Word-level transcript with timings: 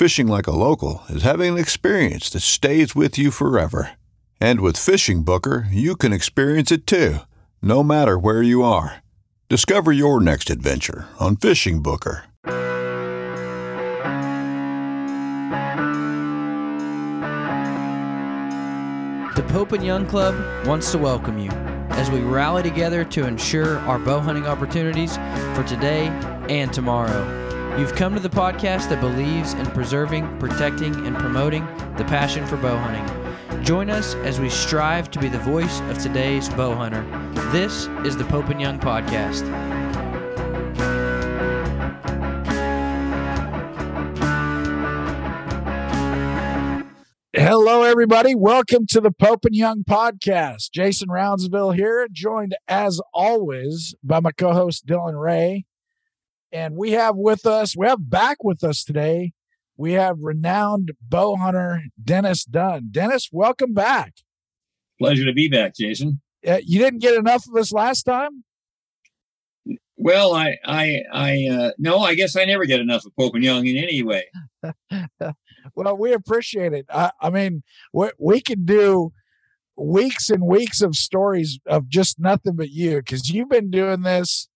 Fishing 0.00 0.28
like 0.28 0.46
a 0.46 0.50
local 0.50 1.02
is 1.10 1.24
having 1.24 1.52
an 1.52 1.58
experience 1.58 2.30
that 2.30 2.40
stays 2.40 2.96
with 2.96 3.18
you 3.18 3.30
forever. 3.30 3.90
And 4.40 4.62
with 4.62 4.78
Fishing 4.78 5.24
Booker, 5.24 5.66
you 5.70 5.94
can 5.94 6.10
experience 6.10 6.72
it 6.72 6.86
too, 6.86 7.18
no 7.60 7.82
matter 7.82 8.18
where 8.18 8.42
you 8.42 8.62
are. 8.62 9.02
Discover 9.50 9.92
your 9.92 10.18
next 10.18 10.48
adventure 10.48 11.06
on 11.18 11.36
Fishing 11.36 11.82
Booker. 11.82 12.24
The 19.36 19.44
Pope 19.48 19.72
and 19.72 19.84
Young 19.84 20.06
Club 20.06 20.34
wants 20.66 20.90
to 20.92 20.98
welcome 20.98 21.38
you 21.38 21.50
as 21.90 22.10
we 22.10 22.20
rally 22.20 22.62
together 22.62 23.04
to 23.04 23.26
ensure 23.26 23.78
our 23.80 23.98
bow 23.98 24.20
hunting 24.20 24.46
opportunities 24.46 25.16
for 25.54 25.62
today 25.64 26.06
and 26.48 26.72
tomorrow. 26.72 27.49
You've 27.78 27.94
come 27.94 28.14
to 28.14 28.20
the 28.20 28.28
podcast 28.28 28.88
that 28.88 29.00
believes 29.00 29.54
in 29.54 29.64
preserving, 29.66 30.38
protecting, 30.38 31.06
and 31.06 31.16
promoting 31.16 31.64
the 31.96 32.04
passion 32.04 32.44
for 32.46 32.56
bow 32.56 32.76
hunting. 32.76 33.64
Join 33.64 33.88
us 33.88 34.16
as 34.16 34.40
we 34.40 34.50
strive 34.50 35.10
to 35.12 35.18
be 35.18 35.28
the 35.28 35.38
voice 35.38 35.80
of 35.82 35.98
today's 35.98 36.48
bow 36.50 36.74
hunter. 36.74 37.02
This 37.52 37.86
is 38.04 38.16
the 38.16 38.24
Pope 38.24 38.48
and 38.48 38.60
Young 38.60 38.78
Podcast. 38.80 39.46
Hello, 47.32 47.84
everybody. 47.84 48.34
Welcome 48.34 48.86
to 48.88 49.00
the 49.00 49.12
Pope 49.12 49.44
and 49.44 49.54
Young 49.54 49.84
podcast. 49.84 50.72
Jason 50.72 51.08
Roundsville 51.08 51.74
here, 51.74 52.08
joined 52.10 52.56
as 52.68 53.00
always 53.14 53.94
by 54.02 54.20
my 54.20 54.32
co 54.32 54.52
host 54.52 54.86
Dylan 54.86 55.18
Ray. 55.18 55.64
And 56.52 56.76
we 56.76 56.92
have 56.92 57.16
with 57.16 57.46
us, 57.46 57.76
we 57.76 57.86
have 57.86 58.10
back 58.10 58.42
with 58.42 58.64
us 58.64 58.82
today, 58.82 59.32
we 59.76 59.92
have 59.92 60.18
renowned 60.20 60.92
bow 61.00 61.36
hunter 61.36 61.84
Dennis 62.02 62.44
Dunn. 62.44 62.88
Dennis, 62.90 63.28
welcome 63.32 63.72
back. 63.72 64.14
Pleasure 64.98 65.24
to 65.24 65.32
be 65.32 65.48
back, 65.48 65.74
Jason. 65.74 66.20
Uh, 66.46 66.58
you 66.64 66.78
didn't 66.78 67.00
get 67.00 67.16
enough 67.16 67.46
of 67.48 67.56
us 67.56 67.72
last 67.72 68.02
time? 68.02 68.44
Well, 69.96 70.34
I, 70.34 70.56
I, 70.64 71.02
I, 71.12 71.48
uh, 71.50 71.70
no, 71.78 71.98
I 71.98 72.14
guess 72.14 72.36
I 72.36 72.44
never 72.46 72.64
get 72.64 72.80
enough 72.80 73.04
of 73.04 73.14
Pope 73.16 73.34
and 73.34 73.44
Young 73.44 73.66
in 73.66 73.76
any 73.76 74.02
way. 74.02 74.24
well, 75.74 75.96
we 75.96 76.12
appreciate 76.12 76.72
it. 76.72 76.86
I, 76.88 77.12
I 77.20 77.30
mean, 77.30 77.62
we, 77.92 78.10
we 78.18 78.40
can 78.40 78.64
do 78.64 79.12
weeks 79.76 80.30
and 80.30 80.46
weeks 80.46 80.82
of 80.82 80.94
stories 80.96 81.58
of 81.66 81.88
just 81.88 82.18
nothing 82.18 82.56
but 82.56 82.70
you 82.70 82.96
because 82.96 83.30
you've 83.30 83.48
been 83.48 83.70
doing 83.70 84.02
this. 84.02 84.48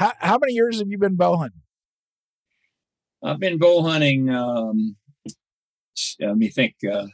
How, 0.00 0.14
how 0.18 0.38
many 0.38 0.54
years 0.54 0.78
have 0.78 0.88
you 0.88 0.96
been 0.96 1.16
bow 1.16 1.36
hunting? 1.36 1.60
I've 3.22 3.38
been 3.38 3.58
bow 3.58 3.82
hunting, 3.82 4.30
um, 4.30 4.96
let 6.18 6.38
me 6.38 6.48
think, 6.48 6.76
uh, 6.90 7.08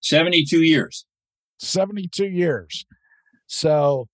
72 0.00 0.62
years. 0.62 1.06
72 1.58 2.24
years. 2.24 2.86
So 3.48 4.06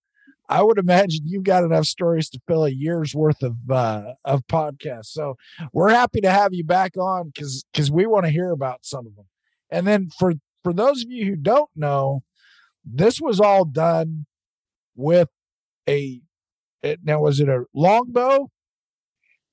I 0.48 0.62
would 0.62 0.78
imagine 0.78 1.26
you've 1.26 1.44
got 1.44 1.62
enough 1.62 1.84
stories 1.84 2.30
to 2.30 2.40
fill 2.48 2.64
a 2.64 2.70
year's 2.70 3.14
worth 3.14 3.42
of 3.42 3.56
uh, 3.68 4.14
of 4.24 4.46
podcasts. 4.46 5.08
So 5.08 5.34
we're 5.74 5.90
happy 5.90 6.22
to 6.22 6.30
have 6.30 6.54
you 6.54 6.64
back 6.64 6.96
on 6.96 7.32
because 7.34 7.66
because 7.70 7.90
we 7.90 8.06
want 8.06 8.24
to 8.24 8.32
hear 8.32 8.50
about 8.50 8.86
some 8.86 9.06
of 9.06 9.14
them. 9.14 9.26
And 9.70 9.86
then 9.86 10.08
for 10.18 10.32
for 10.62 10.72
those 10.72 11.02
of 11.02 11.10
you 11.10 11.26
who 11.26 11.36
don't 11.36 11.70
know, 11.76 12.22
this 12.82 13.20
was 13.20 13.40
all 13.40 13.66
done 13.66 14.24
with 14.96 15.28
a 15.86 16.22
now 17.02 17.20
was 17.20 17.40
it 17.40 17.48
a 17.48 17.64
longbow? 17.74 18.50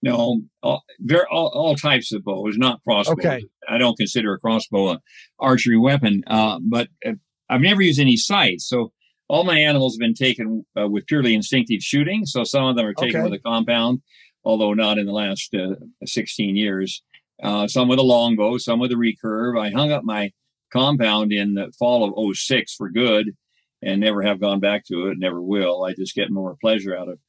No, 0.03 0.41
all, 0.63 0.83
very, 0.99 1.25
all, 1.31 1.51
all 1.53 1.75
types 1.75 2.11
of 2.11 2.23
bows, 2.23 2.57
not 2.57 2.81
crossbow. 2.83 3.13
Okay. 3.13 3.45
I 3.69 3.77
don't 3.77 3.97
consider 3.97 4.33
a 4.33 4.39
crossbow 4.39 4.89
an 4.89 4.97
archery 5.39 5.77
weapon, 5.77 6.23
uh, 6.25 6.59
but 6.61 6.87
uh, 7.05 7.11
I've 7.49 7.61
never 7.61 7.83
used 7.83 7.99
any 7.99 8.17
sights. 8.17 8.67
So 8.67 8.91
all 9.27 9.43
my 9.43 9.59
animals 9.59 9.95
have 9.95 9.99
been 9.99 10.15
taken 10.15 10.65
uh, 10.79 10.87
with 10.87 11.05
purely 11.05 11.35
instinctive 11.35 11.81
shooting. 11.81 12.25
So 12.25 12.43
some 12.43 12.65
of 12.65 12.75
them 12.75 12.85
are 12.87 12.93
taken 12.95 13.21
Okay. 13.21 13.29
with 13.29 13.39
a 13.39 13.43
compound, 13.43 14.01
although 14.43 14.73
not 14.73 14.97
in 14.97 15.05
the 15.05 15.11
last 15.11 15.53
uh, 15.53 15.75
16 16.03 16.55
years. 16.55 17.03
Uh, 17.43 17.67
some 17.67 17.87
with 17.87 17.99
a 17.99 18.03
longbow, 18.03 18.57
some 18.57 18.79
with 18.79 18.91
a 18.91 18.95
recurve. 18.95 19.59
I 19.59 19.69
hung 19.69 19.91
up 19.91 20.03
my 20.03 20.31
compound 20.73 21.31
in 21.31 21.53
the 21.53 21.71
fall 21.77 22.03
of 22.03 22.35
06 22.35 22.73
for 22.73 22.89
good 22.89 23.35
and 23.81 23.99
never 24.01 24.21
have 24.21 24.39
gone 24.39 24.59
back 24.59 24.85
to 24.87 25.07
it, 25.07 25.17
never 25.17 25.41
will. 25.41 25.83
I 25.83 25.93
just 25.93 26.15
get 26.15 26.29
more 26.31 26.55
pleasure 26.61 26.95
out 26.95 27.09
of 27.09 27.19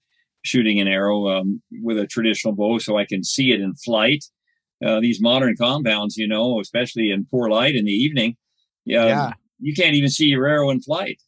shooting 0.43 0.81
an 0.81 0.89
arrow 0.89 1.29
um, 1.29 1.63
with 1.83 1.99
a 1.99 2.07
traditional 2.07 2.55
bow 2.55 2.79
so 2.79 2.97
I 2.99 3.05
can 3.07 3.23
see 3.25 3.53
it 3.53 3.61
in 3.61 3.75
flight. 3.75 4.25
Uh, 4.85 5.01
these 5.01 5.21
modern 5.21 5.57
compounds, 5.57 6.17
you 6.17 6.27
know, 6.27 6.61
especially 6.61 7.11
in 7.11 7.27
poor 7.31 7.49
light 7.49 7.77
in 7.77 7.85
the 7.85 7.93
evening, 7.93 8.37
yeah, 8.85 9.07
Yeah. 9.07 9.33
you 9.61 9.73
can't 9.75 9.95
even 9.95 10.09
see 10.11 10.27
your 10.27 10.47
arrow 10.47 10.71
in 10.71 10.81
flight. 10.81 11.21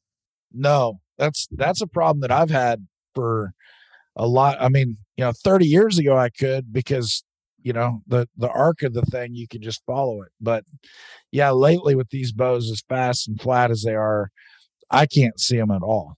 No, 0.53 1.01
that's 1.19 1.47
that's 1.53 1.81
a 1.81 1.87
problem 1.87 2.21
that 2.23 2.33
I've 2.33 2.51
had 2.51 2.87
for 3.15 3.55
a 4.17 4.27
lot. 4.27 4.57
I 4.61 4.69
mean, 4.69 4.99
you 5.17 5.25
know, 5.25 5.33
30 5.33 5.67
years 5.67 5.99
ago 5.99 6.17
I 6.17 6.31
could 6.31 6.73
because 6.73 7.23
you 7.63 7.73
know 7.73 8.03
the 8.09 8.29
the 8.37 8.49
arc 8.51 8.83
of 8.83 8.93
the 8.93 9.03
thing 9.03 9.35
you 9.35 9.47
can 9.49 9.63
just 9.63 9.83
follow 9.87 10.23
it. 10.23 10.33
But 10.41 10.65
yeah, 11.31 11.51
lately 11.53 11.95
with 11.95 12.11
these 12.11 12.33
bows 12.33 12.71
as 12.71 12.83
fast 12.89 13.29
and 13.29 13.41
flat 13.41 13.71
as 13.71 13.83
they 13.83 13.95
are, 13.95 14.31
I 14.91 15.07
can't 15.07 15.39
see 15.39 15.57
them 15.57 15.71
at 15.71 15.83
all. 15.83 16.17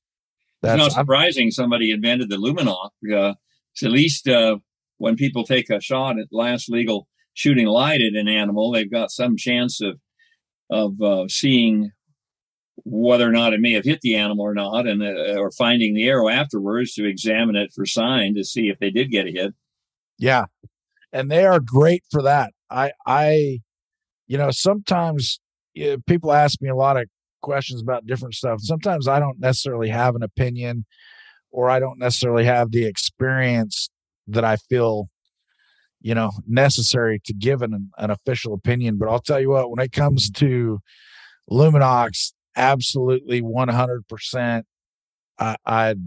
It's 0.62 0.76
not 0.76 0.86
I've- 0.86 0.90
surprising 0.94 1.50
somebody 1.50 1.90
invented 1.90 2.30
the 2.30 2.36
Lumenok. 2.36 2.90
Uh, 3.12 3.34
so 3.74 3.86
at 3.86 3.92
least 3.92 4.28
uh, 4.28 4.56
when 4.98 5.16
people 5.16 5.44
take 5.44 5.70
a 5.70 5.80
shot 5.80 6.18
at 6.18 6.26
last 6.32 6.68
legal 6.70 7.08
shooting 7.34 7.66
light 7.66 8.00
at 8.00 8.14
an 8.14 8.28
animal, 8.28 8.72
they've 8.72 8.90
got 8.90 9.10
some 9.10 9.36
chance 9.36 9.80
of 9.80 10.00
of 10.68 11.00
uh, 11.00 11.28
seeing 11.28 11.92
whether 12.84 13.28
or 13.28 13.32
not 13.32 13.52
it 13.52 13.60
may 13.60 13.72
have 13.72 13.84
hit 13.84 14.00
the 14.00 14.16
animal 14.16 14.44
or 14.44 14.54
not, 14.54 14.86
and 14.86 15.02
uh, 15.02 15.38
or 15.38 15.50
finding 15.50 15.94
the 15.94 16.08
arrow 16.08 16.28
afterwards 16.28 16.94
to 16.94 17.04
examine 17.04 17.54
it 17.56 17.70
for 17.74 17.86
sign 17.86 18.34
to 18.34 18.44
see 18.44 18.68
if 18.68 18.78
they 18.78 18.90
did 18.90 19.10
get 19.10 19.26
a 19.26 19.30
hit. 19.30 19.54
Yeah. 20.18 20.46
And 21.12 21.30
they 21.30 21.44
are 21.44 21.60
great 21.60 22.02
for 22.10 22.22
that. 22.22 22.52
I 22.70 22.92
I 23.06 23.60
you 24.26 24.38
know, 24.38 24.50
sometimes 24.50 25.38
people 26.06 26.32
ask 26.32 26.60
me 26.60 26.68
a 26.68 26.74
lot 26.74 26.96
of 26.96 27.04
questions 27.46 27.80
about 27.80 28.06
different 28.06 28.34
stuff. 28.34 28.58
Sometimes 28.60 29.06
I 29.06 29.20
don't 29.20 29.38
necessarily 29.38 29.88
have 29.88 30.16
an 30.16 30.22
opinion 30.22 30.84
or 31.52 31.70
I 31.70 31.78
don't 31.78 31.98
necessarily 31.98 32.44
have 32.44 32.72
the 32.72 32.84
experience 32.84 33.88
that 34.26 34.44
I 34.44 34.56
feel 34.56 35.08
you 36.00 36.14
know 36.14 36.32
necessary 36.46 37.20
to 37.24 37.32
give 37.32 37.62
an 37.62 37.90
an 37.98 38.10
official 38.10 38.52
opinion, 38.52 38.98
but 38.98 39.08
I'll 39.08 39.20
tell 39.20 39.40
you 39.40 39.50
what, 39.50 39.70
when 39.70 39.84
it 39.84 39.92
comes 39.92 40.28
to 40.30 40.80
Lumenoks 41.50 42.32
absolutely 42.56 43.42
100%. 43.42 44.62
I, 45.38 45.56
I'd 45.64 46.00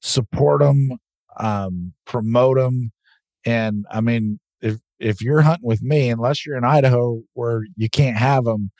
support 0.00 0.60
them, 0.60 0.98
um, 1.38 1.92
promote 2.06 2.56
them. 2.56 2.92
And 3.44 3.84
I 3.90 4.00
mean, 4.00 4.40
if, 4.62 4.78
if 4.98 5.20
you're 5.20 5.42
hunting 5.42 5.68
with 5.68 5.82
me, 5.82 6.08
unless 6.08 6.44
you're 6.44 6.56
in 6.56 6.64
Idaho 6.64 7.22
where 7.34 7.64
you 7.76 7.90
can't 7.90 8.16
have 8.16 8.44
them, 8.44 8.70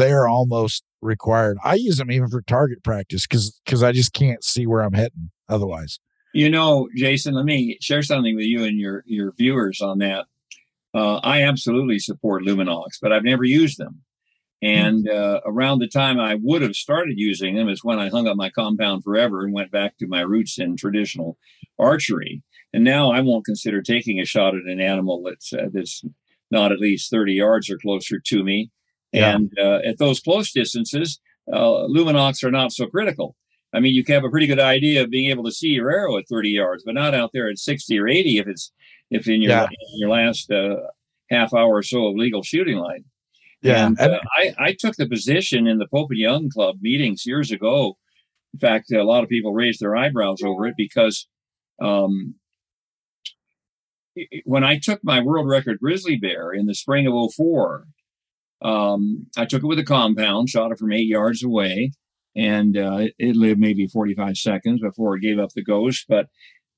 they're 0.00 0.26
almost 0.26 0.82
required. 1.02 1.58
I 1.62 1.74
use 1.74 1.98
them 1.98 2.10
even 2.10 2.28
for 2.28 2.42
target 2.42 2.82
practice 2.82 3.26
because 3.26 3.60
because 3.64 3.82
I 3.82 3.92
just 3.92 4.12
can't 4.12 4.42
see 4.42 4.66
where 4.66 4.82
I'm 4.82 4.94
hitting 4.94 5.30
otherwise. 5.48 6.00
You 6.32 6.48
know, 6.48 6.88
Jason, 6.96 7.34
let 7.34 7.44
me 7.44 7.76
share 7.80 8.02
something 8.02 8.34
with 8.34 8.46
you 8.46 8.64
and 8.64 8.78
your 8.78 9.04
your 9.06 9.32
viewers 9.36 9.80
on 9.80 9.98
that. 9.98 10.26
Uh, 10.94 11.16
I 11.16 11.42
absolutely 11.42 11.98
support 11.98 12.44
Lumenoks, 12.44 12.98
but 13.00 13.12
I've 13.12 13.24
never 13.24 13.44
used 13.44 13.78
them. 13.78 14.02
And 14.62 15.08
uh, 15.08 15.40
around 15.46 15.78
the 15.78 15.88
time 15.88 16.18
I 16.18 16.36
would 16.40 16.62
have 16.62 16.74
started 16.74 17.14
using 17.16 17.54
them 17.54 17.68
is 17.68 17.84
when 17.84 17.98
I 17.98 18.08
hung 18.08 18.26
up 18.26 18.36
my 18.36 18.50
compound 18.50 19.04
forever 19.04 19.42
and 19.42 19.54
went 19.54 19.70
back 19.70 19.96
to 19.98 20.06
my 20.06 20.20
roots 20.20 20.58
in 20.58 20.76
traditional 20.76 21.38
archery. 21.78 22.42
And 22.72 22.84
now 22.84 23.10
I 23.10 23.20
won't 23.20 23.46
consider 23.46 23.80
taking 23.80 24.20
a 24.20 24.26
shot 24.26 24.54
at 24.54 24.64
an 24.64 24.80
animal 24.80 25.22
that's 25.24 25.52
uh, 25.52 25.68
that's 25.72 26.04
not 26.50 26.72
at 26.72 26.80
least 26.80 27.10
30 27.10 27.34
yards 27.34 27.70
or 27.70 27.78
closer 27.78 28.18
to 28.18 28.42
me. 28.42 28.70
Yeah. 29.12 29.34
And 29.34 29.50
uh, 29.58 29.80
at 29.84 29.98
those 29.98 30.20
close 30.20 30.52
distances, 30.52 31.20
uh, 31.52 31.86
Lumenoks 31.88 32.44
are 32.44 32.50
not 32.50 32.72
so 32.72 32.86
critical. 32.86 33.36
I 33.72 33.80
mean, 33.80 33.94
you 33.94 34.04
can 34.04 34.14
have 34.14 34.24
a 34.24 34.30
pretty 34.30 34.46
good 34.46 34.60
idea 34.60 35.02
of 35.02 35.10
being 35.10 35.30
able 35.30 35.44
to 35.44 35.52
see 35.52 35.68
your 35.68 35.90
arrow 35.90 36.16
at 36.18 36.28
30 36.28 36.50
yards, 36.50 36.82
but 36.84 36.94
not 36.94 37.14
out 37.14 37.30
there 37.32 37.48
at 37.48 37.58
60 37.58 37.98
or 37.98 38.08
80 38.08 38.38
if 38.38 38.46
it's 38.48 38.72
if 39.10 39.28
in 39.28 39.42
your 39.42 39.50
Yeah. 39.50 39.64
in 39.64 39.98
your 39.98 40.10
last 40.10 40.50
uh, 40.50 40.76
half 41.30 41.52
hour 41.54 41.76
or 41.76 41.82
so 41.82 42.06
of 42.06 42.16
legal 42.16 42.42
shooting 42.42 42.78
line. 42.78 43.04
Yeah. 43.62 43.86
And, 43.86 44.00
uh, 44.00 44.20
I, 44.38 44.54
I 44.58 44.76
took 44.78 44.96
the 44.96 45.06
position 45.08 45.66
in 45.66 45.78
the 45.78 45.86
Pope 45.86 46.10
and 46.10 46.18
Young 46.18 46.50
Club 46.50 46.76
meetings 46.80 47.26
years 47.26 47.50
ago. 47.50 47.96
In 48.54 48.58
fact, 48.60 48.90
a 48.92 49.04
lot 49.04 49.22
of 49.22 49.28
people 49.28 49.52
raised 49.52 49.80
their 49.80 49.94
eyebrows 49.96 50.42
over 50.42 50.66
it 50.66 50.74
because 50.76 51.28
um, 51.80 52.34
when 54.44 54.64
I 54.64 54.78
took 54.78 55.02
my 55.04 55.20
world 55.20 55.48
record 55.48 55.78
grizzly 55.80 56.16
bear 56.16 56.52
in 56.52 56.66
the 56.66 56.74
spring 56.74 57.06
of 57.06 57.32
04, 57.34 57.86
um, 58.62 59.26
I 59.36 59.44
took 59.44 59.62
it 59.62 59.66
with 59.66 59.78
a 59.78 59.84
compound, 59.84 60.48
shot 60.48 60.72
it 60.72 60.78
from 60.78 60.92
eight 60.92 61.06
yards 61.06 61.42
away, 61.42 61.92
and 62.36 62.76
uh, 62.76 62.96
it, 62.96 63.14
it 63.18 63.36
lived 63.36 63.60
maybe 63.60 63.86
45 63.86 64.36
seconds 64.36 64.80
before 64.80 65.16
it 65.16 65.22
gave 65.22 65.38
up 65.38 65.50
the 65.54 65.64
ghost. 65.64 66.06
But 66.08 66.26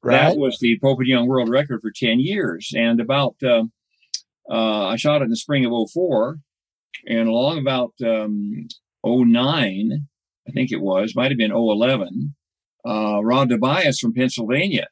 right. 0.02 0.30
that 0.30 0.38
was 0.38 0.58
the 0.58 0.78
Pope 0.80 1.00
and 1.00 1.08
Young 1.08 1.26
world 1.26 1.48
record 1.48 1.80
for 1.82 1.90
10 1.94 2.20
years. 2.20 2.72
And 2.76 3.00
about, 3.00 3.36
uh, 3.42 3.64
uh, 4.50 4.86
I 4.86 4.96
shot 4.96 5.22
it 5.22 5.24
in 5.24 5.30
the 5.30 5.36
spring 5.36 5.64
of 5.64 5.90
04 5.92 6.38
and 7.06 7.28
along 7.28 7.58
about 7.58 7.94
um, 8.04 8.68
09, 9.04 10.06
I 10.48 10.50
think 10.52 10.70
it 10.70 10.80
was, 10.80 11.14
might 11.14 11.30
have 11.30 11.38
been 11.38 11.52
011, 11.52 12.34
uh, 12.86 13.20
Rod 13.22 13.48
Tobias 13.48 13.98
from 13.98 14.14
Pennsylvania 14.14 14.88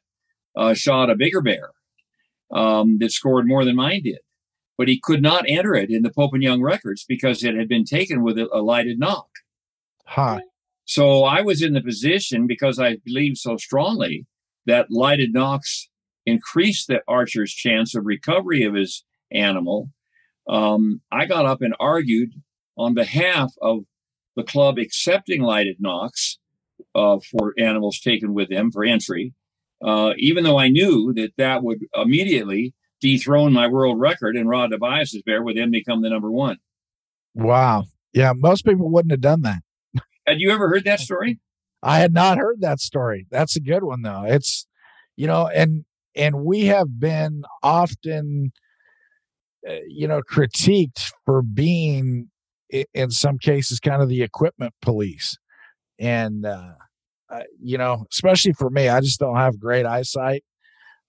uh, 0.55 0.73
shot 0.73 1.09
a 1.09 1.15
bigger 1.15 1.41
bear 1.41 1.71
um, 2.53 2.97
that 2.99 3.11
scored 3.11 3.47
more 3.47 3.65
than 3.65 3.75
mine 3.75 4.03
did. 4.03 4.19
But 4.77 4.87
he 4.87 4.99
could 4.99 5.21
not 5.21 5.45
enter 5.47 5.75
it 5.75 5.89
in 5.89 6.01
the 6.01 6.11
Pope 6.11 6.33
and 6.33 6.43
Young 6.43 6.61
records 6.61 7.05
because 7.07 7.43
it 7.43 7.55
had 7.55 7.67
been 7.67 7.85
taken 7.85 8.23
with 8.23 8.37
a, 8.37 8.47
a 8.51 8.61
lighted 8.61 8.99
nock. 8.99 9.29
huh. 10.05 10.39
So 10.85 11.23
I 11.23 11.41
was 11.41 11.61
in 11.61 11.73
the 11.73 11.81
position 11.81 12.47
because 12.47 12.79
I 12.79 12.97
believed 13.05 13.37
so 13.37 13.57
strongly 13.57 14.25
that 14.65 14.91
lighted 14.91 15.33
nocks 15.33 15.89
increased 16.25 16.87
the 16.87 17.01
archer's 17.07 17.53
chance 17.53 17.95
of 17.95 18.05
recovery 18.05 18.63
of 18.63 18.75
his 18.75 19.03
animal. 19.31 19.89
Um, 20.49 21.01
I 21.11 21.25
got 21.25 21.45
up 21.45 21.61
and 21.61 21.75
argued 21.79 22.31
on 22.77 22.93
behalf 22.93 23.53
of 23.61 23.85
the 24.35 24.43
club 24.43 24.77
accepting 24.77 25.41
lighted 25.41 25.77
nocks 25.79 26.39
uh, 26.95 27.19
for 27.19 27.53
animals 27.57 27.99
taken 27.99 28.33
with 28.33 28.49
them 28.49 28.71
for 28.71 28.83
entry, 28.83 29.33
uh, 29.83 30.13
even 30.17 30.43
though 30.43 30.59
I 30.59 30.69
knew 30.69 31.13
that 31.13 31.33
that 31.37 31.63
would 31.63 31.79
immediately 31.95 32.73
dethrone 33.01 33.51
my 33.51 33.67
world 33.67 33.99
record 33.99 34.35
and 34.35 34.47
Rod 34.47 34.71
Tobias's 34.71 35.23
bear 35.23 35.43
would 35.43 35.57
then 35.57 35.71
become 35.71 36.01
the 36.01 36.09
number 36.09 36.31
one. 36.31 36.57
Wow. 37.33 37.85
Yeah. 38.13 38.33
Most 38.35 38.63
people 38.63 38.89
wouldn't 38.89 39.11
have 39.11 39.21
done 39.21 39.41
that. 39.41 39.61
Had 40.27 40.39
you 40.39 40.51
ever 40.51 40.69
heard 40.69 40.85
that 40.85 40.99
story? 40.99 41.39
I 41.83 41.99
had 41.99 42.13
not 42.13 42.37
heard 42.37 42.61
that 42.61 42.79
story. 42.79 43.25
That's 43.31 43.55
a 43.55 43.59
good 43.59 43.83
one 43.83 44.03
though. 44.03 44.23
It's 44.25 44.67
you 45.15 45.27
know, 45.27 45.47
and 45.47 45.85
and 46.15 46.43
we 46.43 46.65
have 46.65 46.99
been 46.99 47.43
often 47.63 48.51
uh, 49.67 49.73
you 49.87 50.07
know 50.07 50.21
critiqued 50.21 51.11
for 51.25 51.41
being 51.41 52.29
in 52.93 53.11
some 53.11 53.37
cases 53.37 53.79
kind 53.79 54.01
of 54.01 54.09
the 54.09 54.21
equipment 54.21 54.73
police. 54.81 55.37
And 55.99 56.45
uh, 56.45 56.73
uh 57.29 57.43
you 57.59 57.77
know, 57.77 58.05
especially 58.11 58.53
for 58.53 58.69
me, 58.69 58.87
I 58.87 59.01
just 59.01 59.19
don't 59.19 59.37
have 59.37 59.59
great 59.59 59.85
eyesight. 59.85 60.43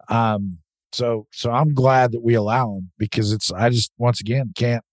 Um 0.09 0.59
so 0.93 1.27
so 1.33 1.51
I'm 1.51 1.75
glad 1.75 2.13
that 2.13 2.23
we 2.23 2.35
allow 2.35 2.75
them 2.75 2.91
because 2.99 3.33
it's 3.33 3.51
I 3.53 3.71
just 3.71 3.93
once 3.99 4.21
again 4.21 4.53
can't 4.57 4.85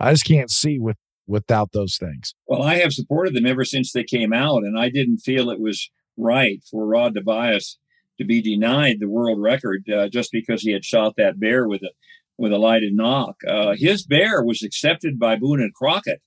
I 0.00 0.12
just 0.12 0.24
can't 0.24 0.50
see 0.50 0.78
with 0.78 0.96
without 1.26 1.72
those 1.72 1.96
things. 1.96 2.34
Well, 2.46 2.62
I 2.62 2.76
have 2.76 2.92
supported 2.92 3.34
them 3.34 3.46
ever 3.46 3.64
since 3.64 3.92
they 3.92 4.04
came 4.04 4.32
out, 4.32 4.64
and 4.64 4.78
I 4.78 4.88
didn't 4.88 5.18
feel 5.18 5.50
it 5.50 5.60
was 5.60 5.90
right 6.16 6.62
for 6.70 6.86
Rod 6.86 7.14
Tobias 7.14 7.78
to 8.18 8.24
be 8.24 8.42
denied 8.42 9.00
the 9.00 9.08
world 9.08 9.40
record 9.40 9.88
uh, 9.90 10.08
just 10.08 10.30
because 10.32 10.62
he 10.62 10.72
had 10.72 10.84
shot 10.84 11.14
that 11.16 11.40
bear 11.40 11.66
with 11.66 11.82
a 11.82 11.90
with 12.38 12.52
a 12.52 12.58
lighted 12.58 12.94
nock. 12.94 13.36
Uh, 13.46 13.74
his 13.76 14.04
bear 14.04 14.42
was 14.42 14.62
accepted 14.62 15.18
by 15.18 15.36
Boone 15.36 15.60
and 15.60 15.74
Crockett 15.74 16.20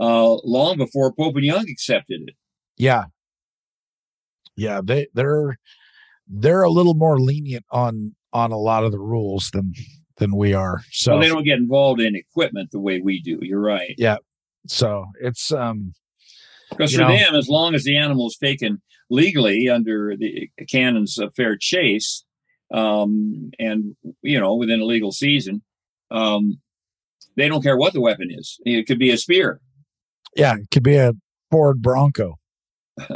uh, 0.00 0.34
long 0.44 0.76
before 0.76 1.12
Pope 1.12 1.36
and 1.36 1.44
Young 1.44 1.68
accepted 1.68 2.22
it. 2.28 2.34
Yeah. 2.76 3.04
Yeah, 4.56 4.80
they 4.82 5.08
they're 5.14 5.58
they're 6.26 6.62
a 6.62 6.70
little 6.70 6.94
more 6.94 7.18
lenient 7.18 7.64
on 7.70 8.14
on 8.32 8.52
a 8.52 8.58
lot 8.58 8.84
of 8.84 8.92
the 8.92 8.98
rules 9.00 9.50
than 9.52 9.72
than 10.16 10.36
we 10.36 10.52
are. 10.54 10.82
So 10.90 11.12
So 11.14 11.20
they 11.20 11.28
don't 11.28 11.44
get 11.44 11.58
involved 11.58 12.00
in 12.00 12.14
equipment 12.14 12.70
the 12.72 12.80
way 12.80 13.00
we 13.00 13.20
do. 13.22 13.38
You're 13.42 13.60
right. 13.60 13.94
Yeah. 13.96 14.18
So 14.66 15.06
it's 15.20 15.50
um 15.52 15.94
Because 16.70 16.92
for 16.94 17.00
know- 17.00 17.08
them, 17.08 17.34
as 17.34 17.48
long 17.48 17.74
as 17.74 17.84
the 17.84 17.96
animal 17.96 18.26
is 18.28 18.36
taken 18.36 18.82
legally 19.08 19.68
under 19.68 20.14
the 20.16 20.50
canons 20.68 21.18
of 21.18 21.34
fair 21.34 21.56
chase, 21.58 22.24
um, 22.72 23.50
and 23.58 23.96
you 24.22 24.38
know 24.38 24.54
within 24.54 24.80
a 24.80 24.84
legal 24.84 25.10
season, 25.10 25.62
um, 26.10 26.60
they 27.36 27.48
don't 27.48 27.62
care 27.62 27.76
what 27.76 27.92
the 27.94 28.00
weapon 28.00 28.28
is. 28.30 28.58
It 28.64 28.86
could 28.86 28.98
be 28.98 29.10
a 29.10 29.16
spear. 29.18 29.60
yeah, 30.36 30.54
it 30.54 30.70
could 30.70 30.84
be 30.84 30.96
a 30.96 31.12
Ford 31.50 31.80
Bronco. 31.82 32.38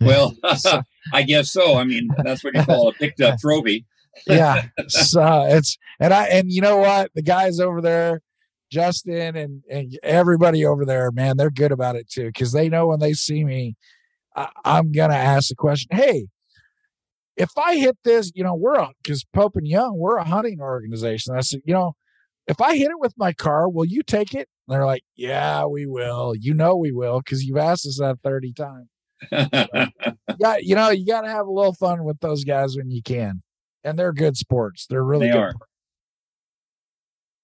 Well, 0.00 0.34
I 1.12 1.22
guess 1.22 1.50
so. 1.52 1.76
I 1.78 1.84
mean, 1.84 2.08
that's 2.24 2.42
what 2.44 2.54
you 2.54 2.64
call 2.64 2.88
a 2.88 2.92
picked 2.92 3.20
up 3.20 3.38
trophy. 3.38 3.86
Yeah. 4.26 4.66
So 4.88 5.44
it's 5.48 5.76
and 6.00 6.12
I 6.12 6.26
and 6.26 6.50
you 6.50 6.60
know 6.60 6.78
what? 6.78 7.10
The 7.14 7.22
guys 7.22 7.60
over 7.60 7.80
there, 7.80 8.20
Justin 8.70 9.36
and 9.36 9.62
and 9.70 9.98
everybody 10.02 10.64
over 10.64 10.84
there, 10.84 11.10
man, 11.12 11.36
they're 11.36 11.50
good 11.50 11.72
about 11.72 11.96
it 11.96 12.08
too 12.08 12.26
because 12.26 12.52
they 12.52 12.68
know 12.68 12.88
when 12.88 13.00
they 13.00 13.12
see 13.12 13.44
me, 13.44 13.76
I, 14.34 14.48
I'm 14.64 14.92
gonna 14.92 15.14
ask 15.14 15.48
the 15.48 15.54
question, 15.54 15.88
hey. 15.96 16.26
If 17.36 17.50
I 17.58 17.76
hit 17.76 17.98
this, 18.02 18.32
you 18.34 18.42
know, 18.42 18.54
we're 18.54 18.76
a 18.76 18.92
because 19.02 19.22
Pope 19.22 19.56
and 19.56 19.66
Young, 19.66 19.98
we're 19.98 20.16
a 20.16 20.24
hunting 20.24 20.58
organization. 20.58 21.36
I 21.36 21.40
said, 21.40 21.60
you 21.66 21.74
know, 21.74 21.92
if 22.46 22.62
I 22.62 22.76
hit 22.76 22.90
it 22.90 22.98
with 22.98 23.12
my 23.18 23.34
car, 23.34 23.68
will 23.68 23.84
you 23.84 24.02
take 24.02 24.32
it? 24.32 24.48
And 24.66 24.74
they're 24.74 24.86
like, 24.86 25.02
Yeah, 25.16 25.66
we 25.66 25.86
will. 25.86 26.34
You 26.34 26.54
know 26.54 26.76
we 26.76 26.92
will, 26.92 27.20
because 27.20 27.44
you've 27.44 27.58
asked 27.58 27.86
us 27.86 27.98
that 27.98 28.20
30 28.22 28.54
times. 28.54 28.88
Yeah, 30.38 30.56
you 30.60 30.74
know, 30.74 30.90
you 30.90 31.06
gotta 31.06 31.28
have 31.28 31.46
a 31.46 31.50
little 31.50 31.72
fun 31.72 32.04
with 32.04 32.20
those 32.20 32.44
guys 32.44 32.76
when 32.76 32.90
you 32.90 33.02
can. 33.02 33.42
And 33.84 33.98
they're 33.98 34.12
good 34.12 34.36
sports. 34.36 34.86
They're 34.88 35.04
really 35.04 35.26
They 35.28 35.32
good. 35.32 35.38
are. 35.40 35.54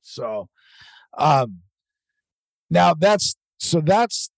So 0.01 0.49
um 1.17 1.59
now 2.71 2.95
that's 2.95 3.37
so 3.59 3.81
that's 3.81 4.31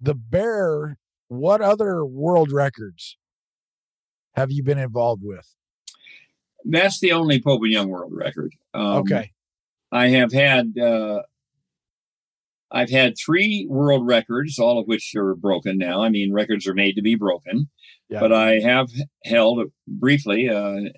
the 0.00 0.14
bear. 0.14 0.98
What 1.28 1.60
other 1.60 2.04
world 2.04 2.52
records 2.52 3.16
have 4.34 4.50
you 4.52 4.62
been 4.62 4.78
involved 4.78 5.22
with? 5.24 5.52
that's 6.68 6.98
the 6.98 7.12
only 7.12 7.40
Pope 7.40 7.62
and 7.62 7.72
Young 7.72 7.88
world 7.88 8.12
record. 8.12 8.52
Um, 8.74 8.98
okay. 8.98 9.30
I 9.92 10.08
have 10.08 10.32
had 10.32 10.76
uh, 10.76 11.22
I've 12.72 12.90
had 12.90 13.14
three 13.16 13.66
world 13.70 14.04
records, 14.04 14.58
all 14.58 14.80
of 14.80 14.86
which 14.88 15.14
are 15.16 15.36
broken 15.36 15.78
now. 15.78 16.02
I 16.02 16.08
mean, 16.08 16.32
records 16.32 16.66
are 16.66 16.74
made 16.74 16.96
to 16.96 17.02
be 17.02 17.14
broken, 17.14 17.70
Yeah. 18.08 18.18
but 18.18 18.32
I 18.32 18.58
have 18.58 18.88
held 19.24 19.70
briefly, 19.86 20.48
uh, 20.48 20.90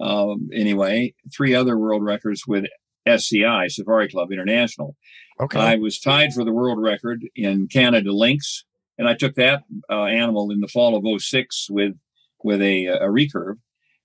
um, 0.00 0.48
anyway, 0.52 1.14
three 1.34 1.54
other 1.54 1.78
world 1.78 2.02
records 2.04 2.46
with 2.46 2.64
SCI 3.06 3.68
Safari 3.68 4.08
Club 4.08 4.32
International. 4.32 4.96
Okay. 5.40 5.58
I 5.58 5.76
was 5.76 6.00
tied 6.00 6.32
for 6.32 6.44
the 6.44 6.52
world 6.52 6.80
record 6.80 7.24
in 7.34 7.68
Canada 7.68 8.12
lynx, 8.12 8.64
and 8.98 9.08
I 9.08 9.14
took 9.14 9.34
that 9.34 9.62
uh, 9.90 10.04
animal 10.04 10.50
in 10.50 10.60
the 10.60 10.68
fall 10.68 10.96
of 10.96 11.20
06 11.20 11.68
with 11.70 11.96
with 12.42 12.60
a, 12.60 12.86
a 12.86 13.06
recurve. 13.06 13.56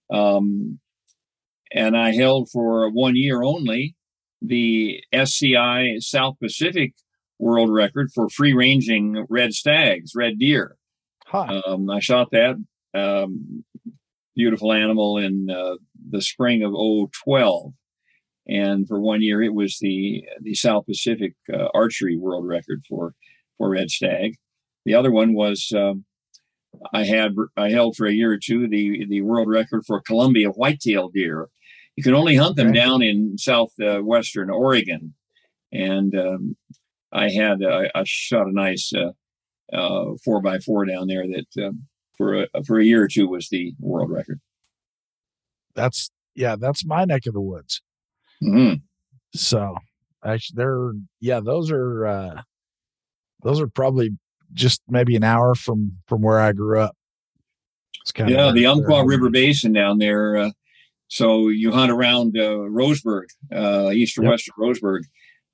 Um, 0.09 0.79
and 1.71 1.95
I 1.97 2.11
held 2.13 2.49
for 2.49 2.89
one 2.89 3.15
year 3.15 3.43
only 3.43 3.95
the 4.41 5.03
SCI 5.11 5.97
South 5.99 6.39
Pacific 6.39 6.93
world 7.37 7.71
record 7.71 8.11
for 8.13 8.29
free 8.29 8.53
ranging 8.53 9.25
red 9.29 9.53
stags, 9.53 10.13
red 10.15 10.39
deer. 10.39 10.77
Huh. 11.25 11.61
Um, 11.67 11.89
I 11.89 11.99
shot 11.99 12.31
that 12.31 12.55
um, 12.93 13.63
beautiful 14.35 14.71
animal 14.71 15.17
in 15.17 15.49
uh, 15.49 15.75
the 16.09 16.21
spring 16.21 16.63
of 16.63 16.73
012. 17.25 17.73
And 18.47 18.87
for 18.87 18.99
one 18.99 19.21
year, 19.21 19.43
it 19.43 19.53
was 19.53 19.77
the 19.79 20.23
the 20.41 20.55
South 20.55 20.85
Pacific 20.87 21.33
uh, 21.53 21.67
archery 21.73 22.17
world 22.17 22.47
record 22.47 22.81
for 22.89 23.13
for 23.57 23.69
red 23.69 23.91
stag. 23.91 24.35
The 24.85 24.95
other 24.95 25.11
one 25.11 25.33
was 25.33 25.71
um, 25.75 26.05
I 26.93 27.03
had 27.03 27.35
I 27.55 27.69
held 27.69 27.95
for 27.95 28.07
a 28.07 28.13
year 28.13 28.31
or 28.31 28.39
two 28.43 28.67
the 28.67 29.05
the 29.07 29.21
world 29.21 29.49
record 29.49 29.83
for 29.85 30.01
Columbia 30.01 30.49
whitetail 30.49 31.09
deer. 31.09 31.49
You 31.95 32.03
can 32.03 32.15
only 32.15 32.37
hunt 32.37 32.55
them 32.55 32.71
down 32.71 33.01
in 33.01 33.37
southwestern 33.37 34.49
Oregon, 34.49 35.13
and 35.71 36.15
um, 36.15 36.57
I 37.11 37.29
had 37.29 37.61
uh, 37.61 37.89
I 37.93 38.03
shot 38.05 38.47
a 38.47 38.51
nice 38.51 38.91
uh, 38.93 39.11
uh, 39.75 40.15
four 40.23 40.41
by 40.41 40.59
four 40.59 40.85
down 40.85 41.07
there 41.07 41.25
that 41.27 41.65
um, 41.65 41.87
for 42.19 42.43
a, 42.43 42.47
for 42.67 42.77
a 42.77 42.83
year 42.83 43.01
or 43.01 43.07
two 43.07 43.29
was 43.29 43.47
the 43.47 43.73
world 43.79 44.11
record. 44.11 44.41
That's 45.73 46.11
yeah, 46.35 46.57
that's 46.59 46.85
my 46.85 47.05
neck 47.05 47.25
of 47.25 47.33
the 47.33 47.41
woods. 47.41 47.81
hmm 48.41 48.73
So 49.33 49.77
actually 50.23 50.57
they're 50.57 50.91
yeah, 51.21 51.39
those 51.39 51.71
are 51.71 52.05
uh 52.05 52.41
those 53.41 53.61
are 53.61 53.67
probably 53.67 54.17
just 54.53 54.81
maybe 54.89 55.15
an 55.15 55.23
hour 55.23 55.55
from 55.55 55.93
from 56.07 56.21
where 56.21 56.39
I 56.39 56.51
grew 56.51 56.79
up. 56.81 56.95
It's 58.01 58.11
kind 58.11 58.29
Yeah, 58.29 58.51
the 58.51 58.65
Umpqua 58.65 59.05
River 59.05 59.29
Basin 59.29 59.71
down 59.71 59.97
there. 59.99 60.35
Uh, 60.35 60.51
so 61.07 61.47
you 61.47 61.71
hunt 61.71 61.91
around 61.91 62.37
uh, 62.37 62.67
Roseburg, 62.69 63.25
uh, 63.53 63.91
east 63.91 64.17
or 64.17 64.23
Yep. 64.23 64.31
west 64.31 64.49
of 64.49 64.55
Roseburg, 64.55 65.03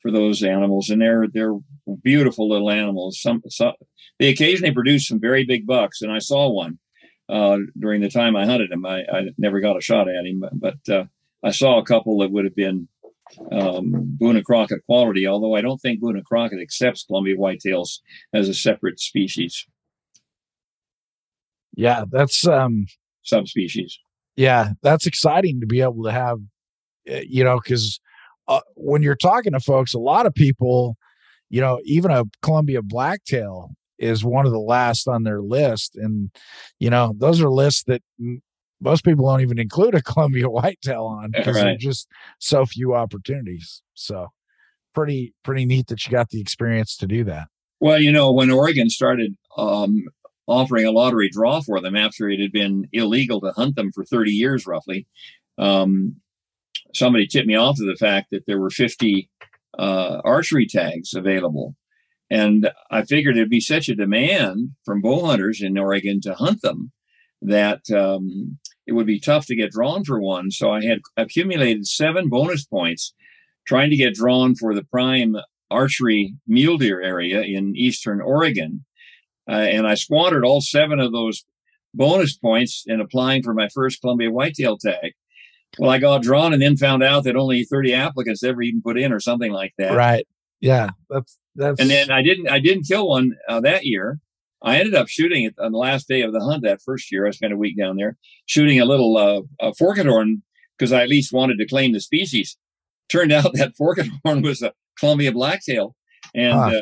for 0.02 0.10
those 0.12 0.42
animals, 0.44 0.90
and 0.90 1.02
they're 1.02 1.28
they're 1.28 1.58
beautiful 2.04 2.50
little 2.50 2.70
animals. 2.72 3.22
Some, 3.22 3.42
some 3.50 3.74
they 4.20 4.30
occasionally 4.30 4.74
produce 4.74 5.08
some 5.08 5.20
very 5.20 5.44
big 5.46 5.66
bucks, 5.68 6.02
and 6.02 6.12
I 6.12 6.20
saw 6.20 6.50
one 6.50 6.80
uh, 7.30 7.58
during 7.78 8.02
the 8.02 8.10
time 8.10 8.36
I 8.36 8.46
hunted 8.46 8.72
him. 8.72 8.86
I, 8.86 9.02
I 9.12 9.22
never 9.38 9.60
got 9.60 9.78
a 9.78 9.82
shot 9.82 10.08
at 10.08 10.26
him, 10.26 10.44
but 10.54 10.78
uh, 10.90 11.06
I 11.44 11.52
saw 11.52 11.80
a 11.80 11.86
couple 11.86 12.18
that 12.20 12.32
would 12.32 12.46
have 12.46 12.56
been 12.56 12.88
um, 13.52 13.92
Boone 14.20 14.36
and 14.38 14.46
Crockett 14.46 14.86
quality. 14.86 15.28
Although 15.28 15.56
I 15.56 15.62
don't 15.62 15.80
think 15.82 16.00
Boone 16.00 16.16
and 16.16 16.26
Crockett 16.26 16.62
accepts 16.62 17.04
Columbia 17.06 17.36
whitetails 17.36 18.00
as 18.34 18.48
a 18.48 18.54
separate 18.54 19.00
species, 19.00 19.66
Yeah, 21.76 22.06
that's 22.10 22.48
um 22.48 22.86
subspecies. 23.24 24.00
yeah, 24.36 24.72
that's 24.82 25.06
exciting 25.08 25.60
to 25.60 25.66
be 25.68 25.82
able 25.82 26.04
to 26.04 26.12
have 26.12 26.38
uh, 27.12 27.22
you 27.28 27.44
know 27.44 27.60
cuz 27.60 28.00
uh, 28.48 28.62
when 28.76 29.02
you're 29.02 29.16
talking 29.16 29.52
to 29.54 29.60
folks 29.60 29.94
a 29.94 30.00
lot 30.00 30.26
of 30.26 30.34
people 30.34 30.96
you 31.50 31.60
know 31.60 31.80
even 31.84 32.12
a 32.12 32.24
Columbia 32.42 32.82
blacktail 32.82 33.72
is 34.00 34.24
one 34.24 34.46
of 34.46 34.52
the 34.52 34.60
last 34.60 35.08
on 35.08 35.24
their 35.24 35.42
list 35.42 35.96
and 35.96 36.30
you 36.80 36.90
know 36.90 37.14
those 37.18 37.42
are 37.42 37.50
lists 37.50 37.84
that 37.84 38.02
most 38.82 39.04
people 39.06 39.26
don't 39.28 39.42
even 39.42 39.58
include 39.60 39.96
a 39.96 40.02
Columbia 40.12 40.50
whitetail 40.50 41.06
on 41.06 41.32
because 41.32 41.56
Right. 41.56 41.64
there's 41.64 41.84
just 41.84 42.08
so 42.40 42.66
few 42.66 42.94
opportunities 42.94 43.82
so 43.94 44.28
pretty 44.94 45.34
pretty 45.44 45.66
neat 45.66 45.88
that 45.88 46.06
you 46.06 46.12
got 46.12 46.30
the 46.30 46.42
experience 46.42 46.96
to 46.98 47.08
do 47.08 47.24
that 47.26 47.48
Well, 47.80 48.00
you 48.02 48.12
know, 48.12 48.32
when 48.32 48.50
Oregon 48.52 48.90
started 48.90 49.36
um, 49.58 50.04
offering 50.48 50.86
a 50.86 50.92
lottery 50.92 51.30
draw 51.30 51.60
for 51.62 51.82
them 51.82 51.96
after 51.96 52.30
it 52.30 52.40
had 52.40 52.52
been 52.52 52.88
illegal 52.94 53.42
to 53.42 53.52
hunt 53.52 53.76
them 53.76 53.92
for 53.92 54.06
30 54.06 54.32
years, 54.32 54.66
roughly, 54.68 55.08
um, 55.58 56.16
somebody 56.94 57.28
tipped 57.28 57.48
me 57.48 57.56
off 57.56 57.78
to 57.78 57.86
the 57.86 57.96
fact 57.98 58.28
that 58.32 58.46
there 58.46 58.60
were 58.60 58.70
50 58.70 59.30
uh, 59.78 60.22
archery 60.24 60.66
tags 60.66 61.14
available. 61.14 61.76
And 62.30 62.72
I 62.90 63.04
figured 63.04 63.38
it'd 63.38 63.50
be 63.50 63.60
such 63.60 63.88
a 63.88 63.96
demand 63.96 64.72
from 64.84 65.02
bow 65.02 65.26
hunters 65.26 65.62
in 65.62 65.78
Oregon 65.78 66.22
to 66.22 66.34
hunt 66.34 66.62
them 66.62 66.92
that 67.42 67.90
um, 67.92 68.58
it 68.88 68.94
would 68.94 69.06
be 69.06 69.20
tough 69.20 69.46
to 69.48 69.56
get 69.56 69.72
drawn 69.72 70.04
for 70.04 70.20
one. 70.20 70.52
So 70.52 70.72
I 70.72 70.84
had 70.84 71.02
accumulated 71.18 71.86
seven 71.86 72.30
bonus 72.30 72.66
points 72.66 73.14
trying 73.68 73.90
to 73.92 73.96
get 73.96 74.16
drawn 74.16 74.56
for 74.56 74.74
the 74.74 74.84
prime 74.84 75.36
archery 75.70 76.36
mule 76.48 76.78
deer 76.78 77.02
area 77.02 77.42
in 77.42 77.76
eastern 77.76 78.22
Oregon. 78.22 78.86
Uh, 79.48 79.54
and 79.54 79.88
I 79.88 79.96
squandered 79.96 80.46
all 80.46 80.62
seven 80.62 81.00
of 81.00 81.12
those 81.12 81.46
bonus 81.94 82.36
points 82.36 82.84
in 82.88 83.00
applying 83.00 83.44
for 83.44 83.54
my 83.54 83.70
first 83.70 84.02
Columbia 84.02 84.32
whitetail 84.32 84.78
tag. 84.78 85.14
Well, 85.78 85.90
I 85.90 85.98
got 85.98 86.22
drawn 86.24 86.54
and 86.54 86.62
then 86.62 86.78
found 86.78 87.04
out 87.04 87.26
that 87.26 87.36
only 87.36 87.64
30 87.64 87.94
applicants 87.94 88.44
ever 88.44 88.62
even 88.62 88.82
put 88.82 88.98
in 88.98 89.12
or 89.12 89.20
something 89.20 89.52
like 89.52 89.74
that. 89.78 89.96
right 89.96 90.26
yeah 90.62 90.90
that's 91.10 91.38
that's 91.56 91.80
And 91.80 91.90
then 91.90 92.12
I 92.12 92.22
didn't 92.22 92.50
I 92.50 92.60
didn't 92.60 92.84
kill 92.88 93.08
one 93.08 93.36
uh, 93.48 93.62
that 93.62 93.86
year. 93.86 94.20
I 94.62 94.78
ended 94.78 94.96
up 94.96 95.08
shooting 95.08 95.44
it 95.44 95.54
on 95.60 95.72
the 95.72 95.78
last 95.78 96.08
day 96.08 96.22
of 96.22 96.34
the 96.34 96.40
hunt 96.40 96.64
that 96.64 96.82
first 96.84 97.12
year. 97.12 97.28
I 97.28 97.32
spent 97.32 97.54
a 97.54 97.58
week 97.58 97.78
down 97.78 97.98
there 97.98 98.18
shooting 98.46 98.80
a 98.80 98.86
little 98.86 99.16
uh, 99.18 99.42
a 99.60 99.74
forked-horn 99.76 100.42
because 100.78 100.92
I 100.92 101.04
at 101.04 101.10
least 101.10 101.32
wanted 101.34 101.58
to 101.60 101.68
claim 101.68 101.94
the 101.94 102.00
species. 102.00 102.58
Turned 103.10 103.32
out 103.40 103.54
that 103.54 103.76
forked-horn 103.78 104.42
was 104.42 104.62
a 104.62 104.74
Columbia 105.00 105.32
blacktail, 105.32 105.96
and 106.34 106.54
Huh. 106.54 106.68
uh, 106.78 106.82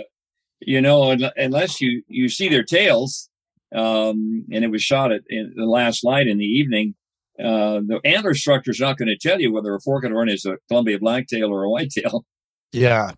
you 0.62 0.80
know 0.82 1.12
un- 1.12 1.32
unless 1.36 1.82
you 1.82 2.04
you 2.08 2.30
see 2.30 2.48
their 2.48 2.64
tails, 2.64 3.30
um, 3.76 4.46
and 4.52 4.64
it 4.64 4.72
was 4.72 4.82
shot 4.82 5.12
at 5.12 5.22
in 5.30 5.54
the 5.56 5.66
last 5.66 6.04
light 6.04 6.28
in 6.28 6.38
the 6.38 6.46
evening. 6.46 6.96
Uh, 7.40 7.82
the 7.86 8.00
antler 8.06 8.36
structure 8.36 8.70
is 8.72 8.80
not 8.80 8.96
going 8.98 9.08
to 9.10 9.18
tell 9.18 9.42
you 9.42 9.52
whether 9.52 9.74
a 9.74 9.82
forked-horn 9.82 10.30
is 10.30 10.46
a 10.46 10.58
Columbia 10.70 11.00
blacktail 11.00 11.50
or 11.52 11.64
a 11.64 11.70
whitetail. 11.70 12.26
yeah 12.72 13.12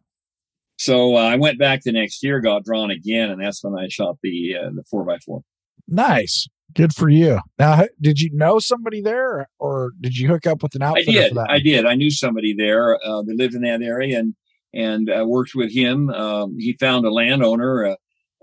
So 0.78 1.16
uh, 1.16 1.22
I 1.22 1.36
went 1.36 1.58
back 1.58 1.84
the 1.84 1.92
next 1.92 2.22
year, 2.24 2.42
got 2.42 2.66
drawn 2.66 2.92
again, 2.92 3.30
and 3.32 3.42
that's 3.42 3.64
when 3.64 3.78
I 3.78 3.88
shot 3.88 4.18
the 4.22 4.56
uh, 4.56 4.70
the 4.76 4.84
four 4.84 5.06
by 5.06 5.18
four. 5.20 5.42
Nice. 5.88 6.48
Good 6.74 6.94
for 6.94 7.08
you. 7.08 7.40
Now, 7.58 7.86
did 8.02 8.20
you 8.20 8.32
know 8.34 8.60
somebody 8.60 9.02
there, 9.02 9.48
or 9.60 9.92
did 10.02 10.18
you 10.18 10.28
hook 10.28 10.46
up 10.46 10.62
with 10.62 10.76
an 10.76 10.82
outfit? 10.82 11.08
I 11.08 11.12
did, 11.12 11.30
for 11.30 11.36
that? 11.36 11.50
I 11.50 11.60
did. 11.60 11.86
I 11.86 11.96
knew 11.96 12.12
somebody 12.12 12.54
there 12.54 12.96
uh, 12.96 13.22
that 13.22 13.36
lived 13.38 13.54
in 13.54 13.62
that 13.62 13.82
area, 13.82 14.20
and 14.20 14.36
and 14.74 15.10
uh, 15.10 15.24
worked 15.26 15.56
with 15.56 15.74
him. 15.74 16.10
Um, 16.10 16.58
he 16.60 16.74
found 16.74 17.06
a 17.06 17.12
landowner 17.12 17.86
uh, 17.86 17.96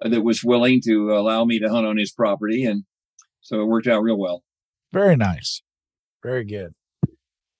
that 0.09 0.23
was 0.23 0.43
willing 0.43 0.81
to 0.87 1.13
allow 1.13 1.45
me 1.45 1.59
to 1.59 1.69
hunt 1.69 1.87
on 1.87 1.99
his 1.99 2.13
property, 2.13 2.65
and 2.65 2.85
so 3.41 3.61
it 3.61 3.67
worked 3.67 3.87
out 3.87 4.03
real 4.03 4.19
well. 4.19 4.43
Very 4.93 5.17
nice. 5.17 5.63
Very 6.23 6.45
good. 6.45 6.75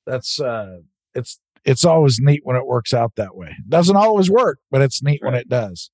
That's 0.07 0.41
uh, 0.41 0.79
it's 1.15 1.39
it's 1.65 1.85
always 1.85 2.19
neat 2.21 2.41
when 2.45 2.57
it 2.57 2.67
works 2.67 2.93
out 2.93 3.13
that 3.17 3.37
way. 3.37 3.57
Doesn't 3.69 3.97
always 3.97 4.31
work, 4.31 4.59
but 4.71 4.83
it's 4.83 5.03
neat 5.03 5.23
when 5.23 5.35
it 5.35 5.49
does. 5.49 5.91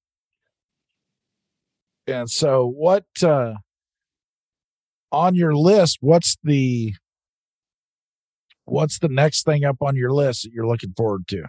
And 2.07 2.31
so, 2.31 2.67
what 2.67 3.05
uh, 3.23 3.55
on 5.13 5.35
your 5.35 5.55
list? 5.55 5.99
What's 6.01 6.37
the 6.43 6.95
what's 8.65 8.99
the 8.99 9.09
next 9.09 9.45
thing 9.45 9.65
up 9.65 9.77
on 9.81 9.97
your 9.97 10.13
list 10.13 10.45
that 10.45 10.53
you're 10.53 10.67
looking 10.67 10.95
forward 10.97 11.29
to? 11.29 11.45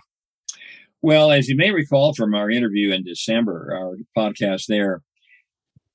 Well, 1.01 1.31
as 1.31 1.47
you 1.47 1.55
may 1.55 1.71
recall 1.71 2.13
from 2.13 2.35
our 2.35 2.49
interview 2.49 2.91
in 2.91 3.05
December, 3.05 3.73
our 3.73 3.95
podcast 4.17 4.65
there, 4.67 5.01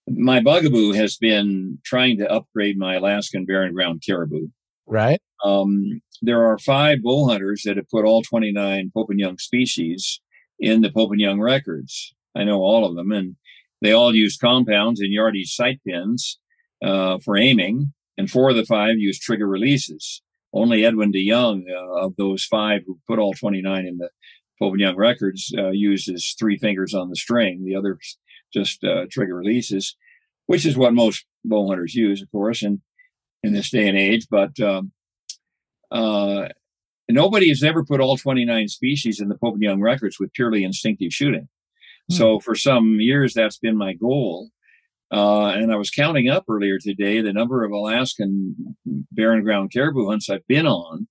my 0.08 0.40
bugaboo 0.40 0.92
has 0.92 1.16
been 1.16 1.78
trying 1.84 2.18
to 2.18 2.30
upgrade 2.30 2.78
my 2.78 2.94
Alaskan 2.94 3.44
barren 3.44 3.74
ground 3.74 4.02
caribou. 4.04 4.48
Right? 4.86 5.20
Um, 5.44 6.00
there 6.22 6.44
are 6.44 6.58
five 6.58 7.02
bow 7.02 7.28
hunters 7.28 7.62
that 7.64 7.76
have 7.76 7.88
put 7.90 8.04
all 8.04 8.22
29 8.22 8.90
Pope 8.94 9.10
and 9.10 9.20
Young 9.20 9.38
species 9.38 10.20
in 10.58 10.80
the 10.80 10.90
Pope 10.90 11.12
and 11.12 11.20
Young 11.20 11.40
records. 11.40 12.14
I 12.34 12.44
know 12.44 12.60
all 12.60 12.86
of 12.86 12.96
them, 12.96 13.12
and 13.12 13.36
they 13.82 13.92
all 13.92 14.14
use 14.14 14.38
compounds 14.38 15.00
and 15.00 15.12
yardage 15.12 15.54
sight 15.54 15.80
pins 15.86 16.38
uh, 16.82 17.18
for 17.18 17.36
aiming, 17.36 17.92
and 18.16 18.30
four 18.30 18.50
of 18.50 18.56
the 18.56 18.64
five 18.64 18.96
use 18.96 19.18
trigger 19.18 19.46
releases. 19.46 20.22
Only 20.52 20.84
Edwin 20.84 21.12
DeYoung 21.12 21.64
uh, 21.70 22.06
of 22.06 22.16
those 22.16 22.44
five 22.44 22.82
who 22.86 22.98
put 23.06 23.18
all 23.18 23.34
29 23.34 23.86
in 23.86 23.98
the 23.98 24.10
Pope 24.58 24.72
and 24.72 24.80
Young 24.80 24.96
records 24.96 25.52
uh, 25.58 25.70
uses 25.70 26.34
three 26.38 26.56
fingers 26.56 26.94
on 26.94 27.10
the 27.10 27.16
string. 27.16 27.64
The 27.64 27.76
others 27.76 28.18
just 28.52 28.82
uh, 28.84 29.06
trigger 29.10 29.34
releases, 29.34 29.96
which 30.46 30.64
is 30.64 30.76
what 30.76 30.94
most 30.94 31.26
bow 31.44 31.68
hunters 31.68 31.94
use, 31.94 32.22
of 32.22 32.30
course, 32.30 32.62
and 32.62 32.80
in 33.42 33.52
this 33.52 33.70
day 33.70 33.88
and 33.88 33.98
age. 33.98 34.26
But 34.30 34.58
um, 34.60 34.92
uh, 35.94 36.48
nobody 37.08 37.48
has 37.48 37.62
ever 37.62 37.84
put 37.84 38.00
all 38.00 38.16
29 38.16 38.68
species 38.68 39.20
in 39.20 39.28
the 39.28 39.36
Pope 39.38 39.54
and 39.54 39.62
Young 39.62 39.80
records 39.80 40.18
with 40.20 40.32
purely 40.32 40.64
instinctive 40.64 41.12
shooting. 41.12 41.48
So 42.10 42.38
for 42.38 42.54
some 42.54 42.98
years, 43.00 43.32
that's 43.32 43.56
been 43.58 43.78
my 43.78 43.94
goal. 43.94 44.50
Uh, 45.10 45.48
and 45.50 45.72
I 45.72 45.76
was 45.76 45.90
counting 45.90 46.28
up 46.28 46.44
earlier 46.50 46.78
today 46.78 47.20
the 47.22 47.32
number 47.32 47.64
of 47.64 47.72
Alaskan 47.72 48.76
barren 49.12 49.42
ground 49.42 49.70
caribou 49.72 50.08
hunts 50.10 50.28
I've 50.28 50.46
been 50.46 50.66
on, 50.66 51.06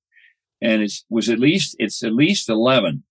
and 0.62 0.84
it 0.84 0.92
was 1.10 1.30
at 1.30 1.40
least 1.40 1.76
it's 1.80 2.04
at 2.04 2.14
least 2.14 2.50
11. 2.50 3.04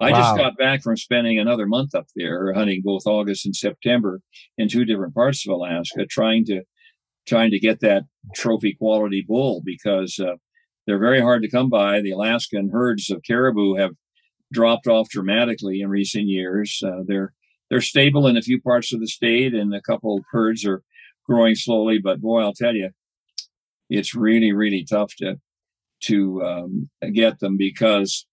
I 0.00 0.12
Wow. 0.12 0.18
just 0.20 0.36
got 0.36 0.56
back 0.56 0.82
from 0.82 0.96
spending 0.96 1.38
another 1.40 1.66
month 1.66 1.94
up 1.94 2.06
there 2.14 2.52
hunting 2.54 2.82
both 2.84 3.06
August 3.06 3.44
and 3.44 3.56
September 3.56 4.20
in 4.56 4.68
two 4.68 4.84
different 4.84 5.14
parts 5.14 5.44
of 5.46 5.52
Alaska, 5.52 6.06
trying 6.06 6.44
to 6.46 6.62
trying 7.26 7.50
to 7.50 7.58
get 7.58 7.80
that 7.80 8.04
trophy 8.34 8.74
quality 8.74 9.24
bull 9.26 9.60
because 9.64 10.18
uh, 10.18 10.36
they're 10.88 10.98
very 10.98 11.20
hard 11.20 11.42
to 11.42 11.50
come 11.50 11.68
by. 11.68 12.00
The 12.00 12.12
Alaskan 12.12 12.70
herds 12.70 13.10
of 13.10 13.22
caribou 13.22 13.74
have 13.74 13.92
dropped 14.50 14.86
off 14.86 15.10
dramatically 15.10 15.82
in 15.82 15.90
recent 15.90 16.28
years. 16.28 16.82
Uh, 16.84 17.02
they're 17.06 17.34
they're 17.68 17.82
stable 17.82 18.26
in 18.26 18.38
a 18.38 18.42
few 18.42 18.58
parts 18.58 18.94
of 18.94 19.00
the 19.00 19.06
state, 19.06 19.54
and 19.54 19.74
a 19.74 19.82
couple 19.82 20.16
of 20.16 20.24
herds 20.32 20.64
are 20.64 20.82
growing 21.26 21.54
slowly. 21.54 21.98
But 21.98 22.22
boy, 22.22 22.40
I'll 22.40 22.54
tell 22.54 22.74
you, 22.74 22.88
it's 23.90 24.14
really 24.14 24.50
really 24.52 24.82
tough 24.82 25.14
to 25.16 25.38
to 26.04 26.42
um, 26.42 26.90
get 27.12 27.40
them 27.40 27.58
because 27.58 28.26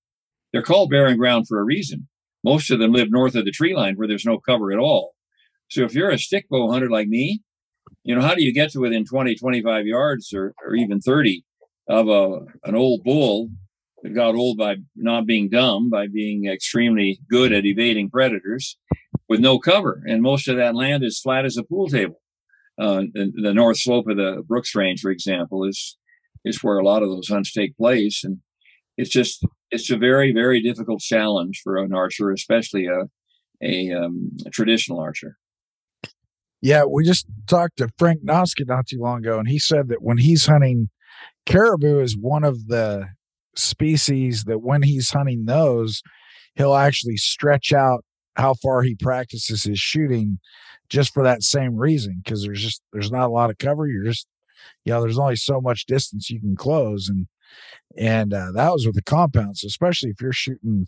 they're 0.53 0.62
called 0.62 0.91
barren 0.91 1.17
ground 1.17 1.50
for 1.50 1.59
a 1.59 1.65
reason. 1.65 2.07
Most 2.41 2.71
of 2.71 2.79
them 2.79 2.93
live 2.93 3.12
north 3.12 3.35
of 3.35 3.43
the 3.43 3.51
tree 3.51 3.75
line 3.75 3.95
where 3.95 4.07
there's 4.07 4.25
no 4.25 4.39
cover 4.39 4.71
at 4.71 4.79
all. 4.79 5.13
So 5.67 5.83
if 5.83 5.93
you're 5.93 6.12
a 6.12 6.17
stick 6.17 6.47
bow 6.47 6.71
hunter 6.71 6.89
like 6.89 7.09
me, 7.09 7.41
you 8.03 8.15
know, 8.15 8.21
how 8.21 8.33
do 8.33 8.43
you 8.43 8.53
get 8.53 8.71
to 8.71 8.79
within 8.79 9.03
20, 9.03 9.35
25 9.35 9.88
yards 9.88 10.31
or, 10.31 10.53
or 10.63 10.75
even 10.75 11.01
30 11.01 11.43
of 11.88 12.08
a, 12.08 12.39
an 12.68 12.75
old 12.75 13.04
bull 13.04 13.50
that 14.04 14.13
got 14.13 14.36
old 14.36 14.58
by 14.58 14.77
not 14.96 15.25
being 15.25 15.50
dumb, 15.50 15.89
by 15.89 16.08
being 16.08 16.46
extremely 16.46 17.20
good 17.30 17.51
at 17.51 17.65
evading 17.65 18.10
predators 18.10 18.77
with 19.27 19.39
no 19.39 19.60
cover? 19.60 20.01
And 20.06 20.22
most 20.22 20.48
of 20.48 20.58
that 20.58 20.75
land 20.75 21.04
is 21.04 21.20
flat 21.20 21.46
as 21.46 21.58
a 21.58 21.63
pool 21.63 21.88
table. 21.88 22.22
Uh, 22.77 23.04
the, 23.13 23.32
the 23.42 23.54
north 23.54 23.77
slope 23.77 24.08
of 24.10 24.18
the 24.18 24.44
Brooks 24.46 24.75
Range, 24.75 25.00
for 25.00 25.12
example, 25.12 25.63
is 25.63 25.98
is 26.44 26.63
where 26.63 26.77
a 26.77 26.86
lot 26.86 27.01
of 27.01 27.10
those 27.10 27.27
hunts 27.27 27.51
take 27.51 27.75
place, 27.77 28.24
and 28.24 28.39
it's 28.98 29.10
just 29.10 29.46
it's 29.72 29.89
a 29.89 29.98
very 29.98 30.34
very 30.34 30.62
difficult 30.62 31.00
challenge 31.00 31.62
for 31.63 31.77
an 31.77 31.94
archer, 31.94 32.32
especially 32.32 32.86
a 32.88 33.06
a, 33.63 33.92
um, 33.94 34.32
a 34.46 34.50
traditional 34.50 35.00
archer. 35.00 35.38
Yeah, 36.62 36.84
we 36.84 37.06
just 37.06 37.25
talked 37.48 37.77
to 37.77 37.89
Frank 37.98 38.24
Noska 38.25 38.68
not 38.68 38.88
too 38.88 39.00
long 39.00 39.20
ago, 39.20 39.39
and 39.39 39.48
he 39.48 39.60
said 39.60 39.88
that 39.89 40.01
when 40.01 40.18
he's 40.18 40.46
hunting 40.46 40.89
caribou 41.46 42.00
is 42.00 42.18
one 42.18 42.44
of 42.44 42.68
the 42.68 43.08
species 43.56 44.46
that 44.46 44.60
when 44.60 44.82
he's 44.84 45.12
hunting 45.12 45.46
those, 45.46 46.02
he'll 46.56 46.75
actually 46.75 47.18
stretch 47.18 47.74
out 47.74 48.04
how 48.36 48.54
far 48.54 48.82
he 48.82 48.96
practices 48.96 49.64
his 49.64 49.80
shooting 49.80 50.40
just 50.90 51.14
for 51.14 51.24
that 51.24 51.42
same 51.42 51.75
reason 51.75 52.22
because 52.24 52.44
there's 52.44 52.62
just 52.62 52.82
there's 52.94 53.12
not 53.12 53.28
a 53.28 53.32
lot 53.34 53.50
of 53.50 53.58
cover. 53.58 53.88
You're 53.88 54.04
just 54.04 54.28
you 54.84 54.94
know 54.94 55.02
there's 55.02 55.20
only 55.20 55.36
so 55.36 55.62
much 55.62 55.86
distance 55.86 56.30
you 56.30 56.40
can 56.40 56.56
close 56.56 57.10
and 57.10 57.28
and 57.98 58.34
uh, 58.34 58.52
that 58.54 58.72
was 58.72 58.86
with 58.86 58.96
the 58.96 59.02
compounds 59.02 59.64
especially 59.64 60.10
if 60.10 60.22
you're 60.22 60.34
shooting 60.34 60.88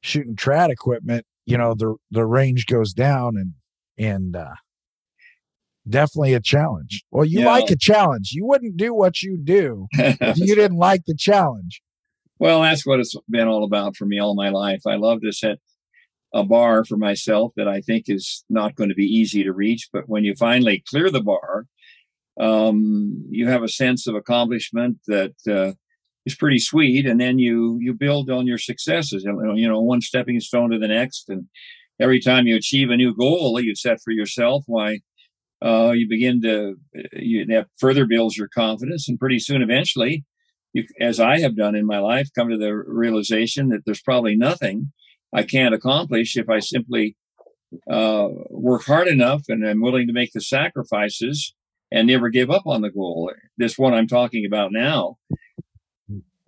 shooting 0.00 0.36
trad 0.36 0.70
equipment 0.70 1.26
you 1.46 1.58
know 1.58 1.74
the 1.74 1.96
the 2.10 2.24
range 2.24 2.66
goes 2.66 2.92
down 2.92 3.36
and 3.36 3.52
and 3.98 4.36
uh 4.36 4.54
definitely 5.88 6.34
a 6.34 6.40
challenge 6.40 7.04
well 7.10 7.24
you 7.24 7.40
Yeah. 7.40 7.46
like 7.46 7.70
a 7.70 7.76
challenge 7.76 8.30
you 8.32 8.46
wouldn't 8.46 8.76
do 8.76 8.94
what 8.94 9.22
you 9.22 9.36
do 9.36 9.86
if 9.92 10.38
you 10.38 10.54
didn't 10.62 10.78
like 10.78 11.02
the 11.06 11.14
challenge 11.14 11.82
Well, 12.38 12.62
that's 12.62 12.84
what 12.86 13.00
it's 13.00 13.14
been 13.28 13.48
all 13.48 13.64
about 13.64 13.96
for 13.96 14.06
me 14.06 14.18
all 14.18 14.34
my 14.34 14.48
life. 14.50 14.82
I 14.86 14.96
love 14.96 15.20
to 15.22 15.32
set 15.32 15.58
a 16.34 16.42
bar 16.44 16.84
for 16.84 16.96
myself 16.96 17.52
that 17.56 17.68
I 17.68 17.80
think 17.80 18.04
is 18.08 18.44
not 18.50 18.74
going 18.74 18.88
to 18.88 18.94
be 18.96 19.06
easy 19.06 19.44
to 19.44 19.52
reach. 19.52 19.88
But 19.92 20.08
when 20.08 20.24
you 20.24 20.34
finally 20.34 20.82
clear 20.90 21.10
the 21.10 21.22
bar, 21.22 21.66
um, 22.40 23.24
you 23.30 23.46
have 23.48 23.62
a 23.62 23.68
sense 23.68 24.06
of 24.08 24.14
accomplishment 24.16 24.98
that 25.06 25.34
uh, 25.48 25.72
is 26.26 26.34
pretty 26.34 26.58
sweet. 26.58 27.06
And 27.06 27.20
then 27.20 27.38
you 27.38 27.78
you 27.80 27.94
build 27.94 28.30
on 28.30 28.46
your 28.46 28.58
successes. 28.58 29.22
You 29.24 29.32
know, 29.32 29.54
you 29.54 29.68
know, 29.68 29.80
one 29.80 30.00
stepping 30.00 30.40
stone 30.40 30.70
to 30.70 30.78
the 30.78 30.88
next. 30.88 31.28
And 31.28 31.46
every 32.00 32.20
time 32.20 32.46
you 32.46 32.56
achieve 32.56 32.90
a 32.90 32.96
new 32.96 33.14
goal 33.14 33.54
that 33.54 33.64
you 33.64 33.74
set 33.76 33.98
for 34.04 34.10
yourself, 34.12 34.64
why 34.66 35.00
uh, 35.64 35.92
you 35.92 36.08
begin 36.08 36.42
to 36.42 36.76
you, 37.12 37.46
that 37.46 37.68
further 37.78 38.06
builds 38.06 38.36
your 38.36 38.48
confidence, 38.48 39.08
and 39.08 39.18
pretty 39.18 39.38
soon, 39.38 39.62
eventually, 39.62 40.24
you, 40.72 40.84
as 41.00 41.18
I 41.20 41.40
have 41.40 41.56
done 41.56 41.74
in 41.74 41.86
my 41.86 41.98
life, 41.98 42.28
come 42.34 42.50
to 42.50 42.58
the 42.58 42.74
realization 42.74 43.68
that 43.68 43.84
there's 43.84 44.02
probably 44.02 44.36
nothing 44.36 44.92
I 45.32 45.42
can't 45.42 45.74
accomplish 45.74 46.36
if 46.36 46.48
I 46.48 46.60
simply 46.60 47.16
uh, 47.90 48.28
work 48.50 48.84
hard 48.84 49.08
enough 49.08 49.42
and 49.48 49.66
am 49.66 49.80
willing 49.80 50.06
to 50.06 50.12
make 50.12 50.32
the 50.32 50.40
sacrifices 50.40 51.54
and 51.90 52.06
never 52.06 52.28
give 52.28 52.50
up 52.50 52.66
on 52.66 52.82
the 52.82 52.90
goal. 52.90 53.32
This 53.56 53.78
one 53.78 53.94
I'm 53.94 54.06
talking 54.06 54.44
about 54.44 54.72
now. 54.72 55.16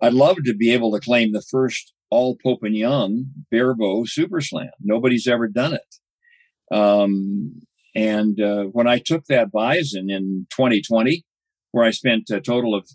I'd 0.01 0.13
love 0.13 0.37
to 0.45 0.53
be 0.53 0.71
able 0.73 0.91
to 0.91 0.99
claim 0.99 1.31
the 1.31 1.41
first 1.41 1.93
all 2.09 2.37
Pope 2.41 2.63
and 2.63 2.75
Young 2.75 3.25
barebow 3.51 4.05
super 4.05 4.41
slam. 4.41 4.69
Nobody's 4.79 5.27
ever 5.27 5.47
done 5.47 5.73
it. 5.73 6.75
Um, 6.75 7.61
and 7.97 8.39
uh, 8.39 8.65
when 8.65 8.85
I 8.85 8.99
took 8.99 9.25
that 9.25 9.51
bison 9.51 10.11
in 10.11 10.45
2020, 10.51 11.25
where 11.71 11.83
I 11.83 11.89
spent 11.89 12.29
a 12.29 12.39
total 12.39 12.75
of 12.75 12.87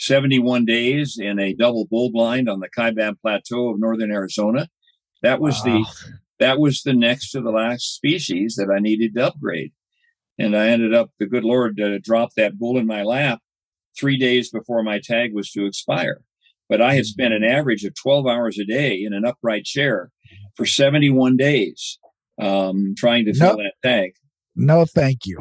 71 0.00 0.66
days 0.66 1.16
in 1.18 1.38
a 1.38 1.54
double 1.54 1.86
bull 1.86 2.12
blind 2.12 2.46
on 2.46 2.60
the 2.60 2.68
Kaibab 2.68 3.22
Plateau 3.22 3.70
of 3.70 3.80
northern 3.80 4.12
Arizona, 4.12 4.68
that 5.22 5.40
was 5.40 5.62
the 5.62 5.82
that 6.38 6.60
was 6.60 6.82
the 6.82 6.92
next 6.92 7.30
to 7.30 7.40
the 7.40 7.50
last 7.50 7.94
species 7.94 8.56
that 8.56 8.70
I 8.70 8.80
needed 8.80 9.14
to 9.14 9.28
upgrade. 9.28 9.72
And 10.38 10.54
I 10.54 10.68
ended 10.68 10.94
up, 10.94 11.10
the 11.18 11.26
good 11.26 11.42
Lord 11.42 11.80
uh, 11.80 11.98
dropped 11.98 12.36
that 12.36 12.58
bull 12.58 12.78
in 12.78 12.86
my 12.86 13.02
lap 13.02 13.40
three 13.98 14.18
days 14.18 14.50
before 14.50 14.82
my 14.82 15.00
tag 15.02 15.34
was 15.34 15.50
to 15.52 15.64
expire. 15.64 16.20
But 16.68 16.82
I 16.82 16.94
had 16.94 17.06
spent 17.06 17.32
an 17.32 17.42
average 17.42 17.82
of 17.82 17.94
12 17.94 18.26
hours 18.26 18.58
a 18.58 18.64
day 18.64 19.02
in 19.02 19.14
an 19.14 19.24
upright 19.24 19.64
chair 19.64 20.12
for 20.54 20.66
71 20.66 21.36
days 21.36 21.98
um, 22.40 22.94
trying 22.96 23.24
to 23.24 23.34
fill 23.34 23.56
that 23.56 23.74
tag. 23.82 24.12
No 24.58 24.84
thank 24.84 25.24
you 25.24 25.38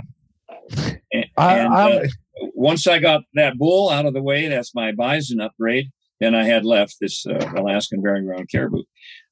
And, 1.11 1.25
I, 1.37 1.59
I'm, 1.59 1.97
uh, 1.97 2.07
once 2.53 2.87
I 2.87 2.99
got 2.99 3.23
that 3.33 3.57
bull 3.57 3.89
out 3.89 4.05
of 4.05 4.13
the 4.13 4.21
way, 4.21 4.47
that's 4.47 4.75
my 4.75 4.91
bison 4.91 5.39
upgrade. 5.39 5.91
Then 6.19 6.33
I 6.33 6.43
had 6.45 6.65
left 6.65 6.97
this 6.99 7.25
uh, 7.25 7.53
Alaskan 7.55 8.01
barren 8.01 8.25
ground 8.25 8.49
caribou. 8.51 8.83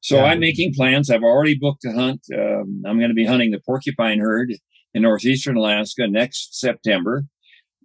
So 0.01 0.17
Yeah. 0.17 0.25
I'm 0.25 0.39
making 0.39 0.73
plans. 0.73 1.09
I've 1.09 1.23
already 1.23 1.57
booked 1.57 1.85
a 1.85 1.91
hunt. 1.91 2.21
Um, 2.33 2.83
I'm 2.85 2.99
going 2.99 3.09
to 3.09 3.15
be 3.15 3.25
hunting 3.25 3.51
the 3.51 3.59
porcupine 3.65 4.19
herd 4.19 4.53
in 4.93 5.01
northeastern 5.01 5.57
Alaska 5.57 6.07
next 6.07 6.59
September 6.59 7.25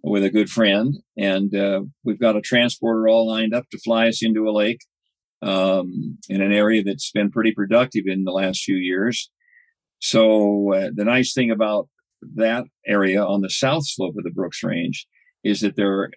with 0.03 0.23
a 0.23 0.29
good 0.29 0.49
friend, 0.49 0.95
and 1.17 1.53
uh, 1.55 1.81
we've 2.03 2.19
got 2.19 2.35
a 2.35 2.41
transporter 2.41 3.07
all 3.07 3.27
lined 3.27 3.53
up 3.53 3.69
to 3.69 3.77
fly 3.79 4.07
us 4.07 4.23
into 4.23 4.47
a 4.47 4.51
lake 4.51 4.81
um, 5.41 6.17
in 6.29 6.41
an 6.41 6.51
area 6.51 6.83
that's 6.83 7.11
been 7.11 7.29
pretty 7.29 7.51
productive 7.51 8.05
in 8.07 8.23
the 8.23 8.31
last 8.31 8.63
few 8.63 8.77
years. 8.77 9.29
So 10.01 10.73
uh, 10.73 10.89
the 10.93 11.05
nice 11.05 11.33
thing 11.33 11.51
about 11.51 11.87
that 12.35 12.65
area 12.85 13.23
on 13.23 13.41
the 13.41 13.49
south 13.49 13.87
slope 13.87 14.15
of 14.17 14.23
the 14.23 14.31
Brooks 14.31 14.63
Range 14.63 15.07
is 15.43 15.61
that 15.61 15.75
there 15.75 16.09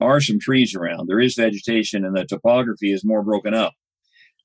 are 0.00 0.20
some 0.20 0.38
trees 0.38 0.74
around. 0.74 1.08
There 1.08 1.20
is 1.20 1.34
vegetation, 1.34 2.04
and 2.04 2.16
the 2.16 2.24
topography 2.24 2.92
is 2.92 3.04
more 3.04 3.22
broken 3.22 3.52
up. 3.52 3.74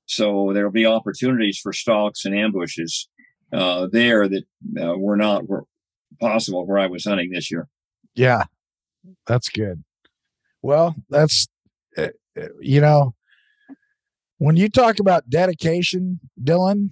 So 0.07 0.51
there 0.53 0.65
will 0.65 0.71
be 0.73 0.85
opportunities 0.85 1.59
for 1.59 1.73
stalks 1.73 2.25
and 2.25 2.35
ambushes 2.35 3.07
uh, 3.53 3.87
there 3.91 4.27
that 4.27 4.43
uh, 4.81 4.97
were 4.97 5.15
not 5.17 5.47
were 5.47 5.63
possible 6.19 6.65
where 6.65 6.79
I 6.79 6.87
was 6.87 7.05
hunting 7.05 7.31
this 7.31 7.51
year. 7.51 7.67
Yeah, 8.15 8.45
that's 9.27 9.49
good. 9.49 9.83
Well, 10.61 10.95
that's 11.09 11.47
uh, 11.97 12.09
uh, 12.39 12.47
you 12.59 12.81
know, 12.81 13.13
when 14.37 14.55
you 14.55 14.69
talk 14.69 14.99
about 14.99 15.29
dedication, 15.29 16.19
Dylan, 16.41 16.91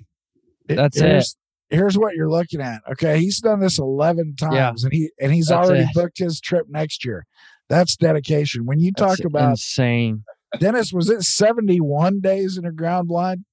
it- 0.68 0.76
That's 0.76 0.98
it. 0.98 1.06
here's, 1.06 1.36
Here's 1.70 1.98
what 1.98 2.16
you're 2.16 2.30
looking 2.30 2.62
at. 2.62 2.82
Okay, 2.92 3.20
he's 3.20 3.40
done 3.40 3.60
this 3.60 3.78
eleven 3.78 4.36
times, 4.36 4.84
and 4.84 4.94
he 4.94 5.12
and 5.20 5.34
he's 5.34 5.48
That's 5.48 5.68
already 5.68 5.84
it. 5.84 5.94
booked 5.94 6.18
his 6.18 6.40
trip 6.42 6.66
next 6.70 7.06
year. 7.06 7.26
That's 7.70 7.96
dedication. 7.96 8.66
When 8.66 8.80
you 8.80 8.92
talk 8.92 9.18
That's 9.18 9.26
about 9.26 9.50
insane. 9.52 10.24
Dennis, 10.58 10.92
was 10.92 11.12
it 11.12 11.22
71 11.22 12.22
days 12.22 12.58
in 12.58 12.66
a 12.66 12.72
ground 12.72 13.08
blind? 13.08 13.46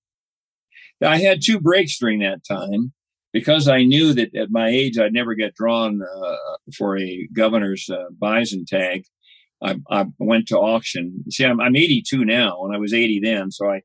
I 1.05 1.19
had 1.19 1.43
two 1.43 1.61
breaks 1.61 1.99
during 1.99 2.21
that 2.21 2.43
time 2.43 2.95
because 3.35 3.69
I 3.69 3.83
knew 3.83 4.15
that 4.15 4.35
at 4.35 4.51
my 4.51 4.69
age 4.69 4.99
I'd 4.99 5.13
never 5.13 5.35
get 5.35 5.55
drawn 5.55 6.01
uh, 6.03 6.37
for 6.75 6.99
a 6.99 7.29
governor's 7.35 7.91
uh, 7.91 8.07
bison 8.19 8.65
tag. 8.65 9.05
I, 9.63 9.77
I 9.91 10.07
went 10.19 10.49
to 10.49 10.59
auction. 10.59 11.25
See, 11.31 11.45
I'm, 11.45 11.61
I'm 11.61 11.77
82 11.77 12.25
now, 12.25 12.65
and 12.65 12.75
I 12.75 12.79
was 12.79 12.95
80 12.95 13.21
then, 13.21 13.51
so 13.51 13.71
I 13.71 13.83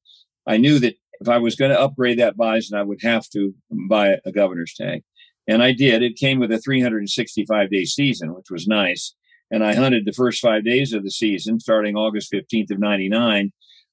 I 0.47 0.57
knew 0.57 0.79
that 0.79 0.95
if 1.21 1.29
I 1.29 1.37
was 1.37 1.55
going 1.55 1.71
to 1.71 1.79
upgrade 1.79 2.19
that 2.19 2.35
bison, 2.35 2.77
I 2.77 2.83
would 2.83 3.01
have 3.03 3.29
to 3.29 3.53
buy 3.87 4.17
a 4.25 4.31
governor's 4.31 4.73
tag, 4.73 5.03
and 5.47 5.61
I 5.61 5.71
did. 5.71 6.01
It 6.01 6.15
came 6.15 6.39
with 6.39 6.51
a 6.51 6.57
365 6.57 7.69
day 7.69 7.85
season, 7.85 8.33
which 8.33 8.49
was 8.49 8.67
nice. 8.67 9.15
And 9.53 9.63
I 9.63 9.75
hunted 9.75 10.05
the 10.05 10.13
first 10.13 10.41
five 10.41 10.63
days 10.63 10.93
of 10.93 11.03
the 11.03 11.11
season, 11.11 11.59
starting 11.59 11.95
August 11.95 12.31
15th 12.33 12.71
of 12.71 12.79
'99. 12.79 13.51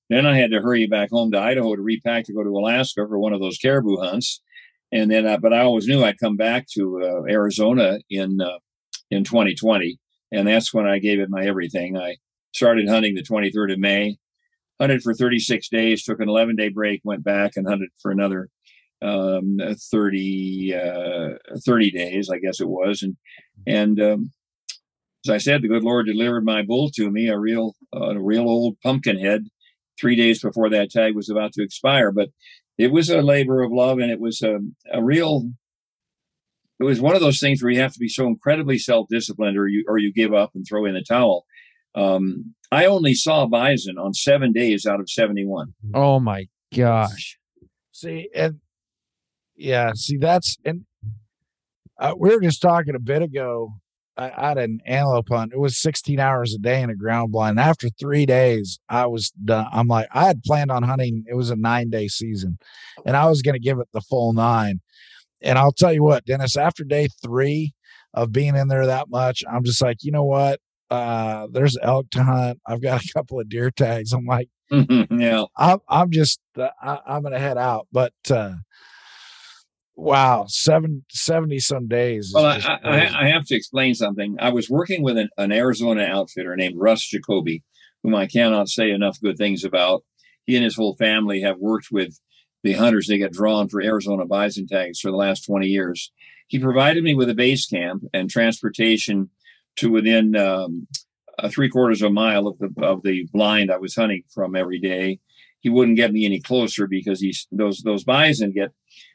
Then 0.09 0.27
I 0.27 0.37
had 0.39 0.51
to 0.53 0.61
hurry 0.61 0.87
back 0.87 1.11
home 1.11 1.31
to 1.33 1.39
Idaho 1.39 1.77
to 1.77 1.83
repack 1.83 2.25
to 2.25 2.33
go 2.33 2.43
to 2.43 2.51
Alaska 2.51 3.07
for 3.07 3.19
one 3.19 3.35
of 3.35 3.41
those 3.41 3.59
caribou 3.59 3.99
hunts. 3.99 4.41
And 4.91 5.11
then, 5.11 5.27
uh, 5.27 5.37
but 5.37 5.53
I 5.53 5.61
always 5.61 5.87
knew 5.87 6.03
I'd 6.03 6.19
come 6.19 6.37
back 6.37 6.67
to 6.75 7.03
uh, 7.03 7.31
Arizona 7.31 7.99
in 8.09 8.41
uh, 8.41 8.59
in 9.11 9.25
2020, 9.25 9.99
and 10.33 10.49
that's 10.49 10.73
when 10.73 10.87
I 10.87 10.99
gave 10.99 11.21
it 11.21 11.29
my 11.29 11.45
everything. 11.45 11.97
I 11.97 12.17
started 12.55 12.89
hunting 12.89 13.15
the 13.15 13.23
23rd 13.23 13.75
of 13.75 13.79
May, 13.79 14.17
hunted 14.81 15.03
for 15.03 15.15
36 15.15 15.69
days, 15.69 16.05
took 16.05 16.21
an 16.21 16.29
11 16.29 16.57
day 16.57 16.69
break, 16.69 17.01
went 17.05 17.25
back 17.25 17.53
and 17.57 17.67
hunted 17.67 17.91
for 18.01 18.11
another 18.11 18.49
um, 19.03 19.59
30 19.77 20.75
uh, 20.75 21.59
30 21.65 21.91
days, 21.91 22.31
I 22.31 22.39
guess 22.39 22.61
it 22.61 22.69
was, 22.69 23.03
and 23.03 23.17
and 23.67 24.01
um, 24.01 24.33
as 25.27 25.31
I 25.31 25.39
said, 25.39 25.63
the 25.63 25.69
good 25.69 25.83
Lord 25.83 26.07
delivered 26.07 26.45
my 26.45 26.63
bull 26.63 26.91
to 26.93 27.11
me, 27.11 27.29
a 27.29 27.39
real 27.39 27.75
uh, 27.95 28.11
a 28.11 28.21
real 28.21 28.49
old 28.49 28.81
pumpkin 28.81 29.19
head 29.19 29.45
three 30.01 30.17
days 30.17 30.41
before 30.41 30.71
that 30.71 30.91
tag 30.91 31.15
was 31.15 31.29
about 31.29 31.53
to 31.55 31.63
expire. 31.63 32.13
But 32.13 32.31
it 32.77 32.93
was 32.93 33.11
a 33.11 33.21
labor 33.21 33.63
of 33.63 33.73
love, 33.73 33.99
and 33.99 34.11
it 34.11 34.21
was 34.21 34.43
a, 34.43 34.59
a 34.93 35.03
real. 35.03 35.53
It 36.81 36.85
was 36.85 37.01
one 37.01 37.17
of 37.17 37.21
those 37.21 37.41
things 37.41 37.61
where 37.61 37.73
you 37.73 37.81
have 37.81 37.93
to 37.95 37.99
be 37.99 38.09
so 38.09 38.29
incredibly 38.29 38.79
self-disciplined, 38.79 39.59
or 39.59 39.67
you 39.67 39.85
or 39.89 39.99
you 39.99 40.13
give 40.13 40.33
up 40.33 40.53
and 40.55 40.65
throw 40.67 40.85
in 40.85 40.95
the 40.95 41.03
towel. 41.03 41.45
Um, 41.99 42.55
I 42.71 42.87
only 42.87 43.15
saw 43.15 43.47
bison 43.47 43.99
on 43.99 44.15
seven 44.15 44.53
days 44.53 44.87
out 44.87 45.01
of 45.01 45.11
seventy-one. 45.11 45.75
Oh 45.95 46.21
my 46.21 46.47
gosh! 46.75 47.39
See, 47.93 48.29
and 48.35 48.61
yeah, 49.57 49.93
see 49.95 50.17
that's 50.17 50.57
and 50.65 50.85
uh, 51.99 52.15
we 52.17 52.31
were 52.31 52.41
just 52.41 52.63
talking 52.63 52.95
a 52.95 53.01
bit 53.01 53.23
ago. 53.23 53.73
I, 54.17 54.31
I 54.37 54.49
had 54.49 54.59
an 54.59 54.81
antelope 54.87 55.29
hunt. 55.31 55.53
It 55.53 55.59
was 55.59 55.81
16 55.81 56.19
hours 56.21 56.55
a 56.55 56.59
day 56.59 56.83
in 56.83 56.91
a 56.91 56.95
ground 56.95 57.33
blind. 57.33 57.59
After 57.59 57.89
three 57.89 58.27
days, 58.27 58.79
I 58.89 59.07
was 59.07 59.31
done. 59.31 59.67
I'm 59.73 59.89
like, 59.89 60.09
I 60.13 60.27
had 60.27 60.43
planned 60.43 60.71
on 60.71 60.83
hunting. 60.83 61.25
It 61.29 61.35
was 61.35 61.51
a 61.51 61.57
nine 61.57 61.91
day 61.91 62.09
season, 62.09 62.59
and 63.05 63.17
I 63.17 63.27
was 63.27 63.43
going 63.43 63.55
to 63.55 63.61
give 63.61 63.79
it 63.79 63.89
the 63.93 64.01
full 64.01 64.33
nine. 64.33 64.81
And 65.41 65.59
I'll 65.59 65.73
tell 65.73 65.93
you 65.93 66.03
what, 66.03 66.25
Dennis. 66.25 66.57
After 66.57 66.85
day 66.85 67.09
three 67.23 67.75
of 68.15 68.33
being 68.33 68.57
in 68.57 68.69
there 68.69 68.87
that 68.87 69.09
much, 69.09 69.43
I'm 69.51 69.65
just 69.65 69.83
like, 69.83 69.99
you 70.03 70.13
know 70.13 70.25
what? 70.25 70.61
Uh, 70.91 71.47
there's 71.51 71.77
elk 71.83 72.11
to 72.11 72.23
hunt. 72.23 72.61
I've 72.67 72.83
got 72.83 73.05
a 73.05 73.13
couple 73.13 73.41
of 73.41 73.49
deer 73.49 73.71
tags. 73.71 74.13
I'm 74.13 74.25
like, 74.25 74.49
yeah, 74.71 75.45
I'm 75.57 75.79
I'm 75.89 76.11
just 76.11 76.41
uh, 76.57 76.69
I, 76.81 77.01
I'm 77.07 77.23
gonna 77.23 77.39
head 77.39 77.59
out. 77.59 77.87
But 77.93 78.15
uh, 78.31 78.55
wow, 79.97 80.47
seven, 80.49 81.05
70 81.11 81.59
some 81.59 81.89
days. 81.89 82.33
Well, 82.35 82.47
I, 82.47 82.79
I. 82.85 83.25
I 83.25 83.29
have 83.29 83.45
to 83.47 83.57
explain 83.57 83.95
something. 83.95 84.37
I 84.39 84.51
was 84.51 84.71
working 84.71 85.03
with 85.03 85.19
an, 85.19 85.29
an 85.37 85.53
Arizona 85.53 86.05
outfitter 86.05 86.57
named 86.57 86.77
Russ 86.79 87.07
Jacoby, 87.07 87.63
whom 88.03 88.15
I 88.15 88.27
cannot 88.27 88.69
say 88.69 88.91
enough 88.91 89.21
good 89.21 89.37
things 89.37 89.65
about. 89.65 90.05
He 90.47 90.57
and 90.57 90.65
his 90.65 90.77
whole 90.77 90.97
family 90.97 91.43
have 91.43 91.59
worked 91.59 91.89
with 91.91 92.19
the 92.63 92.73
hunters 92.75 93.07
that 93.09 93.19
get 93.19 93.33
drawn 93.33 93.69
for 93.69 93.83
Arizona 93.83 94.25
bison 94.25 94.67
tags 94.67 95.01
for 95.01 95.11
the 95.11 95.17
last 95.17 95.45
20 95.45 95.67
years. 95.67 96.11
He 96.47 96.59
provided 96.59 97.05
me 97.05 97.15
with 97.15 97.29
a 97.29 97.35
base 97.35 97.67
camp 97.67 98.05
and 98.15 98.31
transportation 98.31 99.31
to 99.79 99.91
within 99.91 100.37
um, 100.37 100.87
a 101.39 101.49
three 101.51 101.69
quarters 101.69 102.03
of 102.03 102.11
a 102.11 102.15
mile 102.15 102.47
of 102.47 102.59
the 102.59 102.73
of 102.83 103.03
the 103.03 103.27
blind 103.33 103.71
I 103.71 103.79
was 103.79 103.95
hunting 103.95 104.23
from 104.33 104.57
every 104.57 104.79
day. 104.79 105.21
He 105.61 105.69
wouldn't 105.69 105.97
get 105.97 106.13
me 106.13 106.25
any 106.25 106.41
closer 106.41 106.87
because 106.87 107.21
he's 107.21 107.47
those 107.51 107.83
those 107.83 108.05
bison 108.05 108.53
get 108.53 108.73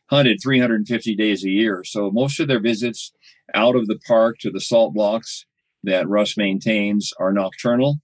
hunted 0.10 0.40
350 0.42 1.16
days 1.16 1.44
a 1.44 1.50
year. 1.50 1.84
So 1.86 2.12
most 2.12 2.40
of 2.40 2.48
their 2.48 2.60
visits 2.60 3.14
out 3.54 3.76
of 3.76 3.88
the 3.88 4.00
park 4.08 4.38
to 4.40 4.52
the 4.52 4.62
salt 4.62 4.94
blocks 4.94 5.46
that 5.84 6.08
Russ 6.08 6.38
maintains 6.38 7.12
are 7.20 7.34
nocturnal. 7.34 8.00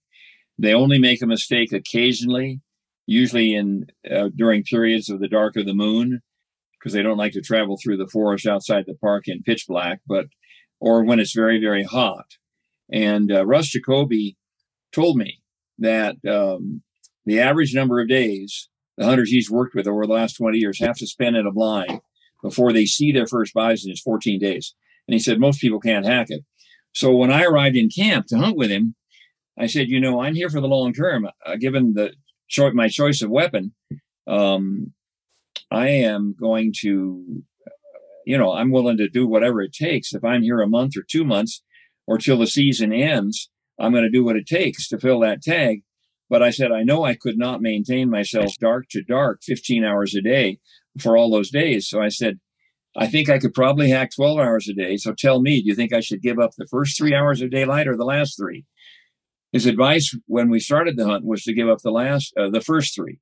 They 0.58 0.74
only 0.74 1.00
make 1.00 1.22
a 1.22 1.28
mistake 1.28 1.72
occasionally, 1.72 2.62
usually 3.06 3.54
in 3.56 3.88
uh, 4.10 4.30
during 4.36 4.63
periods 4.63 5.10
of 5.10 5.19
the 5.19 5.28
dark 5.28 5.56
of 5.56 5.65
the 5.65 5.74
moon, 5.74 6.22
because 6.74 6.93
they 6.93 7.04
don't 7.04 7.17
like 7.17 7.34
to 7.34 7.41
travel 7.41 7.78
through 7.78 7.98
the 7.98 8.08
forest 8.08 8.45
outside 8.45 8.86
the 8.86 8.95
park 8.95 9.28
in 9.28 9.43
pitch 9.43 9.65
black, 9.67 10.02
but 10.08 10.26
or 10.82 11.04
when 11.04 11.19
it's 11.19 11.34
very 11.34 11.60
very 11.60 11.84
hot. 11.84 12.38
And 12.91 13.32
uh, 13.32 13.45
Russ 13.45 13.67
Jacoby 13.67 14.38
told 14.91 15.17
me 15.17 15.41
that 15.78 16.15
um, 16.28 16.82
the 17.25 17.39
average 17.39 17.73
number 17.73 18.02
of 18.02 18.08
days 18.08 18.69
the 18.99 19.06
hunters 19.06 19.30
he's 19.30 19.49
worked 19.49 19.73
with 19.73 19.88
over 19.88 20.06
the 20.06 20.13
last 20.13 20.34
20 20.34 20.58
years 20.58 20.80
have 20.82 20.97
to 20.97 21.08
spend 21.08 21.38
in 21.38 21.47
a 21.47 21.52
blind 21.52 22.02
before 22.43 22.73
they 22.73 22.86
see 22.86 23.12
their 23.13 23.25
first 23.25 23.54
bison 23.54 23.91
is 23.91 24.02
14 24.02 24.39
days. 24.39 24.75
And 25.08 25.13
he 25.13 25.19
said 25.19 25.39
most 25.39 25.62
people 25.62 25.80
can't 25.80 26.06
hack 26.06 26.28
it. 26.30 26.43
So 26.93 27.15
when 27.15 27.32
I 27.32 27.45
arrived 27.45 27.78
in 27.78 27.88
camp 27.88 28.28
to 28.28 28.38
hunt 28.38 28.58
with 28.58 28.69
him, 28.69 28.95
I 29.58 29.67
said, 29.67 29.88
you 29.88 30.02
know, 30.02 30.21
I'm 30.21 30.36
here 30.36 30.49
for 30.49 30.60
the 30.60 30.67
long 30.67 30.91
term. 30.93 31.30
Uh, 31.45 31.56
given 31.56 31.93
the 31.93 32.13
choice, 32.49 32.73
my 32.73 32.89
choice 32.89 33.21
of 33.21 33.30
weapon, 33.30 33.73
um, 34.28 34.93
I 35.71 35.88
am 35.89 36.36
going 36.38 36.73
to, 36.82 37.43
you 38.25 38.38
know, 38.38 38.52
I'm 38.52 38.71
willing 38.71 38.97
to 38.97 39.08
do 39.08 39.28
whatever 39.28 39.62
it 39.62 39.71
takes. 39.71 40.13
If 40.13 40.25
I'm 40.25 40.43
here 40.43 40.60
a 40.60 40.67
month 40.67 40.97
or 40.97 41.04
two 41.10 41.23
months, 41.23 41.63
or 42.10 42.17
till 42.17 42.39
the 42.39 42.48
season 42.48 42.91
ends, 42.91 43.52
I'm 43.80 43.91
going 43.91 44.04
to 44.04 44.10
do 44.10 44.26
what 44.26 44.36
it 44.36 44.48
takes 44.48 44.88
to 44.88 44.98
fill 44.98 45.19
that 45.19 45.43
tag. 45.43 45.84
But 46.28 46.41
I 46.41 46.50
said, 46.50 46.72
I 46.72 46.82
know 46.82 47.04
I 47.04 47.13
could 47.13 47.38
not 47.38 47.62
maintain 47.62 48.10
myself 48.10 48.54
dark 48.60 48.88
to 48.89 49.04
dark 49.04 49.41
15 49.43 49.84
hours 49.84 50.15
a 50.15 50.22
day 50.22 50.58
for 51.00 51.15
all 51.15 51.30
those 51.30 51.52
days. 51.52 51.88
So 51.88 52.02
I 52.02 52.10
said, 52.10 52.39
I 52.98 53.06
think 53.06 53.30
I 53.30 53.38
could 53.38 53.54
probably 53.54 53.91
hack 53.91 54.10
12 54.15 54.39
hours 54.39 54.67
a 54.67 54.74
day. 54.74 54.98
So 54.98 55.13
tell 55.13 55.39
me, 55.39 55.62
do 55.62 55.67
you 55.67 55.76
think 55.76 55.93
I 55.93 56.00
should 56.00 56.24
give 56.24 56.39
up 56.39 56.52
the 56.58 56.65
first 56.65 56.98
three 56.98 57.13
hours 57.13 57.41
of 57.41 57.52
daylight 57.52 57.88
or 57.88 57.95
the 57.95 58.06
last 58.06 58.36
three? 58.38 58.65
His 59.52 59.67
advice 59.67 60.15
when 60.26 60.50
we 60.50 60.60
started 60.60 60.98
the 60.98 61.06
hunt 61.06 61.26
was 61.26 61.43
to 61.43 61.54
give 61.54 61.69
up 61.69 61.80
the 61.84 61.91
last, 61.91 62.34
uh, 62.36 62.50
the 62.50 62.62
first 62.62 62.95
three. 62.95 63.19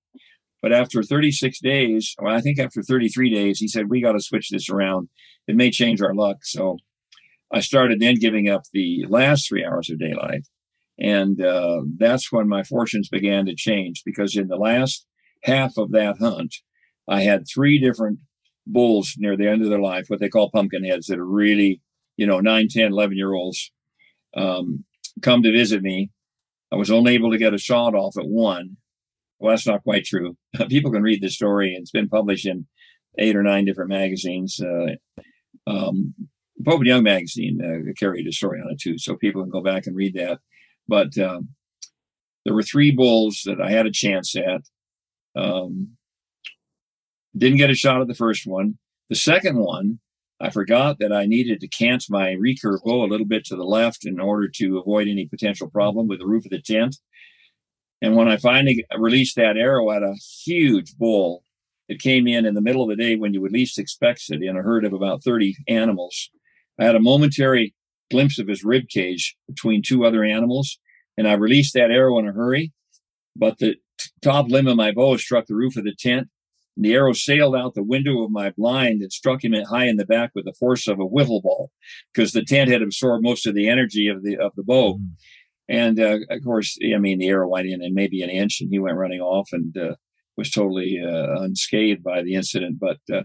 But 0.62 0.71
after 0.71 1.04
36 1.04 1.60
days, 1.60 2.15
well, 2.19 2.34
I 2.34 2.39
think 2.39 2.58
after 2.58 2.82
33 2.82 3.34
days, 3.34 3.60
he 3.60 3.67
said, 3.67 3.89
we 3.89 4.02
got 4.02 4.13
to 4.13 4.21
switch 4.21 4.50
this 4.50 4.69
around. 4.69 5.10
It 5.45 5.58
may 5.58 5.71
change 5.71 6.02
our 6.02 6.15
luck. 6.15 6.38
So 6.43 6.78
I 7.51 7.62
started 7.62 7.99
then 7.99 8.15
giving 8.15 8.49
up 8.49 8.63
the 8.73 9.05
last 9.07 9.47
three 9.47 9.65
hours 9.65 9.89
of 9.89 9.99
daylight. 9.99 10.47
And 10.99 11.41
uh, 11.41 11.81
that's 11.97 12.31
when 12.31 12.47
my 12.47 12.63
fortunes 12.63 13.07
began 13.10 13.45
to 13.45 13.55
change 13.55 14.03
because 14.03 14.36
in 14.36 14.47
the 14.47 14.57
last 14.57 15.05
half 15.43 15.77
of 15.77 15.91
that 15.91 16.17
hunt, 16.19 16.55
I 17.07 17.21
had 17.21 17.45
three 17.47 17.79
different 17.79 18.19
bulls 18.65 19.13
near 19.17 19.38
the 19.38 19.47
end 19.47 19.63
of 19.63 19.69
their 19.69 19.79
life, 19.79 20.05
what 20.07 20.19
they 20.19 20.29
call 20.29 20.51
pumpkin 20.51 20.83
heads, 20.83 21.07
that 21.07 21.19
are 21.19 21.25
really, 21.25 21.81
you 22.17 22.25
know, 22.25 22.39
9, 22.39 22.67
10, 22.69 22.91
11 22.91 23.15
year 23.15 23.33
olds 23.33 23.71
um, 24.36 24.83
come 25.21 25.43
to 25.43 25.51
visit 25.51 25.81
me. 25.81 26.12
I 26.71 26.75
was 26.75 26.91
only 26.91 27.13
able 27.13 27.31
to 27.31 27.38
get 27.38 27.53
a 27.53 27.57
shot 27.60 27.95
off 27.95 28.17
at 28.17 28.27
one. 28.27 28.77
Well, 29.39 29.51
that's 29.51 29.67
not 29.67 29.83
quite 29.83 30.03
true. 30.03 30.36
People 30.69 30.91
can 30.91 31.03
read 31.03 31.21
the 31.21 31.29
story. 31.29 31.73
And 31.73 31.83
it's 31.83 31.91
been 31.91 32.10
published 32.10 32.45
in 32.45 32.67
eight 33.17 33.36
or 33.36 33.43
nine 33.43 33.65
different 33.65 33.89
magazines. 33.89 34.60
Uh, 34.60 34.95
um, 35.65 36.13
Pope 36.65 36.79
and 36.79 36.87
Young 36.87 37.03
magazine 37.03 37.61
uh, 37.61 37.93
carried 37.93 38.27
a 38.27 38.31
story 38.31 38.61
on 38.61 38.71
it 38.71 38.79
too, 38.79 38.97
so 38.97 39.15
people 39.15 39.41
can 39.41 39.51
go 39.51 39.61
back 39.61 39.85
and 39.85 39.95
read 39.95 40.15
that. 40.15 40.39
But 40.87 41.17
um, 41.17 41.49
there 42.45 42.53
were 42.53 42.63
three 42.63 42.91
bulls 42.91 43.41
that 43.45 43.61
I 43.61 43.69
had 43.69 43.85
a 43.85 43.91
chance 43.91 44.35
at. 44.35 44.61
Um, 45.35 45.97
didn't 47.37 47.57
get 47.57 47.69
a 47.69 47.75
shot 47.75 48.01
at 48.01 48.07
the 48.07 48.15
first 48.15 48.47
one. 48.47 48.77
The 49.09 49.15
second 49.15 49.57
one, 49.57 49.99
I 50.39 50.49
forgot 50.49 50.97
that 50.99 51.13
I 51.13 51.25
needed 51.25 51.61
to 51.61 51.67
cant 51.67 52.05
my 52.09 52.35
recurve 52.35 52.83
bow 52.83 53.03
a 53.03 53.07
little 53.07 53.25
bit 53.25 53.45
to 53.45 53.55
the 53.55 53.63
left 53.63 54.05
in 54.05 54.19
order 54.19 54.47
to 54.55 54.77
avoid 54.79 55.07
any 55.07 55.27
potential 55.27 55.69
problem 55.69 56.07
with 56.07 56.19
the 56.19 56.25
roof 56.25 56.45
of 56.45 56.51
the 56.51 56.61
tent. 56.61 56.97
And 58.01 58.15
when 58.15 58.27
I 58.27 58.37
finally 58.37 58.85
released 58.97 59.35
that 59.35 59.57
arrow 59.57 59.91
at 59.91 60.03
a 60.03 60.15
huge 60.45 60.95
bull, 60.97 61.43
it 61.87 61.99
came 61.99 62.27
in 62.27 62.45
in 62.45 62.53
the 62.53 62.61
middle 62.61 62.83
of 62.83 62.89
the 62.89 63.01
day 63.01 63.15
when 63.15 63.33
you 63.33 63.41
would 63.41 63.51
least 63.51 63.79
expect 63.79 64.23
it 64.29 64.43
in 64.43 64.57
a 64.57 64.61
herd 64.61 64.85
of 64.85 64.93
about 64.93 65.23
30 65.23 65.55
animals. 65.67 66.29
I 66.79 66.85
had 66.85 66.95
a 66.95 66.99
momentary 66.99 67.73
glimpse 68.09 68.39
of 68.39 68.47
his 68.47 68.63
rib 68.63 68.87
cage 68.89 69.35
between 69.47 69.81
two 69.81 70.05
other 70.05 70.23
animals, 70.23 70.79
and 71.17 71.27
I 71.27 71.33
released 71.33 71.73
that 71.73 71.91
arrow 71.91 72.17
in 72.19 72.27
a 72.27 72.33
hurry. 72.33 72.71
But 73.35 73.57
the 73.59 73.75
t- 73.99 74.09
top 74.21 74.49
limb 74.49 74.67
of 74.67 74.77
my 74.77 74.91
bow 74.91 75.17
struck 75.17 75.45
the 75.47 75.55
roof 75.55 75.77
of 75.77 75.83
the 75.83 75.95
tent. 75.97 76.29
And 76.75 76.85
the 76.85 76.93
arrow 76.93 77.13
sailed 77.13 77.55
out 77.55 77.73
the 77.73 77.83
window 77.83 78.23
of 78.23 78.31
my 78.31 78.51
blind 78.51 79.01
and 79.01 79.11
struck 79.11 79.43
him 79.43 79.53
high 79.53 79.87
in 79.87 79.97
the 79.97 80.05
back 80.05 80.31
with 80.35 80.45
the 80.45 80.53
force 80.53 80.87
of 80.87 80.99
a 80.99 81.07
wiffle 81.07 81.41
ball, 81.41 81.71
because 82.13 82.31
the 82.31 82.45
tent 82.45 82.69
had 82.69 82.83
absorbed 82.83 83.23
most 83.23 83.47
of 83.47 83.55
the 83.55 83.67
energy 83.67 84.07
of 84.07 84.23
the 84.23 84.37
of 84.37 84.53
the 84.55 84.63
bow. 84.63 84.99
And 85.67 85.99
uh, 85.99 86.19
of 86.29 86.43
course, 86.43 86.77
I 86.93 86.97
mean, 86.97 87.17
the 87.17 87.27
arrow 87.27 87.49
went 87.49 87.67
in 87.67 87.81
and 87.81 87.95
maybe 87.95 88.21
an 88.21 88.29
inch, 88.29 88.61
and 88.61 88.69
he 88.71 88.79
went 88.79 88.97
running 88.97 89.21
off 89.21 89.49
and 89.51 89.75
uh, 89.75 89.95
was 90.37 90.51
totally 90.51 91.01
uh, 91.03 91.41
unscathed 91.41 92.03
by 92.03 92.21
the 92.21 92.35
incident. 92.35 92.79
But 92.79 92.99
uh, 93.11 93.23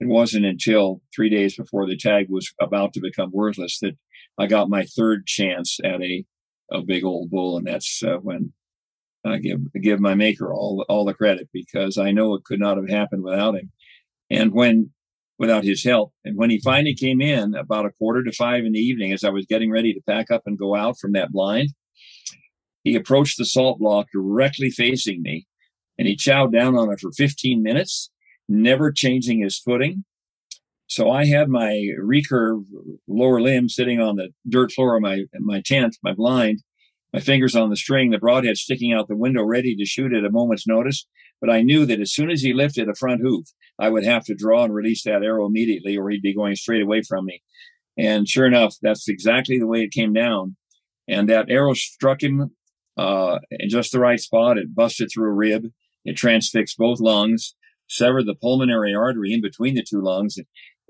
it 0.00 0.08
wasn't 0.08 0.46
until 0.46 1.02
three 1.14 1.28
days 1.28 1.56
before 1.56 1.86
the 1.86 1.96
tag 1.96 2.26
was 2.28 2.52
about 2.60 2.92
to 2.94 3.00
become 3.00 3.30
worthless 3.32 3.78
that 3.80 3.96
I 4.38 4.46
got 4.46 4.70
my 4.70 4.84
third 4.84 5.26
chance 5.26 5.78
at 5.84 6.02
a 6.02 6.24
a 6.72 6.82
big 6.82 7.04
old 7.04 7.30
bull, 7.30 7.56
and 7.56 7.66
that's 7.66 8.02
uh, 8.02 8.18
when 8.18 8.52
I 9.24 9.38
give 9.38 9.60
give 9.82 10.00
my 10.00 10.14
maker 10.14 10.52
all 10.52 10.84
all 10.88 11.04
the 11.04 11.14
credit 11.14 11.48
because 11.52 11.98
I 11.98 12.12
know 12.12 12.34
it 12.34 12.44
could 12.44 12.60
not 12.60 12.76
have 12.76 12.88
happened 12.88 13.22
without 13.22 13.56
him, 13.56 13.72
and 14.30 14.52
when 14.52 14.90
without 15.38 15.64
his 15.64 15.82
help. 15.82 16.12
And 16.22 16.36
when 16.36 16.50
he 16.50 16.60
finally 16.60 16.94
came 16.94 17.20
in 17.22 17.54
about 17.54 17.86
a 17.86 17.90
quarter 17.90 18.22
to 18.22 18.30
five 18.30 18.64
in 18.64 18.72
the 18.72 18.78
evening, 18.78 19.10
as 19.10 19.24
I 19.24 19.30
was 19.30 19.46
getting 19.46 19.70
ready 19.70 19.94
to 19.94 20.00
pack 20.06 20.30
up 20.30 20.42
and 20.44 20.58
go 20.58 20.76
out 20.76 20.98
from 20.98 21.12
that 21.12 21.32
blind, 21.32 21.70
he 22.84 22.94
approached 22.94 23.38
the 23.38 23.46
salt 23.46 23.78
block 23.78 24.08
directly 24.12 24.70
facing 24.70 25.22
me, 25.22 25.46
and 25.98 26.06
he 26.06 26.16
chowed 26.16 26.52
down 26.52 26.76
on 26.76 26.92
it 26.92 27.00
for 27.00 27.10
15 27.12 27.62
minutes, 27.62 28.10
never 28.50 28.92
changing 28.92 29.40
his 29.40 29.58
footing. 29.58 30.04
So 30.86 31.08
I 31.08 31.26
had 31.26 31.48
my 31.48 31.86
recurve 32.02 32.64
lower 33.06 33.40
limb 33.40 33.68
sitting 33.68 34.00
on 34.00 34.16
the 34.16 34.30
dirt 34.48 34.72
floor 34.72 34.96
of 34.96 35.02
my 35.02 35.22
my 35.38 35.62
tent, 35.64 35.96
my 36.02 36.12
blind, 36.12 36.62
my 37.12 37.20
fingers 37.20 37.54
on 37.54 37.70
the 37.70 37.76
string, 37.76 38.10
the 38.10 38.18
broadhead 38.18 38.56
sticking 38.56 38.92
out 38.92 39.06
the 39.06 39.16
window, 39.16 39.44
ready 39.44 39.76
to 39.76 39.84
shoot 39.84 40.12
at 40.12 40.24
a 40.24 40.30
moment's 40.30 40.66
notice. 40.66 41.06
But 41.40 41.48
I 41.48 41.62
knew 41.62 41.86
that 41.86 42.00
as 42.00 42.12
soon 42.12 42.28
as 42.28 42.42
he 42.42 42.52
lifted 42.52 42.88
a 42.88 42.94
front 42.94 43.20
hoof, 43.22 43.46
I 43.78 43.88
would 43.88 44.04
have 44.04 44.24
to 44.24 44.34
draw 44.34 44.64
and 44.64 44.74
release 44.74 45.04
that 45.04 45.22
arrow 45.22 45.46
immediately, 45.46 45.96
or 45.96 46.10
he'd 46.10 46.22
be 46.22 46.34
going 46.34 46.56
straight 46.56 46.82
away 46.82 47.02
from 47.02 47.24
me. 47.24 47.42
And 47.96 48.28
sure 48.28 48.46
enough, 48.46 48.74
that's 48.82 49.08
exactly 49.08 49.58
the 49.58 49.66
way 49.66 49.82
it 49.82 49.92
came 49.92 50.12
down. 50.12 50.56
And 51.08 51.28
that 51.28 51.50
arrow 51.50 51.74
struck 51.74 52.22
him 52.22 52.50
uh, 52.96 53.38
in 53.50 53.68
just 53.68 53.92
the 53.92 54.00
right 54.00 54.20
spot. 54.20 54.58
It 54.58 54.74
busted 54.74 55.08
through 55.12 55.30
a 55.30 55.34
rib. 55.34 55.66
It 56.04 56.16
transfixed 56.16 56.76
both 56.78 57.00
lungs. 57.00 57.54
Severed 57.90 58.24
the 58.26 58.34
pulmonary 58.34 58.94
artery 58.94 59.32
in 59.32 59.42
between 59.42 59.74
the 59.74 59.82
two 59.82 60.00
lungs, 60.00 60.38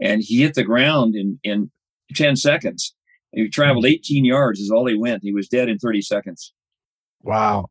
and 0.00 0.22
he 0.22 0.42
hit 0.42 0.54
the 0.54 0.64
ground 0.64 1.14
in 1.16 1.40
in 1.42 1.70
ten 2.14 2.36
seconds. 2.36 2.94
He 3.32 3.48
traveled 3.48 3.86
18 3.86 4.24
yards 4.24 4.58
is 4.58 4.70
all 4.70 4.86
he 4.86 4.96
went. 4.96 5.22
He 5.22 5.32
was 5.32 5.46
dead 5.46 5.68
in 5.68 5.78
30 5.78 6.02
seconds. 6.02 6.52
Wow. 7.22 7.66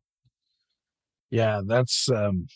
Yeah, 1.30 1.62
that's 1.66 2.10
um 2.10 2.48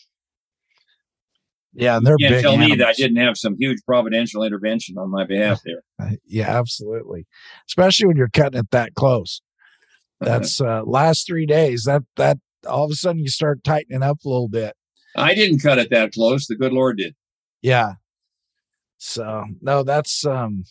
yeah, 1.76 1.96
and 1.96 2.06
they're 2.06 2.16
you 2.18 2.28
can't 2.28 2.36
big 2.36 2.42
tell 2.44 2.56
me 2.56 2.76
that 2.76 2.86
I 2.86 2.92
didn't 2.92 3.16
have 3.16 3.36
some 3.36 3.56
huge 3.58 3.78
providential 3.84 4.42
intervention 4.42 4.96
on 4.96 5.10
my 5.10 5.24
behalf 5.24 5.60
there. 5.66 5.82
Uh, 6.00 6.16
Yeah, 6.26 6.48
absolutely. 6.56 7.26
Especially 7.68 8.06
when 8.06 8.16
you're 8.16 8.28
cutting 8.28 8.60
it 8.60 8.70
that 8.70 8.94
close. 8.94 9.42
That's 10.20 10.60
uh 10.60 10.82
last 10.84 11.26
three 11.26 11.46
days. 11.46 11.84
That 11.84 12.02
that 12.16 12.38
all 12.66 12.84
of 12.84 12.90
a 12.90 12.94
sudden 12.94 13.20
you 13.20 13.28
start 13.28 13.62
tightening 13.64 14.02
up 14.02 14.24
a 14.24 14.28
little 14.28 14.48
bit. 14.48 14.74
I 15.16 15.34
didn't 15.34 15.60
cut 15.60 15.78
it 15.78 15.90
that 15.90 16.12
close. 16.12 16.46
The 16.46 16.56
good 16.56 16.72
Lord 16.72 16.98
did. 16.98 17.14
Yeah. 17.62 17.94
So 18.98 19.44
no, 19.60 19.82
that's 19.82 20.24
um 20.24 20.64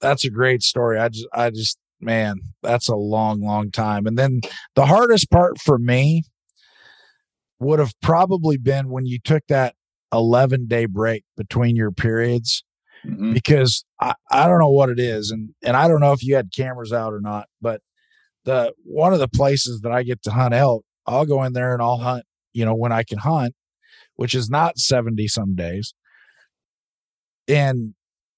that's 0.00 0.24
a 0.24 0.30
great 0.30 0.62
story. 0.62 0.98
I 0.98 1.08
just 1.08 1.26
I 1.32 1.50
just 1.50 1.78
man, 2.00 2.40
that's 2.62 2.88
a 2.88 2.96
long, 2.96 3.42
long 3.42 3.70
time. 3.70 4.06
And 4.06 4.18
then 4.18 4.40
the 4.74 4.86
hardest 4.86 5.30
part 5.30 5.60
for 5.60 5.78
me 5.78 6.22
would 7.58 7.78
have 7.78 7.92
probably 8.00 8.56
been 8.56 8.88
when 8.88 9.04
you 9.04 9.18
took 9.22 9.42
that 9.48 9.74
11 10.12 10.66
day 10.66 10.86
break 10.86 11.24
between 11.36 11.76
your 11.76 11.90
periods 11.92 12.64
Mhm. 13.06 13.32
because 13.32 13.84
I, 14.00 14.12
I 14.30 14.46
don't 14.46 14.58
know 14.58 14.68
what 14.70 14.90
it 14.90 14.98
is 14.98 15.30
and 15.30 15.50
and 15.62 15.74
I 15.76 15.88
don't 15.88 16.00
know 16.00 16.12
if 16.12 16.22
you 16.22 16.34
had 16.36 16.52
cameras 16.54 16.92
out 16.92 17.12
or 17.14 17.20
not, 17.20 17.46
but 17.60 17.80
the 18.44 18.72
one 18.84 19.12
of 19.12 19.18
the 19.20 19.28
places 19.28 19.80
that 19.82 19.92
I 19.92 20.02
get 20.02 20.22
to 20.24 20.30
hunt 20.30 20.52
elk, 20.54 20.84
I'll 21.06 21.24
go 21.26 21.42
in 21.44 21.52
there 21.54 21.72
and 21.72 21.80
I'll 21.82 21.98
hunt, 21.98 22.24
you 22.52 22.64
know, 22.64 22.74
when 22.74 22.92
I 22.92 23.02
can 23.02 23.18
hunt, 23.18 23.54
which 24.16 24.34
is 24.34 24.50
not 24.50 24.78
70 24.78 25.28
some 25.28 25.54
days. 25.54 25.94
And 27.48 27.94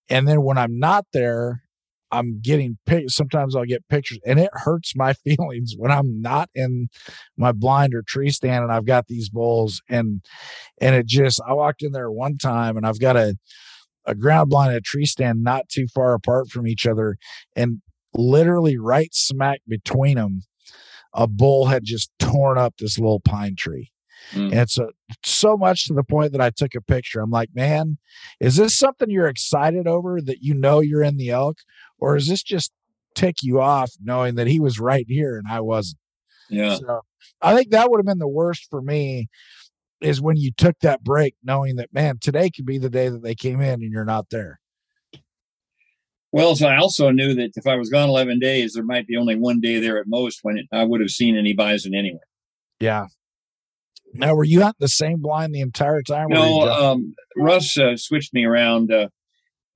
and 0.08 0.28
then 0.28 0.42
when 0.42 0.58
I'm 0.58 0.78
not 0.78 1.06
there, 1.12 1.62
I'm 2.12 2.40
getting 2.40 2.76
pic- 2.86 3.10
sometimes 3.10 3.56
I'll 3.56 3.64
get 3.64 3.88
pictures 3.88 4.18
and 4.26 4.38
it 4.38 4.50
hurts 4.52 4.94
my 4.94 5.12
feelings 5.24 5.74
when 5.76 5.90
I'm 5.90 6.20
not 6.20 6.50
in 6.54 6.88
my 7.36 7.52
blind 7.52 7.94
or 7.94 8.02
tree 8.06 8.30
stand 8.30 8.62
and 8.62 8.72
I've 8.72 8.86
got 8.86 9.06
these 9.08 9.30
bulls 9.30 9.82
and 9.88 10.22
and 10.80 10.94
it 10.94 11.06
just 11.06 11.40
I 11.46 11.54
walked 11.54 11.82
in 11.82 11.92
there 11.92 12.10
one 12.10 12.36
time 12.36 12.76
and 12.76 12.86
I've 12.86 13.00
got 13.00 13.16
a 13.16 13.36
a 14.04 14.14
ground 14.14 14.50
blind 14.50 14.70
and 14.70 14.78
a 14.78 14.82
tree 14.82 15.06
stand 15.06 15.42
not 15.42 15.68
too 15.68 15.86
far 15.94 16.12
apart 16.12 16.48
from 16.48 16.66
each 16.66 16.86
other 16.86 17.16
and 17.56 17.80
literally 18.14 18.76
right 18.76 19.14
smack 19.14 19.60
between 19.66 20.16
them 20.16 20.42
a 21.14 21.26
bull 21.26 21.66
had 21.66 21.84
just 21.84 22.10
torn 22.18 22.58
up 22.58 22.74
this 22.78 22.98
little 22.98 23.20
pine 23.20 23.54
tree 23.56 23.91
Mm. 24.32 24.52
and 24.52 24.70
so 24.70 24.90
so 25.24 25.56
much 25.56 25.86
to 25.86 25.94
the 25.94 26.04
point 26.04 26.32
that 26.32 26.40
i 26.40 26.48
took 26.50 26.74
a 26.74 26.80
picture 26.80 27.20
i'm 27.20 27.30
like 27.30 27.50
man 27.54 27.98
is 28.40 28.56
this 28.56 28.74
something 28.74 29.10
you're 29.10 29.26
excited 29.28 29.86
over 29.86 30.20
that 30.22 30.38
you 30.40 30.54
know 30.54 30.80
you're 30.80 31.02
in 31.02 31.16
the 31.16 31.30
elk 31.30 31.58
or 31.98 32.16
is 32.16 32.28
this 32.28 32.42
just 32.42 32.72
tick 33.14 33.42
you 33.42 33.60
off 33.60 33.90
knowing 34.02 34.36
that 34.36 34.46
he 34.46 34.58
was 34.60 34.80
right 34.80 35.06
here 35.08 35.36
and 35.36 35.46
i 35.50 35.60
wasn't 35.60 35.98
Yeah. 36.48 36.76
so 36.76 37.00
I 37.40 37.54
think 37.54 37.70
that 37.70 37.90
would 37.90 37.98
have 37.98 38.06
been 38.06 38.18
the 38.18 38.28
worst 38.28 38.68
for 38.70 38.80
me 38.80 39.28
is 40.00 40.20
when 40.20 40.36
you 40.36 40.50
took 40.56 40.78
that 40.80 41.02
break, 41.04 41.34
knowing 41.44 41.76
that 41.76 41.92
man, 41.92 42.18
today 42.20 42.50
could 42.50 42.66
be 42.66 42.78
the 42.78 42.90
day 42.90 43.08
that 43.08 43.22
they 43.22 43.34
came 43.34 43.60
in 43.60 43.82
and 43.82 43.92
you're 43.92 44.04
not 44.04 44.30
there. 44.30 44.60
Well, 46.32 46.56
so 46.56 46.66
I 46.66 46.76
also 46.76 47.10
knew 47.10 47.34
that 47.34 47.52
if 47.56 47.66
I 47.66 47.76
was 47.76 47.90
gone 47.90 48.08
11 48.08 48.38
days, 48.38 48.72
there 48.72 48.84
might 48.84 49.06
be 49.06 49.16
only 49.16 49.36
one 49.36 49.60
day 49.60 49.78
there 49.80 49.98
at 49.98 50.06
most 50.06 50.40
when 50.42 50.56
it, 50.58 50.66
I 50.72 50.84
would 50.84 51.00
have 51.00 51.10
seen 51.10 51.36
any 51.36 51.52
bison 51.52 51.94
anyway. 51.94 52.20
Yeah. 52.80 53.06
Now, 54.14 54.34
were 54.34 54.44
you 54.44 54.60
hunting 54.60 54.76
the 54.80 54.88
same 54.88 55.20
blind 55.20 55.54
the 55.54 55.60
entire 55.60 56.02
time? 56.02 56.28
No, 56.28 56.68
um, 56.70 57.14
Russ 57.36 57.78
uh, 57.78 57.96
switched 57.96 58.34
me 58.34 58.44
around. 58.44 58.92
Uh, 58.92 59.08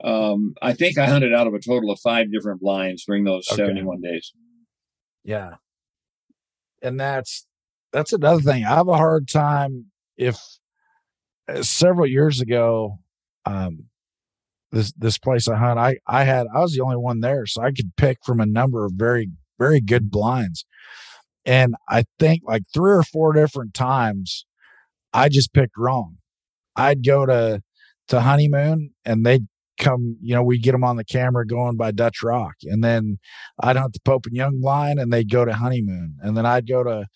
um, 0.05 0.55
I 0.61 0.75
think 0.75 0.99
I 0.99 1.07
hunted 1.07 1.33
out 1.33 1.47
of 1.47 1.55
a 1.55 1.59
total 1.59 1.91
of 1.91 1.99
five 2.01 2.31
different 2.31 2.61
blinds 2.61 3.05
during 3.07 3.25
those 3.25 3.47
Okay. 3.51 3.63
71 3.63 4.01
days. 4.03 4.33
yeah. 5.25 5.55
And 6.83 7.01
that's 7.01 7.47
that's 7.93 8.13
another 8.13 8.43
thing. 8.43 8.65
I 8.65 8.75
have 8.75 8.89
a 8.89 8.97
hard 8.97 9.27
time 9.29 9.87
if 10.19 10.39
uh, 11.49 11.63
several 11.63 12.07
years 12.07 12.41
ago, 12.41 12.99
um, 13.47 13.87
this 14.71 14.93
this 14.93 15.17
place 15.17 15.49
I 15.49 15.57
hunt, 15.57 15.79
I 15.79 15.97
I 16.07 16.25
had 16.25 16.47
I 16.55 16.61
was 16.61 16.75
the 16.75 16.83
only 16.83 16.97
one 16.97 17.21
there, 17.21 17.47
so 17.47 17.63
I 17.63 17.71
could 17.73 17.97
pick 17.97 18.19
from 18.25 18.41
a 18.41 18.47
number 18.47 18.85
of 18.85 18.93
very 18.95 19.31
very 19.59 19.81
good 19.81 20.11
blinds. 20.11 20.67
And 21.47 21.75
I 21.89 22.05
think 22.19 22.43
like 22.45 22.65
three 22.75 22.93
or 22.93 23.05
four 23.05 23.33
different 23.33 23.73
times, 23.73 24.45
I 25.13 25.29
just 25.29 25.55
picked 25.55 25.79
wrong. 25.79 26.17
I'd 26.75 27.05
go 27.05 27.25
to 27.25 27.63
to 28.09 28.21
honeymoon 28.21 28.91
and 29.05 29.25
they'd 29.25 29.47
come, 29.79 30.17
you 30.21 30.35
know, 30.35 30.43
we'd 30.43 30.63
get 30.63 30.73
them 30.73 30.85
on 30.85 30.97
the 30.97 31.05
camera 31.05 31.47
going 31.47 31.77
by 31.77 31.91
Dutch 31.91 32.23
Rock, 32.23 32.55
and 32.65 32.83
then 32.83 33.19
I'd 33.61 33.77
hunt 33.77 33.93
the 33.93 34.01
Pope 34.01 34.27
and 34.27 34.35
Young 34.35 34.61
line, 34.61 34.99
and 34.99 35.13
they'd 35.13 35.31
go 35.31 35.45
to 35.45 35.53
honeymoon, 35.55 36.17
and 36.23 36.37
then 36.37 36.47
I'd 36.47 36.67
go 36.67 36.83
to 36.83 37.07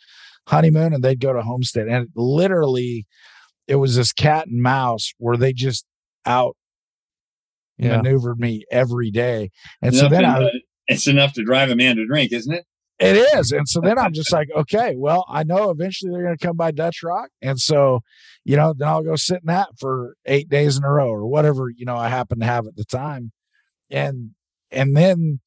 honeymoon, 0.49 0.93
and 0.93 1.03
they'd 1.03 1.21
go 1.21 1.33
to 1.33 1.43
homestead, 1.43 1.89
and 1.89 2.09
literally, 2.15 3.07
it 3.67 3.77
was 3.77 3.97
this 3.97 4.13
cat 4.13 4.47
and 4.47 4.61
mouse 4.63 5.13
where 5.19 5.37
they 5.37 5.53
just 5.53 5.87
out 6.27 6.57
Yeah. 7.79 7.97
maneuvered 7.97 8.39
me 8.39 8.65
every 8.71 9.11
day, 9.11 9.51
and 9.81 9.95
so 9.95 10.09
then 10.09 10.23
to- 10.23 10.29
I 10.29 10.51
it's 10.89 11.07
enough 11.07 11.33
to 11.35 11.45
drive 11.45 11.71
a 11.71 11.77
man 11.77 11.97
to 11.97 12.07
drink, 12.07 12.33
isn't 12.33 12.53
it? 12.53 12.67
It 13.01 13.17
is. 13.39 13.51
And 13.51 13.67
so 13.67 13.81
then 13.81 13.99
I'm 13.99 14.13
just 14.13 14.33
like, 14.33 14.49
okay, 14.55 14.95
well, 14.95 15.25
I 15.29 15.43
know 15.43 15.71
eventually 15.71 16.13
they're 16.13 16.23
going 16.23 16.37
to 16.37 16.47
come 16.47 16.57
by 16.57 16.71
Dutch 16.71 17.03
Rock. 17.03 17.31
And 17.41 17.59
so, 17.59 18.01
you 18.45 18.57
know, 18.57 18.75
then 18.77 18.89
I'll 18.89 19.03
go 19.03 19.17
sit 19.17 19.41
in 19.41 19.47
that 19.47 19.71
for 19.79 20.17
eight 20.27 20.51
days 20.51 20.77
in 20.77 20.85
a 20.85 20.91
row 20.91 21.09
or 21.09 21.27
whatever, 21.27 21.71
you 21.75 21.87
know, 21.87 21.97
I 21.97 22.09
happen 22.09 22.41
to 22.41 22.47
have 22.47 22.67
at 22.67 22.77
the 22.77 22.85
time. 22.85 23.33
And, 23.91 24.33
and 24.71 24.95
then 24.95 25.41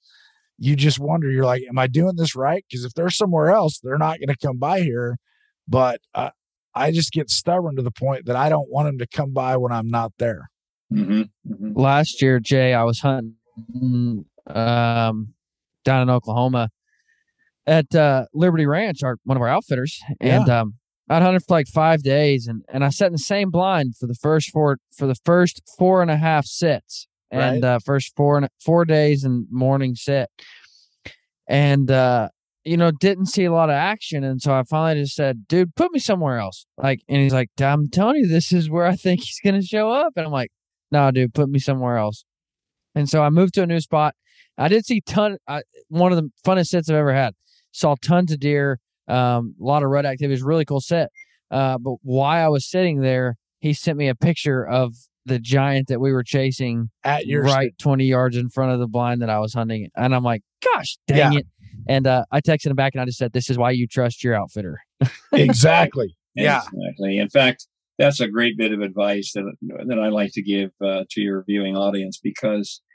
you 0.57 0.75
just 0.75 0.99
wonder, 0.99 1.29
you're 1.29 1.45
like, 1.45 1.61
am 1.69 1.77
I 1.77 1.85
doing 1.85 2.15
this 2.15 2.35
right? 2.35 2.65
Because 2.67 2.85
if 2.85 2.93
they're 2.93 3.11
somewhere 3.11 3.51
else, 3.51 3.79
they're 3.79 3.99
not 3.99 4.17
going 4.17 4.35
to 4.35 4.47
come 4.47 4.57
by 4.57 4.81
here. 4.81 5.17
But 5.67 6.01
uh, 6.15 6.31
I 6.73 6.91
just 6.91 7.11
get 7.11 7.29
stubborn 7.29 7.75
to 7.75 7.83
the 7.83 7.91
point 7.91 8.25
that 8.25 8.35
I 8.35 8.49
don't 8.49 8.69
want 8.69 8.87
them 8.87 8.97
to 8.97 9.07
come 9.07 9.31
by 9.31 9.57
when 9.57 9.71
I'm 9.71 9.89
not 9.89 10.11
there. 10.17 10.49
Mm-hmm. 10.91 11.21
Mm-hmm. 11.51 11.79
last 11.79 12.21
year, 12.21 12.39
Jay, 12.39 12.73
I 12.73 12.83
was 12.83 12.99
hunting 12.99 13.35
um, 14.47 15.33
down 15.85 16.01
in 16.03 16.09
Oklahoma 16.11 16.69
at 17.65 17.93
uh, 17.95 18.25
Liberty 18.33 18.65
Ranch, 18.65 19.03
our 19.03 19.17
one 19.23 19.37
of 19.37 19.41
our 19.41 19.47
outfitters, 19.47 19.99
and 20.19 20.49
um, 20.49 20.73
I'd 21.09 21.21
hunted 21.21 21.43
for 21.47 21.55
like 21.55 21.67
five 21.67 22.03
days, 22.03 22.47
and 22.47 22.63
and 22.69 22.83
I 22.83 22.89
sat 22.89 23.07
in 23.07 23.13
the 23.13 23.19
same 23.19 23.49
blind 23.49 23.95
for 23.97 24.07
the 24.07 24.15
first 24.15 24.51
four 24.51 24.77
for 24.95 25.07
the 25.07 25.15
first 25.25 25.61
four 25.77 26.01
and 26.01 26.11
a 26.11 26.17
half 26.17 26.45
sits, 26.45 27.07
and 27.31 27.63
uh, 27.63 27.79
first 27.85 28.15
four 28.15 28.37
and 28.37 28.47
four 28.63 28.85
days 28.85 29.23
and 29.23 29.47
morning 29.49 29.95
sit, 29.95 30.29
and 31.47 31.89
uh, 31.89 32.29
you 32.63 32.77
know 32.77 32.91
didn't 32.91 33.27
see 33.27 33.45
a 33.45 33.51
lot 33.51 33.69
of 33.69 33.75
action, 33.75 34.23
and 34.23 34.41
so 34.41 34.53
I 34.53 34.63
finally 34.63 35.03
just 35.03 35.15
said, 35.15 35.47
"Dude, 35.47 35.75
put 35.75 35.91
me 35.91 35.99
somewhere 35.99 36.37
else." 36.37 36.65
Like, 36.77 37.01
and 37.07 37.21
he's 37.21 37.33
like, 37.33 37.49
"I'm 37.59 37.89
telling 37.89 38.17
you, 38.17 38.27
this 38.27 38.51
is 38.51 38.69
where 38.69 38.85
I 38.85 38.95
think 38.97 39.21
he's 39.21 39.39
gonna 39.43 39.61
show 39.61 39.89
up," 39.91 40.13
and 40.15 40.25
I'm 40.25 40.31
like 40.31 40.51
no, 40.93 41.09
dude, 41.09 41.33
put 41.33 41.49
me 41.49 41.57
somewhere 41.57 41.97
else. 41.97 42.23
And 42.93 43.09
so 43.09 43.23
I 43.23 43.31
moved 43.31 43.55
to 43.55 43.63
a 43.63 43.65
new 43.65 43.79
spot. 43.79 44.13
I 44.59 44.67
did 44.67 44.85
see 44.85 45.01
ton. 45.01 45.37
I, 45.47 45.63
one 45.89 46.11
of 46.11 46.17
the 46.17 46.29
funnest 46.45 46.67
sets 46.67 46.87
I've 46.87 46.95
ever 46.95 47.13
had. 47.13 47.33
Saw 47.73 47.95
tons 48.01 48.31
of 48.31 48.39
deer, 48.39 48.79
um, 49.09 49.55
a 49.59 49.63
lot 49.63 49.83
of 49.83 49.89
rut 49.89 50.05
activity. 50.05 50.13
activities. 50.35 50.43
Really 50.43 50.63
cool 50.65 50.79
set. 50.79 51.09
Uh, 51.51 51.77
but 51.77 51.95
while 52.03 52.45
I 52.45 52.47
was 52.47 52.65
sitting 52.65 53.01
there, 53.01 53.35
he 53.59 53.73
sent 53.73 53.97
me 53.97 54.07
a 54.07 54.15
picture 54.15 54.65
of 54.65 54.93
the 55.25 55.39
giant 55.39 55.87
that 55.89 55.99
we 55.99 56.11
were 56.11 56.23
chasing 56.23 56.89
At 57.03 57.25
your 57.27 57.43
right 57.43 57.77
20 57.77 58.05
yards 58.05 58.35
in 58.37 58.49
front 58.49 58.71
of 58.73 58.79
the 58.79 58.87
blind 58.87 59.21
that 59.21 59.29
I 59.29 59.39
was 59.39 59.53
hunting. 59.53 59.89
And 59.95 60.13
I'm 60.15 60.23
like, 60.23 60.41
gosh 60.63 60.97
dang 61.07 61.33
Yeah. 61.33 61.39
it. 61.39 61.47
And 61.87 62.07
uh, 62.07 62.25
I 62.31 62.41
texted 62.41 62.67
him 62.67 62.75
back 62.75 62.93
and 62.93 63.01
I 63.01 63.05
just 63.05 63.17
said, 63.17 63.33
this 63.33 63.49
is 63.49 63.57
why 63.57 63.71
you 63.71 63.87
trust 63.87 64.23
your 64.23 64.35
outfitter. 64.35 64.79
exactly. 65.33 66.15
Yeah. 66.35 66.61
Exactly. 66.73 67.17
In 67.17 67.29
fact, 67.29 67.67
that's 67.97 68.19
a 68.19 68.27
great 68.27 68.57
bit 68.57 68.71
of 68.73 68.81
advice 68.81 69.31
that 69.33 69.45
that 69.87 69.99
I 69.99 70.09
like 70.09 70.31
to 70.33 70.41
give 70.41 70.71
uh, 70.81 71.03
to 71.11 71.21
your 71.21 71.43
viewing 71.47 71.77
audience 71.77 72.19
because 72.21 72.81
I, 72.81 72.92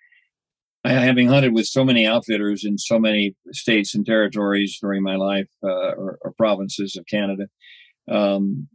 having 0.85 1.29
hunted 1.29 1.53
with 1.53 1.67
so 1.67 1.85
many 1.85 2.07
outfitters 2.07 2.65
in 2.65 2.79
so 2.79 2.99
many 2.99 3.35
states 3.53 3.95
and 3.95 4.07
territories 4.07 4.79
during 4.81 5.03
my 5.03 5.17
life 5.17 5.49
uh, 5.63 5.93
or, 5.93 6.19
or 6.23 6.33
provinces 6.37 6.97
of 6.97 7.05
Canada, 7.07 7.47
um, 8.11 8.69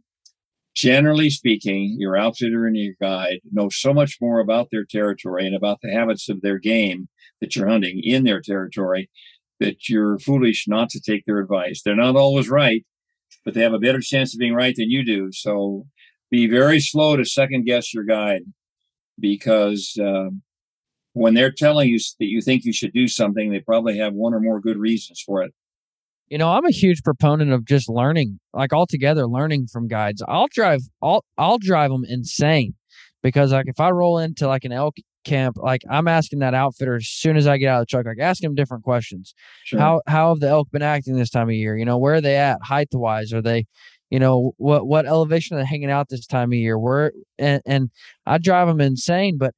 generally 0.74 1.30
speaking, 1.30 1.96
your 1.98 2.16
outfitter 2.16 2.66
and 2.66 2.76
your 2.76 2.94
guide 3.00 3.40
know 3.50 3.68
so 3.70 3.94
much 3.94 4.18
more 4.20 4.40
about 4.40 4.68
their 4.70 4.84
territory 4.84 5.46
and 5.46 5.56
about 5.56 5.78
the 5.82 5.90
habits 5.90 6.28
of 6.28 6.42
their 6.42 6.58
game 6.58 7.08
that 7.40 7.56
you're 7.56 7.68
hunting 7.68 8.00
in 8.02 8.24
their 8.24 8.40
territory 8.40 9.08
that 9.60 9.88
you're 9.88 10.18
foolish 10.18 10.66
not 10.66 10.90
to 10.90 11.00
take 11.00 11.24
their 11.24 11.38
advice. 11.38 11.82
They're 11.82 11.94
not 11.94 12.16
always 12.16 12.48
right, 12.48 12.84
but 13.44 13.54
they 13.54 13.62
have 13.62 13.72
a 13.72 13.78
better 13.78 14.00
chance 14.00 14.34
of 14.34 14.40
being 14.40 14.54
right 14.54 14.74
than 14.76 14.90
you 14.90 15.04
do. 15.04 15.30
So 15.32 15.86
be 16.30 16.46
very 16.48 16.80
slow 16.80 17.16
to 17.16 17.24
second 17.24 17.64
guess 17.64 17.94
your 17.94 18.04
guide 18.04 18.42
because 19.18 19.96
um, 20.00 20.42
when 21.14 21.34
they're 21.34 21.52
telling 21.52 21.88
you 21.88 21.98
that 22.20 22.26
you 22.26 22.42
think 22.42 22.64
you 22.64 22.72
should 22.72 22.92
do 22.92 23.08
something, 23.08 23.50
they 23.50 23.60
probably 23.60 23.98
have 23.98 24.14
one 24.14 24.34
or 24.34 24.40
more 24.40 24.60
good 24.60 24.78
reasons 24.78 25.22
for 25.24 25.42
it. 25.42 25.54
you 26.28 26.38
know, 26.38 26.50
I'm 26.50 26.64
a 26.66 26.70
huge 26.70 27.02
proponent 27.02 27.52
of 27.52 27.64
just 27.66 27.88
learning, 27.88 28.40
like 28.52 28.72
altogether 28.72 29.26
learning 29.26 29.68
from 29.72 29.88
guides. 29.88 30.22
I'll 30.26 30.48
drive, 30.52 30.80
I'll 31.02 31.24
I'll 31.38 31.58
drive 31.58 31.90
them 31.90 32.04
insane 32.08 32.74
because 33.22 33.52
like 33.52 33.66
if 33.68 33.80
I 33.80 33.90
roll 33.90 34.18
into 34.18 34.46
like 34.48 34.64
an 34.64 34.72
elk 34.72 34.96
camp, 35.24 35.56
like 35.58 35.82
I'm 35.90 36.08
asking 36.08 36.40
that 36.40 36.54
outfitter 36.54 36.96
as 36.96 37.08
soon 37.08 37.36
as 37.36 37.46
I 37.46 37.58
get 37.58 37.68
out 37.68 37.80
of 37.80 37.82
the 37.82 37.86
truck, 37.86 38.06
like 38.06 38.18
asking 38.20 38.48
him 38.50 38.54
different 38.54 38.84
questions. 38.84 39.34
Sure. 39.64 39.80
How 39.80 40.00
how 40.06 40.30
have 40.30 40.40
the 40.40 40.48
elk 40.48 40.70
been 40.72 40.82
acting 40.82 41.16
this 41.16 41.30
time 41.30 41.48
of 41.48 41.54
year? 41.54 41.76
You 41.76 41.84
know, 41.84 41.98
where 41.98 42.14
are 42.14 42.20
they 42.20 42.36
at 42.36 42.58
height 42.62 42.88
wise? 42.92 43.32
Are 43.32 43.42
they, 43.42 43.66
you 44.10 44.18
know, 44.18 44.52
what 44.56 44.86
what 44.86 45.06
elevation 45.06 45.56
are 45.56 45.60
they 45.60 45.66
hanging 45.66 45.90
out 45.90 46.08
this 46.08 46.26
time 46.26 46.50
of 46.52 46.58
year? 46.58 46.78
Where 46.78 47.12
and 47.38 47.62
and 47.66 47.90
I 48.26 48.38
drive 48.38 48.68
them 48.68 48.80
insane, 48.80 49.36
but 49.38 49.54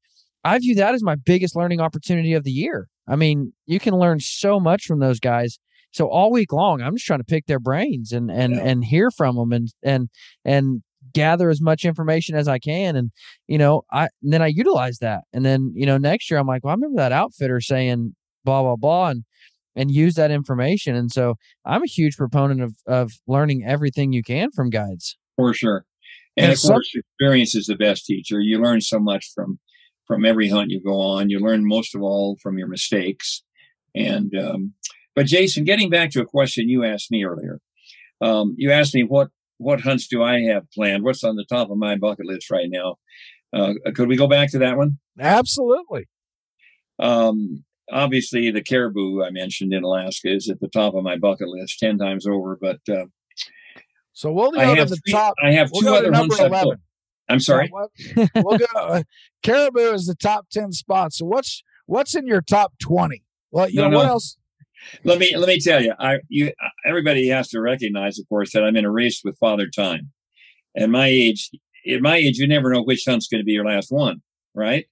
I 0.55 0.59
view 0.59 0.75
that 0.77 0.95
as 0.95 1.03
my 1.03 1.17
biggest 1.17 1.57
learning 1.57 1.81
opportunity 1.81 2.33
of 2.35 2.45
the 2.45 2.51
year. 2.51 2.89
I 3.09 3.17
mean, 3.17 3.53
you 3.67 3.79
can 3.81 3.95
learn 3.99 4.21
so 4.21 4.59
much 4.61 4.85
from 4.85 4.99
those 5.01 5.21
guys. 5.21 5.59
So 5.93 6.09
all 6.09 6.31
week 6.31 6.53
long, 6.53 6.83
I'm 6.83 6.95
just 6.97 7.07
trying 7.07 7.21
to 7.21 7.25
pick 7.25 7.47
their 7.47 7.59
brains 7.61 8.13
and 8.13 8.31
and 8.31 8.55
Yeah. 8.55 8.63
and 8.65 8.85
hear 8.85 9.11
from 9.11 9.37
them 9.37 9.53
and 9.53 9.69
and 9.83 10.09
and 10.45 10.83
gather 11.15 11.49
as 11.51 11.61
much 11.61 11.85
information 11.85 12.35
as 12.37 12.49
I 12.49 12.59
can. 12.59 12.97
And 12.97 13.11
you 13.49 13.59
know, 13.59 13.83
I 13.93 14.09
and 14.23 14.33
then 14.33 14.43
I 14.43 14.49
utilize 14.49 14.99
that. 14.99 15.23
And 15.33 15.45
then 15.45 15.73
you 15.75 15.87
know, 15.87 15.97
next 15.99 16.31
year 16.31 16.39
I'm 16.39 16.47
like, 16.47 16.65
well, 16.65 16.73
I 16.73 16.75
remember 16.75 16.97
that 17.01 17.13
outfitter 17.13 17.61
saying 17.61 18.15
blah 18.45 18.63
blah 18.63 18.77
blah, 18.77 19.09
and 19.11 19.25
and 19.75 19.91
use 19.91 20.15
that 20.15 20.31
information. 20.31 20.95
And 20.97 21.11
so 21.11 21.35
I'm 21.65 21.83
a 21.83 21.87
huge 21.87 22.17
proponent 22.17 22.61
of 22.63 22.75
of 22.87 23.13
learning 23.27 23.65
everything 23.67 24.13
you 24.13 24.23
can 24.23 24.51
from 24.51 24.71
guides. 24.71 25.17
for 25.37 25.53
sure. 25.55 25.85
And 26.37 26.45
And 26.45 26.53
of 26.53 26.59
some- 26.59 26.75
course, 26.75 26.93
experience 26.95 27.55
is 27.55 27.67
the 27.67 27.77
best 27.77 28.05
teacher. 28.05 28.41
You 28.41 28.59
learn 28.61 28.81
so 28.83 28.99
much 28.99 29.31
from 29.35 29.59
from 30.07 30.25
every 30.25 30.49
hunt 30.49 30.71
you 30.71 30.81
go 30.81 31.01
on. 31.01 31.31
You 31.31 31.40
learn 31.40 31.66
most 31.66 31.95
of 31.95 32.03
all 32.03 32.37
from 32.42 32.59
your 32.59 32.69
mistakes. 32.69 33.42
And 33.95 34.37
um, 34.37 34.75
but 35.14 35.27
Jason, 35.27 35.64
getting 35.64 35.90
back 35.90 36.11
to 36.11 36.21
a 36.21 36.27
question 36.27 36.69
you 36.69 36.85
asked 36.85 37.11
me 37.11 37.25
earlier, 37.25 37.61
um, 38.21 38.55
you 38.59 38.71
asked 38.71 38.95
me 38.95 39.03
what 39.03 39.29
what 39.59 39.81
hunts 39.81 40.07
do 40.07 40.23
I 40.23 40.42
have 40.42 40.71
planned? 40.71 41.03
What's 41.03 41.25
on 41.25 41.37
the 41.37 41.45
top 41.45 41.71
of 41.71 41.79
my 41.79 41.97
bucket 41.97 42.27
list 42.27 42.51
right 42.51 42.69
now? 42.69 42.97
Uh, 43.53 43.75
could 43.95 44.09
we 44.09 44.16
go 44.16 44.27
back 44.27 44.51
to 44.51 44.59
that 44.59 44.77
one? 44.77 44.99
Absolutely. 45.19 46.07
Um, 46.99 47.64
obviously, 47.90 48.51
the 48.51 48.62
caribou 48.62 49.23
I 49.23 49.31
mentioned 49.31 49.73
in 49.73 49.83
Alaska 49.83 50.35
is 50.35 50.51
at 50.51 50.61
the 50.61 50.69
top 50.69 50.95
of 50.95 51.03
my 51.05 51.16
bucket 51.16 51.49
list 51.49 51.79
ten 51.79 51.97
times 51.97 52.27
over. 52.27 52.59
But 52.61 52.81
uh, 52.90 53.07
So 54.12 54.31
we'll 54.33 54.51
go 54.51 54.61
I 54.61 54.75
to 54.75 54.81
have 54.81 54.88
the 54.90 54.97
three, 54.97 55.12
top. 55.12 55.35
I 55.42 55.53
have 55.53 55.71
We'll 55.73 55.83
two 55.83 55.88
to 55.88 55.95
other 55.95 56.12
hunts. 56.12 56.38
I've. 56.40 56.53
I'm 57.29 57.41
sorry. 57.41 57.69
What- 57.69 57.91
we'll 58.35 58.59
go. 58.59 58.65
uh, 58.77 59.03
Caribou 59.43 59.93
is 59.93 60.07
the 60.07 60.15
top 60.15 60.49
ten 60.51 60.73
spot. 60.73 61.12
So 61.12 61.25
what's 61.27 61.62
what's 61.87 62.15
in 62.15 62.27
your 62.27 62.41
top 62.43 62.75
twenty? 62.79 63.23
Well, 63.51 63.69
you 63.69 63.81
No, 63.81 63.89
know 63.91 63.99
what 63.99 64.07
else? 64.07 64.37
let 65.05 65.19
me 65.19 65.35
let 65.37 65.49
me 65.49 65.59
tell 65.59 65.83
you 65.83 65.93
i 65.99 66.19
you 66.29 66.53
everybody 66.87 67.27
has 67.29 67.49
to 67.49 67.61
recognize 67.61 68.19
of 68.21 68.29
course 68.29 68.53
that 68.53 68.62
i'm 68.62 68.77
in 68.77 68.85
a 68.85 68.91
race 68.91 69.23
with 69.25 69.37
father 69.39 69.67
time 69.75 70.12
at 70.77 70.89
my 70.89 71.07
age 71.09 71.51
at 71.91 72.01
my 72.03 72.17
age 72.17 72.37
you 72.39 72.47
never 72.47 72.71
know 72.71 72.83
which 72.83 73.03
hunt's 73.09 73.27
going 73.27 73.41
to 73.41 73.45
be 73.45 73.53
your 73.53 73.65
last 73.65 73.91
one 73.91 74.21
right 74.55 74.85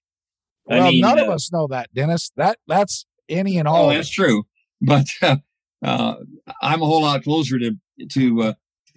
I 0.68 0.79
Well, 0.79 0.90
mean, 0.90 1.01
none 1.03 1.18
of 1.20 1.29
uh, 1.29 1.33
us 1.35 1.53
know 1.53 1.68
that, 1.68 1.90
Dennis. 1.94 2.33
That 2.37 2.59
that's 2.66 3.05
any 3.29 3.57
and 3.59 3.68
oh 3.68 3.73
all. 3.73 3.90
of 3.90 3.97
that's 3.97 4.09
true 4.11 4.44
but 4.81 5.07
uh, 5.23 5.37
uh, 5.85 6.14
i'm 6.62 6.83
a 6.83 6.87
whole 6.87 7.03
lot 7.03 7.23
closer 7.23 7.59
to 7.61 7.77
to 8.12 8.42
uh, 8.42 8.53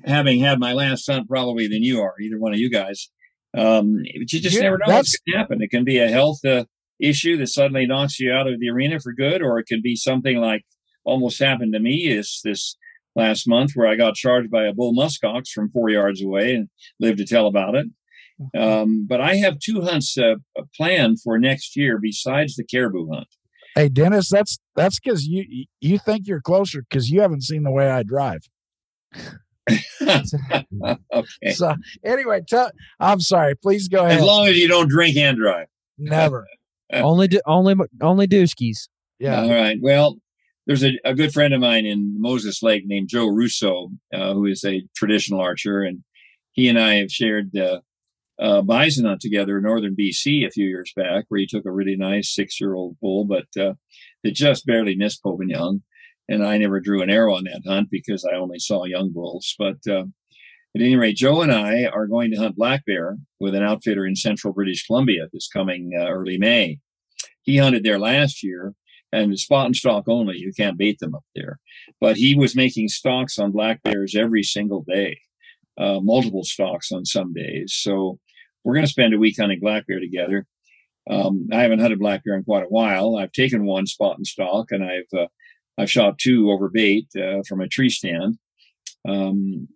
having 0.05 0.39
had 0.39 0.57
my 0.57 0.73
last 0.73 1.05
hunt 1.05 1.27
probably 1.29 1.67
than 1.67 1.83
you 1.83 1.99
are 2.01 2.15
either 2.19 2.39
one 2.39 2.53
of 2.53 2.59
you 2.59 2.71
guys 2.71 3.09
um 3.55 4.03
but 4.19 4.33
you 4.33 4.39
just 4.39 4.55
Yeah, 4.55 4.63
never 4.63 4.77
know 4.77 4.93
what's 4.93 5.17
going 5.17 5.33
to 5.33 5.37
happen 5.37 5.61
it 5.61 5.69
can 5.69 5.83
be 5.83 5.99
a 5.99 6.09
health 6.09 6.43
uh, 6.45 6.65
issue 6.99 7.37
that 7.37 7.47
suddenly 7.47 7.85
knocks 7.85 8.19
you 8.19 8.31
out 8.31 8.47
of 8.47 8.59
the 8.59 8.69
arena 8.69 8.99
for 8.99 9.13
good 9.13 9.41
or 9.41 9.59
it 9.59 9.65
could 9.67 9.81
be 9.83 9.95
something 9.95 10.37
like 10.37 10.63
almost 11.05 11.39
happened 11.39 11.73
to 11.73 11.79
me 11.79 12.07
is 12.07 12.41
this 12.43 12.75
last 13.15 13.47
month 13.47 13.71
where 13.73 13.87
I 13.87 13.95
got 13.95 14.15
charged 14.15 14.51
by 14.51 14.65
a 14.65 14.73
bull 14.73 14.93
muskox 14.93 15.49
from 15.49 15.71
four 15.71 15.89
yards 15.89 16.21
away 16.21 16.53
and 16.53 16.69
lived 16.99 17.17
to 17.17 17.25
tell 17.25 17.47
about 17.47 17.75
it. 17.75 17.87
Um, 18.55 19.07
but 19.09 19.19
I 19.19 19.35
have 19.37 19.57
two 19.57 19.81
hunts 19.81 20.15
uh, 20.17 20.35
planned 20.75 21.21
for 21.21 21.39
next 21.39 21.75
year 21.75 21.97
besides 21.97 22.55
the 22.55 22.63
caribou 22.63 23.09
hunt. 23.11 23.27
Hey, 23.73 23.89
Dennis, 23.89 24.29
that's 24.29 24.59
that's 24.75 24.99
because 24.99 25.25
you 25.25 25.65
you 25.81 25.97
think 25.97 26.27
you're 26.27 26.41
closer 26.41 26.83
because 26.87 27.09
you 27.09 27.21
haven't 27.21 27.43
seen 27.43 27.63
the 27.63 27.71
way 27.71 27.89
I 27.89 28.03
drive. 28.03 28.41
okay. 31.13 31.51
So 31.53 31.75
anyway, 32.03 32.41
tell, 32.47 32.71
I'm 32.99 33.19
sorry. 33.19 33.55
Please 33.55 33.87
go 33.87 34.05
ahead. 34.05 34.19
As 34.19 34.25
long 34.25 34.47
as 34.47 34.57
you 34.57 34.67
don't 34.67 34.89
drink 34.89 35.17
and 35.17 35.37
drive. 35.37 35.67
Never. 35.97 36.47
only 36.93 37.27
do, 37.27 37.41
only 37.45 37.75
only 38.01 38.27
dooskies. 38.27 38.87
Yeah. 39.19 39.41
All 39.41 39.49
right. 39.49 39.77
Well, 39.81 40.17
there's 40.67 40.83
a, 40.83 40.91
a 41.03 41.13
good 41.13 41.33
friend 41.33 41.53
of 41.53 41.61
mine 41.61 41.85
in 41.85 42.15
Moses 42.19 42.61
Lake 42.61 42.83
named 42.85 43.09
Joe 43.09 43.27
Russo, 43.27 43.89
uh, 44.13 44.33
who 44.33 44.45
is 44.45 44.63
a 44.63 44.83
traditional 44.95 45.39
archer, 45.39 45.81
and 45.81 46.03
he 46.51 46.67
and 46.69 46.79
I 46.79 46.95
have 46.95 47.11
shared 47.11 47.55
uh, 47.55 47.79
uh, 48.39 48.61
bison 48.61 49.05
hunt 49.05 49.21
together 49.21 49.57
in 49.57 49.63
northern 49.63 49.95
BC 49.95 50.45
a 50.45 50.51
few 50.51 50.67
years 50.67 50.91
back, 50.95 51.25
where 51.29 51.39
he 51.39 51.47
took 51.47 51.65
a 51.65 51.71
really 51.71 51.95
nice 51.95 52.33
six-year-old 52.33 52.97
bull, 52.99 53.25
but 53.25 53.47
uh, 53.59 53.73
it 54.23 54.33
just 54.33 54.65
barely 54.65 54.95
missed 54.95 55.23
Pope 55.23 55.39
and 55.39 55.49
Young, 55.49 55.83
and 56.27 56.45
I 56.45 56.57
never 56.57 56.79
drew 56.79 57.01
an 57.01 57.09
arrow 57.09 57.35
on 57.35 57.45
that 57.45 57.61
hunt 57.65 57.89
because 57.89 58.25
I 58.25 58.35
only 58.35 58.59
saw 58.59 58.85
young 58.85 59.11
bulls. 59.11 59.55
But 59.57 59.77
uh, 59.89 60.05
at 60.75 60.81
any 60.81 60.95
rate, 60.95 61.15
Joe 61.15 61.41
and 61.41 61.51
I 61.51 61.85
are 61.85 62.07
going 62.07 62.31
to 62.31 62.37
hunt 62.37 62.55
black 62.55 62.85
bear 62.85 63.17
with 63.39 63.55
an 63.55 63.63
outfitter 63.63 64.05
in 64.05 64.15
central 64.15 64.53
British 64.53 64.85
Columbia 64.85 65.27
this 65.31 65.47
coming 65.47 65.91
uh, 65.97 66.07
early 66.07 66.37
May. 66.37 66.79
He 67.41 67.57
hunted 67.57 67.83
there 67.83 67.99
last 67.99 68.43
year 68.43 68.73
and 69.11 69.37
spot 69.39 69.67
and 69.67 69.75
stalk 69.75 70.05
only. 70.07 70.37
You 70.37 70.51
can't 70.55 70.77
bait 70.77 70.99
them 70.99 71.15
up 71.15 71.23
there. 71.35 71.59
But 71.99 72.17
he 72.17 72.35
was 72.35 72.55
making 72.55 72.89
stalks 72.89 73.39
on 73.39 73.51
black 73.51 73.81
bears 73.83 74.15
every 74.15 74.43
single 74.43 74.83
day, 74.87 75.19
uh, 75.77 75.99
multiple 76.01 76.43
stalks 76.43 76.91
on 76.91 77.05
some 77.05 77.33
days. 77.33 77.73
So 77.73 78.19
we're 78.63 78.73
going 78.73 78.85
to 78.85 78.91
spend 78.91 79.13
a 79.13 79.17
week 79.17 79.37
hunting 79.39 79.59
black 79.61 79.87
bear 79.87 79.99
together. 79.99 80.45
Um, 81.09 81.47
I 81.53 81.61
haven't 81.61 81.79
hunted 81.79 81.99
black 81.99 82.23
bear 82.25 82.35
in 82.35 82.43
quite 82.43 82.63
a 82.63 82.69
while. 82.69 83.15
I've 83.15 83.31
taken 83.31 83.65
one 83.65 83.87
spot 83.87 84.17
and 84.17 84.27
stalk, 84.27 84.71
and 84.71 84.83
I've 84.83 85.17
uh, 85.17 85.27
I've 85.77 85.91
shot 85.91 86.17
two 86.17 86.51
over 86.51 86.69
bait 86.69 87.07
uh, 87.15 87.43
from 87.47 87.61
a 87.61 87.67
tree 87.67 87.89
stand. 87.89 88.37
Um, 89.07 89.67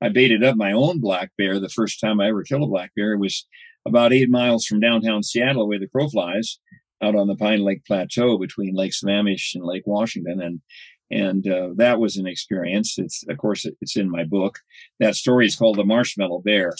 I 0.00 0.08
baited 0.08 0.42
up 0.42 0.56
my 0.56 0.72
own 0.72 1.00
black 1.00 1.30
bear 1.38 1.60
the 1.60 1.68
first 1.68 2.00
time 2.00 2.20
I 2.20 2.28
ever 2.28 2.42
killed 2.42 2.62
a 2.62 2.66
black 2.66 2.92
bear. 2.96 3.12
It 3.12 3.18
was 3.20 3.46
about 3.86 4.12
eight 4.12 4.30
miles 4.30 4.66
from 4.66 4.80
downtown 4.80 5.22
Seattle, 5.22 5.68
where 5.68 5.78
the 5.78 5.88
crow 5.88 6.08
flies 6.08 6.58
out 7.02 7.16
on 7.16 7.26
the 7.26 7.36
Pine 7.36 7.62
Lake 7.62 7.84
Plateau 7.84 8.38
between 8.38 8.74
Lake 8.74 8.92
Sammamish 8.92 9.54
and 9.54 9.64
Lake 9.64 9.84
Washington, 9.86 10.40
and 10.40 10.60
and 11.10 11.46
uh, 11.46 11.70
that 11.76 12.00
was 12.00 12.16
an 12.16 12.26
experience. 12.26 12.98
It's 12.98 13.24
of 13.28 13.36
course 13.38 13.66
it's 13.80 13.96
in 13.96 14.10
my 14.10 14.24
book. 14.24 14.58
That 15.00 15.14
story 15.14 15.46
is 15.46 15.56
called 15.56 15.76
the 15.76 15.84
Marshmallow 15.84 16.40
Bear. 16.40 16.74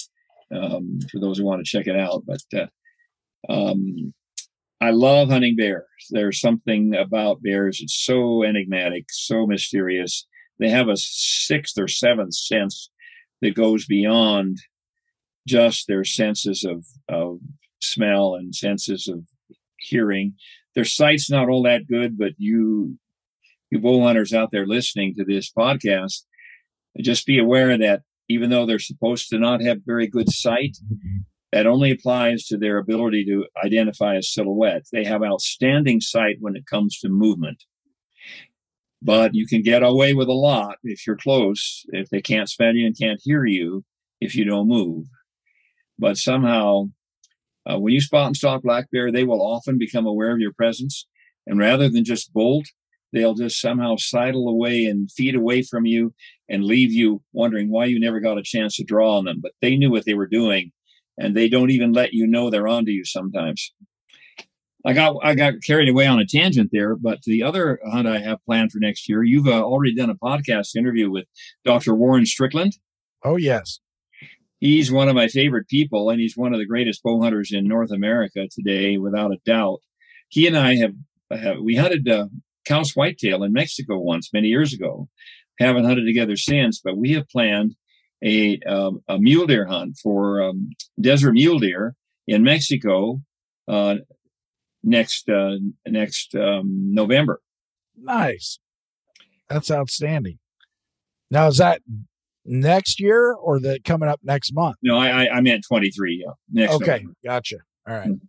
Um, 0.54 0.98
for 1.10 1.18
those 1.18 1.38
who 1.38 1.44
want 1.44 1.64
to 1.64 1.70
check 1.70 1.86
it 1.86 1.98
out, 1.98 2.24
but 2.26 2.42
uh, 2.54 2.66
um, 3.48 4.12
I 4.82 4.90
love 4.90 5.28
hunting 5.28 5.54
bears. 5.54 5.84
There's 6.10 6.40
something 6.40 6.92
about 6.92 7.40
bears. 7.40 7.80
It's 7.80 8.04
so 8.04 8.42
enigmatic, 8.42 9.04
so 9.10 9.46
mysterious. 9.46 10.26
They 10.58 10.70
have 10.70 10.88
a 10.88 10.96
sixth 10.96 11.78
or 11.78 11.86
seventh 11.86 12.34
sense 12.34 12.90
that 13.42 13.54
goes 13.54 13.86
beyond 13.86 14.58
just 15.46 15.86
their 15.86 16.02
senses 16.02 16.64
of, 16.64 16.84
of 17.08 17.38
smell 17.80 18.34
and 18.34 18.52
senses 18.52 19.06
of 19.06 19.20
hearing. 19.78 20.34
Their 20.74 20.84
sight's 20.84 21.30
not 21.30 21.48
all 21.48 21.62
that 21.62 21.86
good, 21.86 22.18
but 22.18 22.32
you, 22.38 22.98
you 23.70 23.78
bow 23.78 24.02
hunters 24.02 24.34
out 24.34 24.50
there 24.50 24.66
listening 24.66 25.14
to 25.14 25.24
this 25.24 25.48
podcast, 25.56 26.22
just 27.00 27.24
be 27.24 27.38
aware 27.38 27.78
that 27.78 28.02
even 28.28 28.50
though 28.50 28.66
they're 28.66 28.80
supposed 28.80 29.28
to 29.28 29.38
not 29.38 29.62
have 29.62 29.86
very 29.86 30.08
good 30.08 30.32
sight, 30.32 30.76
that 31.52 31.66
only 31.66 31.90
applies 31.90 32.46
to 32.46 32.56
their 32.56 32.78
ability 32.78 33.24
to 33.26 33.44
identify 33.62 34.14
a 34.14 34.22
silhouette. 34.22 34.86
They 34.90 35.04
have 35.04 35.22
outstanding 35.22 36.00
sight 36.00 36.38
when 36.40 36.56
it 36.56 36.66
comes 36.66 36.98
to 37.00 37.10
movement. 37.10 37.64
But 39.02 39.34
you 39.34 39.46
can 39.46 39.62
get 39.62 39.82
away 39.82 40.14
with 40.14 40.28
a 40.28 40.32
lot 40.32 40.76
if 40.82 41.06
you're 41.06 41.16
close, 41.16 41.84
if 41.88 42.08
they 42.08 42.22
can't 42.22 42.48
smell 42.48 42.74
you 42.74 42.86
and 42.86 42.98
can't 42.98 43.20
hear 43.22 43.44
you, 43.44 43.84
if 44.20 44.34
you 44.34 44.44
don't 44.44 44.68
move. 44.68 45.06
But 45.98 46.16
somehow, 46.16 46.90
uh, 47.68 47.78
when 47.78 47.92
you 47.92 48.00
spot 48.00 48.28
and 48.28 48.36
stalk 48.36 48.62
black 48.62 48.90
bear, 48.90 49.12
they 49.12 49.24
will 49.24 49.42
often 49.42 49.76
become 49.76 50.06
aware 50.06 50.32
of 50.32 50.38
your 50.38 50.52
presence. 50.52 51.06
And 51.46 51.58
rather 51.58 51.90
than 51.90 52.04
just 52.04 52.32
bolt, 52.32 52.66
they'll 53.12 53.34
just 53.34 53.60
somehow 53.60 53.96
sidle 53.98 54.48
away 54.48 54.84
and 54.86 55.10
feed 55.12 55.34
away 55.34 55.62
from 55.62 55.84
you 55.84 56.14
and 56.48 56.64
leave 56.64 56.92
you 56.92 57.22
wondering 57.32 57.70
why 57.70 57.86
you 57.86 58.00
never 58.00 58.20
got 58.20 58.38
a 58.38 58.42
chance 58.42 58.76
to 58.76 58.84
draw 58.84 59.18
on 59.18 59.24
them. 59.24 59.40
But 59.42 59.52
they 59.60 59.76
knew 59.76 59.90
what 59.90 60.06
they 60.06 60.14
were 60.14 60.28
doing 60.28 60.72
and 61.18 61.34
they 61.34 61.48
don't 61.48 61.70
even 61.70 61.92
let 61.92 62.12
you 62.12 62.26
know 62.26 62.50
they're 62.50 62.68
onto 62.68 62.90
you 62.90 63.04
sometimes. 63.04 63.72
I 64.84 64.92
got 64.94 65.16
I 65.22 65.34
got 65.34 65.54
carried 65.64 65.88
away 65.88 66.06
on 66.06 66.18
a 66.18 66.26
tangent 66.26 66.70
there, 66.72 66.96
but 66.96 67.22
the 67.22 67.42
other 67.42 67.78
hunt 67.84 68.08
I 68.08 68.18
have 68.18 68.44
planned 68.44 68.72
for 68.72 68.78
next 68.78 69.08
year, 69.08 69.22
you've 69.22 69.46
uh, 69.46 69.62
already 69.62 69.94
done 69.94 70.10
a 70.10 70.16
podcast 70.16 70.74
interview 70.74 71.10
with 71.10 71.26
Dr. 71.64 71.94
Warren 71.94 72.26
Strickland. 72.26 72.76
Oh 73.24 73.36
yes. 73.36 73.78
He's 74.58 74.92
one 74.92 75.08
of 75.08 75.16
my 75.16 75.26
favorite 75.26 75.68
people, 75.68 76.08
and 76.08 76.20
he's 76.20 76.36
one 76.36 76.52
of 76.52 76.60
the 76.60 76.66
greatest 76.66 77.02
bow 77.02 77.20
hunters 77.20 77.50
in 77.52 77.66
North 77.66 77.90
America 77.90 78.46
today, 78.48 78.96
without 78.96 79.32
a 79.32 79.38
doubt. 79.44 79.80
He 80.28 80.46
and 80.46 80.56
I 80.56 80.76
have, 80.76 80.94
have 81.32 81.56
we 81.60 81.74
hunted 81.74 82.08
uh, 82.08 82.26
Coues 82.64 82.94
whitetail 82.94 83.42
in 83.42 83.52
Mexico 83.52 83.98
once 83.98 84.30
many 84.32 84.48
years 84.48 84.72
ago. 84.72 85.08
haven't 85.58 85.84
hunted 85.84 86.06
together 86.06 86.36
since, 86.36 86.80
but 86.80 86.96
we 86.96 87.12
have 87.12 87.28
planned 87.28 87.74
a 88.22 88.58
um, 88.60 89.02
a 89.08 89.18
mule 89.18 89.46
deer 89.46 89.66
hunt 89.66 89.98
for 90.02 90.42
um, 90.42 90.70
desert 91.00 91.32
mule 91.32 91.58
deer 91.58 91.94
in 92.26 92.42
Mexico 92.42 93.20
uh, 93.68 93.96
next 94.82 95.28
uh, 95.28 95.56
next 95.86 96.34
um, 96.34 96.92
November. 96.94 97.40
Nice. 98.00 98.58
That's 99.48 99.70
outstanding. 99.70 100.38
Now, 101.30 101.46
is 101.48 101.58
that 101.58 101.80
next 102.44 103.00
year 103.00 103.32
or 103.32 103.60
the 103.60 103.80
coming 103.84 104.08
up 104.08 104.20
next 104.22 104.52
month? 104.54 104.76
No, 104.82 104.96
I 104.96 105.24
I, 105.26 105.36
I 105.36 105.40
meant 105.40 105.64
twenty 105.66 105.90
three. 105.90 106.22
Yeah, 106.24 106.32
next. 106.52 106.74
Okay, 106.74 106.86
November. 106.92 107.12
gotcha. 107.24 107.56
All 107.88 107.94
right. 107.94 108.08
Mhm. 108.10 108.20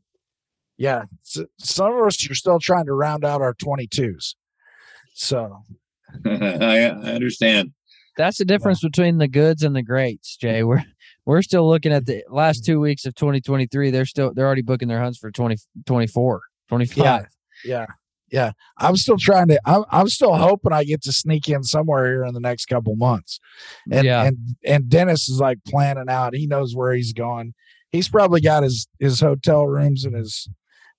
Yeah, 0.78 1.04
s- 1.22 1.46
some 1.60 1.94
of 1.94 2.06
us 2.08 2.30
are 2.30 2.34
still 2.36 2.60
trying 2.60 2.88
to 2.88 2.94
round 2.94 3.24
out 3.24 3.42
our 3.44 3.54
22s. 3.54 4.34
So, 5.14 5.60
I, 6.26 6.30
I 6.32 7.12
understand. 7.14 7.74
That's 8.18 8.38
the 8.38 8.46
difference 8.46 8.82
between 8.82 9.18
the 9.18 9.28
goods 9.28 9.64
and 9.64 9.76
the 9.76 9.84
greats, 9.84 10.38
Jay. 10.38 10.64
We're 10.64 10.84
we're 11.26 11.42
still 11.42 11.68
looking 11.68 11.92
at 11.94 12.06
the 12.06 12.24
last 12.30 12.66
two 12.66 12.80
weeks 12.80 13.06
of 13.06 13.16
2023. 13.16 13.92
They're 13.92 14.06
still 14.06 14.34
they're 14.34 14.46
already 14.46 14.62
booking 14.62 14.88
their 14.88 15.02
hunts 15.02 15.18
for 15.18 15.32
2024, 15.32 16.42
25. 16.70 16.98
yeah, 17.06 17.26
yeah, 17.66 17.86
yeah. 18.30 18.52
I'm 18.78 18.98
still 18.98 19.18
trying 19.18 19.48
to, 19.48 19.60
I'm, 19.66 19.84
I'm 19.92 20.10
still 20.10 20.36
hoping 20.36 20.74
I 20.74 20.84
get 20.84 21.02
to 21.04 21.14
sneak 21.14 21.48
in 21.48 21.64
somewhere 21.64 22.06
here 22.06 22.26
in 22.26 22.34
the 22.34 22.40
next 22.40 22.66
couple 22.66 22.96
months. 22.96 23.40
And, 23.92 24.06
Yeah. 24.06 24.24
and, 24.26 24.38
and 24.66 24.90
Dennis 24.90 25.30
is 25.30 25.40
like 25.40 25.60
planning 25.68 26.10
out. 26.10 26.36
He 26.36 26.46
knows 26.48 26.76
where 26.76 26.94
he's 26.94 27.14
going. 27.14 27.54
He's 27.92 28.10
probably 28.10 28.42
got 28.42 28.64
his, 28.64 28.88
his 29.00 29.20
hotel 29.22 29.66
rooms 29.68 30.04
and 30.04 30.16
his, 30.16 30.50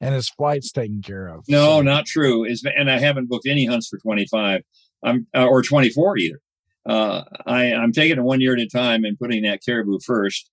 and 0.00 0.14
his 0.14 0.28
flights 0.30 0.70
taken 0.72 1.02
care 1.02 1.26
of. 1.28 1.44
No, 1.48 1.78
So, 1.78 1.82
not 1.82 2.06
true. 2.06 2.44
Is 2.44 2.64
and 2.64 2.90
I 2.90 2.98
haven't 2.98 3.28
booked 3.28 3.46
any 3.48 3.66
hunts 3.66 3.88
for 3.88 3.98
25. 3.98 4.62
I'm 5.04 5.26
uh, 5.36 5.46
or 5.46 5.62
24 5.62 6.18
either. 6.18 6.40
Uh, 6.87 7.22
I 7.47 7.72
I'm 7.72 7.93
taking 7.93 8.18
it 8.18 8.22
one 8.22 8.41
year 8.41 8.55
at 8.55 8.61
a 8.61 8.68
time 8.68 9.05
and 9.05 9.18
putting 9.18 9.43
that 9.45 9.64
caribou 9.64 9.99
first. 10.01 10.51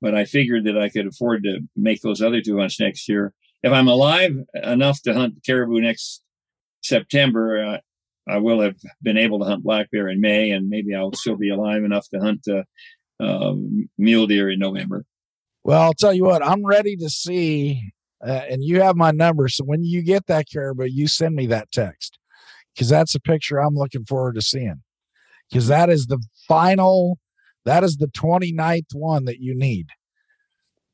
But 0.00 0.14
I 0.14 0.24
figured 0.24 0.64
that 0.64 0.76
I 0.76 0.88
could 0.88 1.06
afford 1.06 1.44
to 1.44 1.60
make 1.76 2.02
those 2.02 2.20
other 2.20 2.40
two 2.40 2.58
hunts 2.58 2.80
next 2.80 3.08
year. 3.08 3.32
If 3.62 3.72
I'm 3.72 3.86
alive 3.86 4.36
enough 4.54 5.00
to 5.02 5.14
hunt 5.14 5.44
caribou 5.46 5.80
next 5.80 6.22
September, 6.82 7.64
uh, 7.64 7.78
I 8.28 8.38
will 8.38 8.60
have 8.60 8.76
been 9.00 9.16
able 9.16 9.38
to 9.38 9.44
hunt 9.44 9.62
black 9.62 9.90
bear 9.90 10.08
in 10.08 10.20
May, 10.20 10.50
and 10.50 10.68
maybe 10.68 10.94
I'll 10.94 11.12
still 11.12 11.36
be 11.36 11.50
alive 11.50 11.84
enough 11.84 12.08
to 12.10 12.20
hunt 12.20 12.46
uh, 12.48 12.64
uh, 13.22 13.54
mule 13.98 14.26
deer 14.26 14.50
in 14.50 14.58
November. 14.58 15.04
Well, 15.64 15.80
I'll 15.80 15.94
tell 15.94 16.12
you 16.12 16.24
what, 16.24 16.44
I'm 16.44 16.64
ready 16.64 16.96
to 16.96 17.08
see, 17.08 17.92
uh, 18.24 18.42
and 18.50 18.64
you 18.64 18.80
have 18.80 18.96
my 18.96 19.12
number. 19.12 19.48
So 19.48 19.64
when 19.64 19.84
you 19.84 20.02
get 20.02 20.26
that 20.26 20.46
caribou, 20.52 20.86
you 20.86 21.06
send 21.06 21.36
me 21.36 21.46
that 21.46 21.70
text 21.70 22.18
because 22.74 22.88
that's 22.88 23.14
a 23.14 23.20
picture 23.20 23.58
I'm 23.58 23.74
looking 23.74 24.04
forward 24.04 24.34
to 24.34 24.42
seeing. 24.42 24.81
Because 25.52 25.66
that 25.68 25.90
is 25.90 26.06
the 26.06 26.18
final, 26.48 27.18
that 27.66 27.84
is 27.84 27.98
the 27.98 28.06
29th 28.06 28.94
one 28.94 29.26
that 29.26 29.38
you 29.40 29.54
need. 29.54 29.88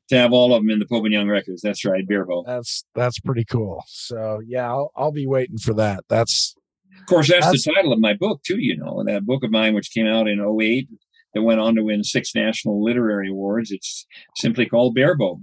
To 0.09 0.17
have 0.17 0.33
all 0.33 0.53
of 0.53 0.61
them 0.61 0.69
in 0.69 0.79
the 0.79 0.85
Pope 0.85 1.05
and 1.05 1.13
Young 1.13 1.29
records. 1.29 1.61
That's 1.61 1.85
right, 1.85 2.05
Barebow. 2.05 2.43
That's 2.45 2.83
that's 2.95 3.19
pretty 3.19 3.45
cool. 3.45 3.83
So 3.87 4.41
yeah, 4.45 4.67
I'll, 4.67 4.91
I'll 4.95 5.11
be 5.11 5.27
waiting 5.27 5.59
for 5.59 5.73
that. 5.75 6.03
That's 6.09 6.55
Of 6.99 7.05
course, 7.05 7.29
that's, 7.29 7.45
That's- 7.45 7.63
the 7.63 7.73
title 7.73 7.93
of 7.93 7.99
my 7.99 8.15
book 8.15 8.41
too. 8.43 8.57
You 8.59 8.75
know, 8.75 9.03
that 9.05 9.25
book 9.25 9.43
of 9.43 9.51
mine, 9.51 9.75
which 9.75 9.91
came 9.91 10.07
out 10.07 10.27
in 10.27 10.39
08, 10.39 10.89
that 11.35 11.43
went 11.43 11.59
on 11.59 11.75
to 11.75 11.83
win 11.83 12.03
six 12.03 12.33
national 12.33 12.83
literary 12.83 13.29
awards. 13.29 13.69
It's 13.71 14.07
simply 14.35 14.65
called 14.65 14.95
Barebow. 14.97 15.41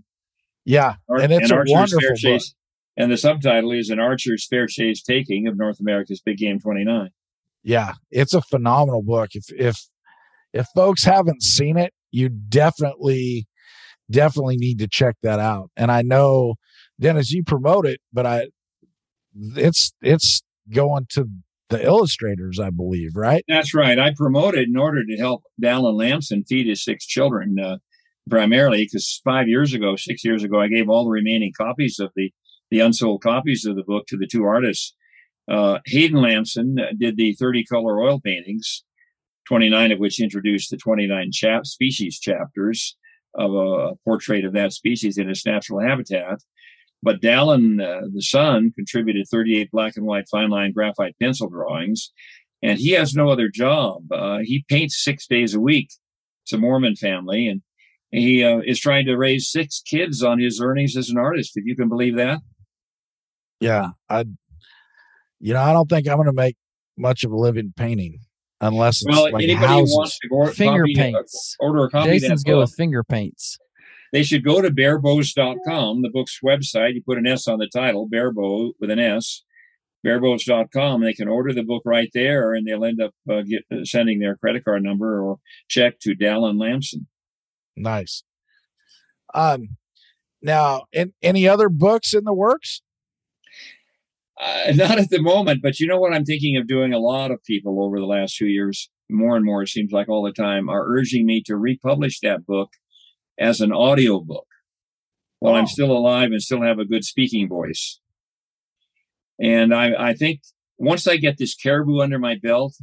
yeah, 0.64 0.96
Ar- 1.08 1.20
and 1.20 1.32
it's 1.32 1.50
a 1.50 1.54
Archer's 1.54 1.72
wonderful 1.72 2.00
Fair 2.00 2.10
book. 2.10 2.18
Chase. 2.18 2.54
And 2.96 3.12
the 3.12 3.16
subtitle 3.16 3.70
is 3.72 3.88
An 3.90 4.00
Archer's 4.00 4.46
Fair 4.48 4.66
Chase 4.66 5.00
Taking 5.02 5.46
of 5.46 5.56
North 5.56 5.78
America's 5.80 6.20
Big 6.20 6.38
Game 6.38 6.58
29. 6.58 7.10
Yeah, 7.66 7.94
it's 8.12 8.32
a 8.32 8.40
phenomenal 8.42 9.02
book. 9.02 9.30
If 9.34 9.46
if 9.50 9.76
if 10.52 10.68
folks 10.72 11.02
haven't 11.02 11.42
seen 11.42 11.76
it, 11.76 11.92
you 12.12 12.28
definitely 12.28 13.48
definitely 14.08 14.56
need 14.56 14.78
to 14.78 14.86
check 14.86 15.16
that 15.24 15.40
out. 15.40 15.72
And 15.76 15.90
I 15.90 16.02
know 16.02 16.54
Dennis, 17.00 17.32
you 17.32 17.42
promote 17.42 17.84
it, 17.84 18.00
but 18.12 18.24
I 18.24 18.46
it's 19.56 19.92
it's 20.00 20.44
going 20.72 21.06
to 21.10 21.26
the 21.68 21.84
illustrators, 21.84 22.60
I 22.60 22.70
believe, 22.70 23.16
right? 23.16 23.42
That's 23.48 23.74
right. 23.74 23.98
I 23.98 24.12
promoted 24.14 24.68
in 24.68 24.76
order 24.76 25.04
to 25.04 25.16
help 25.16 25.42
Dallin 25.60 25.98
Lambson 25.98 26.44
feed 26.44 26.68
his 26.68 26.84
six 26.84 27.04
children, 27.04 27.58
uh, 27.58 27.78
primarily 28.30 28.84
because 28.84 29.20
five 29.24 29.48
years 29.48 29.74
ago, 29.74 29.96
six 29.96 30.24
years 30.24 30.44
ago, 30.44 30.60
I 30.60 30.68
gave 30.68 30.88
all 30.88 31.02
the 31.02 31.10
remaining 31.10 31.52
copies 31.58 31.98
of 31.98 32.12
the 32.14 32.32
the 32.70 32.78
unsold 32.78 33.22
copies 33.22 33.66
of 33.66 33.74
the 33.74 33.82
book 33.82 34.06
to 34.06 34.16
the 34.16 34.28
two 34.30 34.44
artists. 34.44 34.94
Uh, 35.48 35.78
Hayden 35.86 36.20
Lambson 36.20 36.78
uh, 36.78 36.92
did 36.98 37.16
the 37.16 37.34
30 37.34 37.64
color 37.64 38.00
oil 38.00 38.20
paintings, 38.20 38.84
29 39.48 39.92
of 39.92 39.98
which 39.98 40.20
introduced 40.20 40.70
the 40.70 40.76
29 40.76 41.30
chap 41.32 41.66
species 41.66 42.18
chapters 42.18 42.96
of 43.34 43.54
a 43.54 43.94
portrait 44.04 44.44
of 44.44 44.52
that 44.54 44.72
species 44.72 45.18
in 45.18 45.28
its 45.28 45.44
natural 45.46 45.80
habitat. 45.80 46.40
But 47.02 47.20
Dallin, 47.20 47.80
uh, 47.80 48.08
the 48.12 48.22
son, 48.22 48.72
contributed 48.74 49.26
38 49.30 49.70
black 49.70 49.96
and 49.96 50.06
white 50.06 50.28
fine 50.28 50.48
line 50.50 50.72
graphite 50.72 51.16
pencil 51.20 51.48
drawings 51.48 52.10
and 52.62 52.78
he 52.78 52.90
has 52.92 53.14
no 53.14 53.28
other 53.28 53.48
job. 53.48 54.10
Uh, 54.10 54.38
he 54.38 54.64
paints 54.68 55.02
six 55.02 55.26
days 55.26 55.54
a 55.54 55.60
week. 55.60 55.90
It's 56.44 56.52
a 56.52 56.58
Mormon 56.58 56.96
family, 56.96 57.48
and 57.48 57.62
he 58.10 58.42
uh, 58.42 58.58
is 58.64 58.80
trying 58.80 59.04
to 59.06 59.16
raise 59.16 59.50
six 59.50 59.82
kids 59.84 60.22
on 60.22 60.38
his 60.38 60.60
earnings 60.60 60.96
as 60.96 61.10
an 61.10 61.18
artist. 61.18 61.56
If 61.56 61.64
you 61.64 61.76
can 61.76 61.88
believe 61.88 62.16
that, 62.16 62.40
Yeah. 63.60 63.90
I 64.08 64.24
you 65.40 65.52
know, 65.52 65.60
I 65.60 65.72
don't 65.72 65.88
think 65.88 66.08
I'm 66.08 66.16
gonna 66.16 66.32
make 66.32 66.56
much 66.96 67.24
of 67.24 67.32
a 67.32 67.36
living 67.36 67.72
painting 67.76 68.20
unless 68.60 69.02
it's 69.02 69.06
well, 69.14 69.30
like 69.32 69.44
anybody 69.44 69.66
houses. 69.66 69.94
wants 69.96 70.18
to 70.18 70.28
go 70.28 70.46
Finger 70.46 70.82
copy, 70.82 70.98
uh, 70.98 71.02
paints. 71.02 71.56
order 71.60 71.84
a 71.84 71.90
copy 71.90 72.18
Jason's 72.18 72.42
go 72.42 72.60
with 72.60 72.74
finger 72.74 73.04
paints. 73.04 73.58
they 74.12 74.22
should 74.22 74.44
go 74.44 74.62
to 74.62 74.70
barebows.com, 74.70 76.02
the 76.02 76.10
book's 76.10 76.40
website. 76.44 76.94
You 76.94 77.02
put 77.02 77.18
an 77.18 77.26
S 77.26 77.46
on 77.48 77.58
the 77.58 77.68
title, 77.72 78.08
Barebow 78.08 78.72
with 78.80 78.90
an 78.90 78.98
S, 78.98 79.42
barebows.com. 80.06 81.02
They 81.02 81.12
can 81.12 81.28
order 81.28 81.52
the 81.52 81.64
book 81.64 81.82
right 81.84 82.08
there, 82.14 82.54
and 82.54 82.66
they'll 82.66 82.84
end 82.84 83.02
up 83.02 83.14
uh, 83.30 83.42
get, 83.42 83.64
uh, 83.70 83.84
sending 83.84 84.20
their 84.20 84.36
credit 84.36 84.64
card 84.64 84.82
number 84.82 85.20
or 85.20 85.38
check 85.68 85.98
to 86.00 86.14
Dallin 86.14 86.58
Lambson. 86.58 87.06
Nice. 87.76 88.22
Um 89.34 89.76
now 90.40 90.84
in, 90.92 91.12
any 91.22 91.46
other 91.46 91.68
books 91.68 92.14
in 92.14 92.24
the 92.24 92.32
works? 92.32 92.80
Uh, 94.38 94.72
not 94.74 94.98
at 94.98 95.10
the 95.10 95.20
moment, 95.22 95.60
but 95.62 95.80
you 95.80 95.86
know 95.86 95.98
what 95.98 96.12
I'm 96.12 96.24
thinking 96.24 96.56
of 96.56 96.66
doing? 96.66 96.92
A 96.92 96.98
lot 96.98 97.30
of 97.30 97.42
people 97.44 97.82
over 97.82 97.98
the 97.98 98.06
last 98.06 98.36
few 98.36 98.46
years, 98.46 98.90
more 99.10 99.36
and 99.36 99.44
more, 99.44 99.62
it 99.62 99.68
seems 99.68 99.92
like 99.92 100.08
all 100.08 100.22
the 100.22 100.32
time, 100.32 100.68
are 100.68 100.86
urging 100.86 101.26
me 101.26 101.42
to 101.46 101.56
republish 101.56 102.20
that 102.20 102.46
book 102.46 102.70
as 103.38 103.60
an 103.60 103.72
audio 103.72 104.20
book 104.20 104.46
while 105.38 105.54
Oh. 105.54 105.56
I'm 105.56 105.66
still 105.66 105.92
alive 105.92 106.32
and 106.32 106.42
still 106.42 106.62
have 106.62 106.78
a 106.78 106.84
good 106.84 107.04
speaking 107.04 107.48
voice. 107.48 108.00
And 109.38 109.74
I, 109.74 110.10
I 110.10 110.14
think 110.14 110.40
once 110.78 111.06
I 111.06 111.16
get 111.16 111.38
this 111.38 111.54
caribou 111.54 112.00
under 112.00 112.18
my 112.18 112.36
belt, 112.42 112.74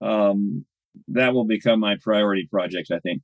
um, 0.00 0.64
that 1.08 1.34
will 1.34 1.44
become 1.44 1.80
my 1.80 1.96
priority 2.00 2.46
project, 2.50 2.90
I 2.92 2.98
think. 2.98 3.22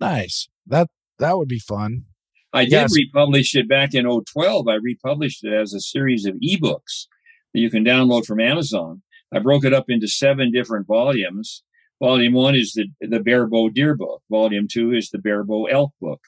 Nice. 0.00 0.48
That 0.66 0.88
that 1.18 1.36
would 1.36 1.48
be 1.48 1.58
fun. 1.58 2.04
I 2.52 2.64
did 2.64 2.72
Yes. 2.72 2.96
republish 2.96 3.54
it 3.54 3.68
back 3.68 3.94
in 3.94 4.04
012. 4.06 4.68
I 4.68 4.74
republished 4.74 5.44
it 5.44 5.52
as 5.52 5.72
a 5.72 5.80
series 5.80 6.26
of 6.26 6.34
ebooks 6.36 7.06
that 7.52 7.60
you 7.60 7.70
can 7.70 7.84
download 7.84 8.26
from 8.26 8.40
Amazon. 8.40 9.02
I 9.32 9.38
broke 9.38 9.64
it 9.64 9.72
up 9.72 9.86
into 9.88 10.08
seven 10.08 10.50
different 10.50 10.86
volumes. 10.86 11.62
Volume 12.00 12.32
one 12.32 12.54
is 12.56 12.72
the, 12.72 12.88
the 13.00 13.20
Barebow 13.20 13.68
Deer 13.72 13.94
book. 13.94 14.22
Volume 14.30 14.66
two 14.68 14.92
is 14.92 15.10
the 15.10 15.18
Barebow 15.18 15.66
Elk 15.70 15.92
book. 16.00 16.20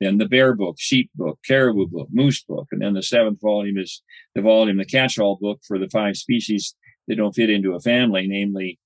Then 0.00 0.18
the 0.18 0.28
Bear 0.28 0.54
book, 0.54 0.76
Sheep 0.78 1.10
book, 1.14 1.38
Caribou 1.46 1.86
book, 1.86 2.08
Moose 2.12 2.42
book. 2.42 2.68
And 2.72 2.82
then 2.82 2.94
the 2.94 3.02
seventh 3.02 3.40
volume 3.40 3.78
is 3.78 4.02
the 4.34 4.42
volume, 4.42 4.76
the 4.76 4.84
catch-all 4.84 5.38
book 5.40 5.60
for 5.66 5.78
the 5.78 5.88
five 5.88 6.16
species 6.16 6.74
that 7.06 7.16
don't 7.16 7.34
fit 7.34 7.48
into 7.48 7.74
a 7.74 7.80
family, 7.80 8.26
namely 8.26 8.78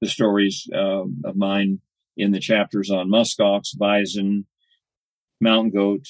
the 0.00 0.08
stories 0.08 0.66
um, 0.74 1.22
of 1.24 1.36
mine 1.36 1.80
in 2.16 2.32
the 2.32 2.40
chapters 2.40 2.90
on 2.90 3.10
muskox, 3.10 3.76
bison, 3.76 4.46
mountain 5.40 5.70
goat, 5.70 6.06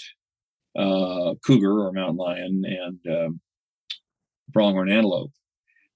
uh, 0.76 1.34
cougar 1.44 1.86
or 1.86 1.92
mountain 1.92 2.16
lion, 2.16 2.62
and 2.64 3.16
um, 3.16 3.40
antelope. 4.56 5.32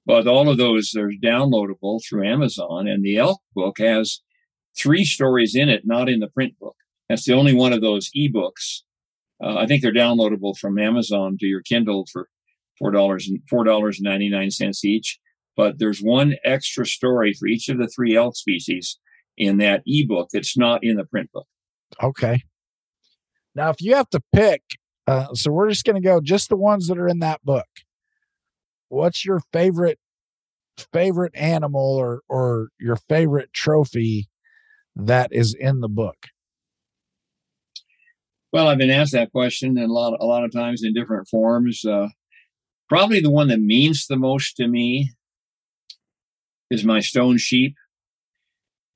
But 0.07 0.27
all 0.27 0.49
of 0.49 0.57
those 0.57 0.95
are 0.97 1.11
downloadable 1.23 2.01
through 2.09 2.27
Amazon, 2.27 2.89
and 2.89 3.05
the 3.05 3.17
elk 3.17 3.41
book 3.55 3.79
has 3.79 4.21
three 4.77 5.05
stories 5.05 5.55
in 5.55 5.69
it, 5.69 5.83
not 5.85 6.09
in 6.09 6.21
the 6.21 6.29
print 6.29 6.59
book. 6.59 6.77
That's 7.09 7.25
the 7.25 7.35
only 7.35 7.55
one 7.55 7.73
of 7.73 7.81
those 7.81 8.11
ebooks. 8.17 8.83
Uh, 9.43 9.57
I 9.57 9.67
think 9.67 9.83
they're 9.83 9.93
downloadable 9.93 10.57
from 10.57 10.79
Amazon 10.79 11.37
to 11.41 11.47
your 11.47 11.63
Kindle 11.63 12.07
for 12.13 12.29
four 12.79 12.91
dollars 12.91 13.29
and 13.29 13.41
four 13.49 13.65
dollars 13.65 14.01
ninety 14.01 14.29
nine 14.29 14.51
cents 14.51 14.85
each. 14.85 15.19
But 15.57 15.79
there's 15.79 16.01
one 16.01 16.37
extra 16.45 16.87
story 16.87 17.35
for 17.35 17.49
each 17.49 17.69
of 17.69 17.79
the 17.79 17.89
three 17.89 18.17
elk 18.17 18.37
species 18.37 18.99
in 19.37 19.59
that 19.59 19.83
ebook 19.87 20.29
that's 20.33 20.57
not 20.57 20.85
in 20.85 20.97
the 20.97 21.05
print 21.05 21.31
book. 21.33 21.47
Okay. 22.03 22.43
Now, 23.59 23.71
if 23.71 23.83
you 23.83 23.97
have 23.97 24.09
to 24.11 24.21
pick, 24.33 24.63
uh, 25.09 25.35
so 25.35 25.51
we're 25.51 25.69
just 25.69 25.85
going 25.85 26.01
to 26.01 26.09
go 26.09 26.21
just 26.21 26.49
the 26.49 26.57
ones 26.57 26.87
that 26.87 26.97
are 26.97 27.09
in 27.09 27.19
that 27.19 27.45
book. 27.45 27.67
What's 28.89 29.25
your 29.25 29.41
favorite 29.53 29.99
favorite 30.93 31.35
animal 31.35 31.97
or 31.97 32.21
or 32.29 32.69
your 32.79 32.95
favorite 32.95 33.53
trophy 33.53 34.29
that 34.95 35.31
is 35.33 35.57
in 35.59 35.81
the 35.81 35.89
book? 35.89 36.29
Well, 38.53 38.69
I've 38.69 38.79
been 38.79 38.91
asked 38.91 39.11
that 39.11 39.33
question 39.33 39.77
a 39.77 39.89
lot 39.89 40.17
a 40.21 40.25
lot 40.25 40.45
of 40.45 40.53
times 40.53 40.85
in 40.85 40.95
different 40.95 41.27
forms. 41.27 41.85
Uh, 41.85 42.11
probably 42.89 43.19
the 43.19 43.29
one 43.29 43.49
that 43.49 43.61
means 43.61 44.07
the 44.07 44.17
most 44.17 44.55
to 44.59 44.69
me 44.69 45.11
is 46.71 46.85
my 46.85 47.01
stone 47.01 47.39
sheep 47.39 47.75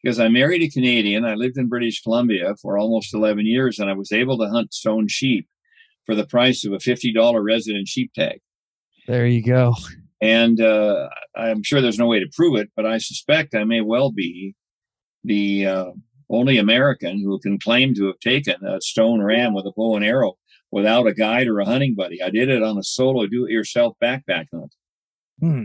because 0.03 0.19
I 0.19 0.29
married 0.29 0.63
a 0.63 0.69
Canadian. 0.69 1.25
I 1.25 1.35
lived 1.35 1.57
in 1.57 1.69
British 1.69 2.03
Columbia 2.03 2.55
for 2.61 2.77
almost 2.77 3.15
11 3.15 3.47
years 3.47 3.79
and 3.79 3.89
I 3.89 3.95
was 3.95 4.13
able 4.13 4.39
to 4.39 4.49
hunt 4.49 4.75
stone 4.75 5.09
sheep 5.09 5.49
for 6.05 6.15
the 6.15 6.27
price 6.27 6.65
of 6.65 6.73
a 6.73 6.79
$50 6.79 7.45
resident 7.45 7.89
sheep 7.89 8.13
tag. 8.15 8.41
There 9.07 9.27
you 9.27 9.43
go. 9.43 9.75
And 10.21 10.61
uh, 10.61 11.09
I'm 11.37 11.63
sure 11.63 11.81
there's 11.81 11.99
no 11.99 12.07
way 12.07 12.21
to 12.21 12.31
prove 12.33 12.57
it, 12.57 12.71
but 12.77 12.87
I 12.87 12.99
suspect 12.99 13.55
I 13.55 13.65
may 13.65 13.81
well 13.81 14.13
be 14.13 14.55
the 15.25 15.67
uh, 15.67 15.91
only 16.31 16.59
American 16.59 17.21
who 17.21 17.39
can 17.39 17.59
claim 17.59 17.95
to 17.95 18.07
have 18.07 18.19
taken 18.21 18.65
a 18.65 18.81
stone 18.81 19.23
ram 19.23 19.55
with 19.55 19.67
a 19.67 19.73
bow 19.77 19.97
and 19.97 20.05
arrow 20.05 20.35
without 20.71 21.07
a 21.07 21.15
guide 21.15 21.49
or 21.49 21.61
a 21.61 21.67
hunting 21.67 21.95
buddy. 21.95 22.23
I 22.23 22.31
did 22.31 22.49
it 22.49 22.63
on 22.63 22.79
a 22.79 22.83
solo 22.83 23.27
do 23.27 23.47
it 23.47 23.51
yourself 23.51 23.97
backpack 24.03 24.47
hunt. 24.53 24.75
Hmm. 25.41 25.65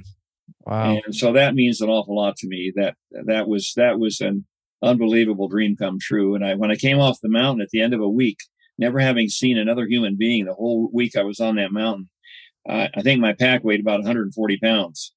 Wow. 0.67 0.99
And 1.05 1.15
so 1.15 1.31
that 1.31 1.55
means 1.55 1.79
an 1.79 1.89
awful 1.89 2.17
lot 2.17 2.35
to 2.37 2.47
me. 2.47 2.73
That 2.75 2.95
that 3.25 3.47
was 3.47 3.71
that 3.77 3.99
was 3.99 4.19
an 4.19 4.45
unbelievable 4.83 5.47
dream 5.47 5.77
come 5.77 5.97
true. 5.99 6.35
And 6.35 6.43
I 6.43 6.55
when 6.55 6.71
I 6.71 6.75
came 6.75 6.99
off 6.99 7.21
the 7.21 7.29
mountain 7.29 7.61
at 7.61 7.69
the 7.69 7.81
end 7.81 7.93
of 7.93 8.01
a 8.01 8.09
week, 8.09 8.39
never 8.77 8.99
having 8.99 9.29
seen 9.29 9.57
another 9.57 9.87
human 9.87 10.17
being 10.17 10.45
the 10.45 10.53
whole 10.53 10.89
week 10.93 11.15
I 11.15 11.23
was 11.23 11.39
on 11.39 11.55
that 11.55 11.71
mountain, 11.71 12.09
uh, 12.67 12.89
I 12.93 13.01
think 13.01 13.21
my 13.21 13.33
pack 13.33 13.63
weighed 13.63 13.79
about 13.79 13.99
140 13.99 14.57
pounds. 14.61 15.13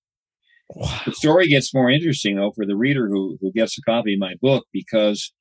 Wow. 0.69 1.01
The 1.05 1.13
story 1.13 1.49
gets 1.49 1.75
more 1.75 1.91
interesting 1.91 2.37
though 2.37 2.53
for 2.53 2.65
the 2.65 2.77
reader 2.77 3.09
who 3.09 3.37
who 3.41 3.51
gets 3.51 3.77
a 3.77 3.83
copy 3.83 4.15
of 4.15 4.21
my 4.21 4.35
book 4.41 4.67
because 4.73 5.33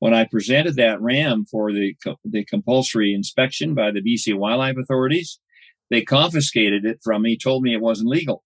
when 0.00 0.12
I 0.12 0.24
presented 0.30 0.76
that 0.76 1.00
ram 1.00 1.46
for 1.50 1.72
the 1.72 1.96
the 2.26 2.44
compulsory 2.44 3.14
inspection 3.14 3.72
by 3.72 3.90
the 3.90 4.02
BC 4.02 4.36
wildlife 4.36 4.76
authorities, 4.76 5.40
they 5.88 6.02
confiscated 6.02 6.84
it 6.84 6.98
from 7.02 7.22
me, 7.22 7.38
told 7.38 7.62
me 7.62 7.72
it 7.72 7.80
wasn't 7.80 8.10
legal. 8.10 8.42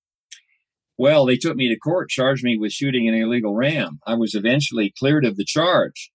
Well, 1.01 1.24
they 1.24 1.38
took 1.38 1.57
me 1.57 1.70
to 1.70 1.78
court, 1.78 2.11
charged 2.11 2.44
me 2.44 2.59
with 2.59 2.72
shooting 2.72 3.09
an 3.09 3.14
illegal 3.14 3.55
ram. 3.55 4.01
I 4.07 4.16
was 4.16 4.34
eventually 4.34 4.92
cleared 4.98 5.24
of 5.24 5.38
the 5.38 5.46
charge, 5.46 6.12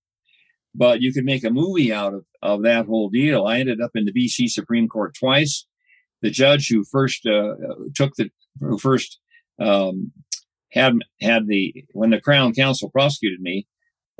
but 0.75 1.01
you 1.01 1.11
could 1.11 1.25
make 1.25 1.43
a 1.43 1.49
movie 1.49 1.91
out 1.91 2.13
of, 2.13 2.25
of 2.43 2.61
that 2.61 2.86
whole 2.86 3.09
deal. 3.09 3.47
I 3.47 3.57
ended 3.57 3.81
up 3.81 3.93
in 3.95 4.05
the 4.05 4.13
BC 4.13 4.47
Supreme 4.47 4.88
Court 4.88 5.15
twice. 5.19 5.65
The 6.21 6.29
judge 6.29 6.69
who 6.69 6.83
first 6.83 7.25
uh, 7.25 7.55
took 7.95 8.13
the 8.15 8.29
who 8.59 8.77
first 8.77 9.19
um, 9.59 10.11
had 10.71 10.99
had 11.19 11.47
the 11.47 11.73
when 11.93 12.11
the 12.11 12.21
Crown 12.21 12.53
Counsel 12.53 12.91
prosecuted 12.91 13.41
me 13.41 13.65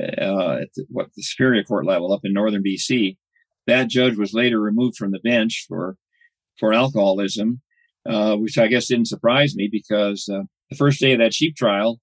uh, 0.01 0.61
at 0.63 0.70
the, 0.76 0.88
what 0.89 1.09
the 1.16 1.22
Superior 1.22 1.63
Court 1.63 1.86
level 1.86 2.11
up 2.11 2.22
in 2.24 2.34
northern 2.34 2.63
BC, 2.63 3.18
that 3.68 3.88
judge 3.88 4.18
was 4.18 4.34
later 4.34 4.59
removed 4.59 4.97
from 4.97 5.11
the 5.11 5.20
bench 5.20 5.66
for 5.68 5.95
for 6.59 6.74
alcoholism, 6.74 7.61
uh, 8.09 8.36
which 8.36 8.57
I 8.57 8.66
guess 8.66 8.88
didn't 8.88 9.09
surprise 9.09 9.55
me 9.55 9.70
because 9.72 10.28
uh, 10.28 10.45
the 10.70 10.76
first 10.76 10.99
day 10.99 11.13
of 11.13 11.20
that 11.20 11.34
sheep 11.34 11.55
trial, 11.55 11.99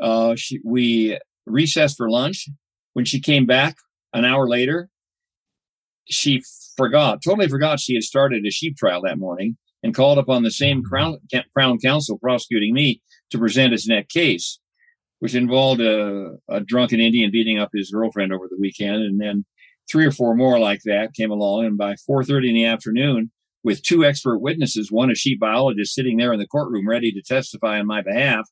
uh, 0.00 0.34
she, 0.36 0.60
we 0.64 1.18
recessed 1.46 1.96
for 1.96 2.10
lunch. 2.10 2.48
When 2.92 3.04
she 3.04 3.20
came 3.20 3.44
back 3.44 3.76
an 4.12 4.24
hour 4.24 4.48
later, 4.48 4.88
she 6.08 6.42
forgot, 6.76 7.22
totally 7.22 7.48
forgot 7.48 7.80
she 7.80 7.94
had 7.94 8.04
started 8.04 8.46
a 8.46 8.50
sheep 8.50 8.76
trial 8.76 9.02
that 9.02 9.18
morning 9.18 9.56
and 9.82 9.94
called 9.94 10.18
upon 10.18 10.42
the 10.42 10.50
same 10.50 10.82
crown, 10.82 11.18
crown 11.52 11.78
counsel 11.78 12.18
prosecuting 12.18 12.72
me 12.72 13.02
to 13.30 13.38
present 13.38 13.72
his 13.72 13.86
next 13.86 14.12
case, 14.12 14.60
which 15.18 15.34
involved 15.34 15.80
a, 15.80 16.36
a 16.48 16.60
drunken 16.60 17.00
Indian 17.00 17.30
beating 17.30 17.58
up 17.58 17.70
his 17.74 17.90
girlfriend 17.90 18.32
over 18.32 18.46
the 18.48 18.56
weekend. 18.58 19.02
And 19.02 19.20
then 19.20 19.44
three 19.90 20.06
or 20.06 20.10
four 20.10 20.34
more 20.34 20.58
like 20.58 20.80
that 20.84 21.14
came 21.14 21.30
along. 21.30 21.66
And 21.66 21.76
by 21.76 21.94
4.30 22.08 22.48
in 22.48 22.54
the 22.54 22.64
afternoon, 22.64 23.30
with 23.64 23.82
two 23.82 24.04
expert 24.04 24.38
witnesses, 24.38 24.92
one 24.92 25.10
a 25.10 25.14
sheep 25.14 25.40
biologist 25.40 25.94
sitting 25.94 26.18
there 26.18 26.32
in 26.32 26.38
the 26.38 26.46
courtroom 26.46 26.86
ready 26.86 27.10
to 27.10 27.22
testify 27.22 27.80
on 27.80 27.86
my 27.86 28.02
behalf. 28.02 28.46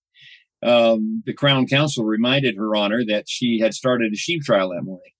Um, 0.64 1.22
the 1.26 1.34
Crown 1.34 1.66
Counsel 1.66 2.04
reminded 2.04 2.56
Her 2.56 2.74
Honor 2.74 3.04
that 3.06 3.24
she 3.28 3.60
had 3.60 3.74
started 3.74 4.12
a 4.12 4.16
sheep 4.16 4.42
trial 4.42 4.70
that 4.70 4.82
morning. 4.82 5.12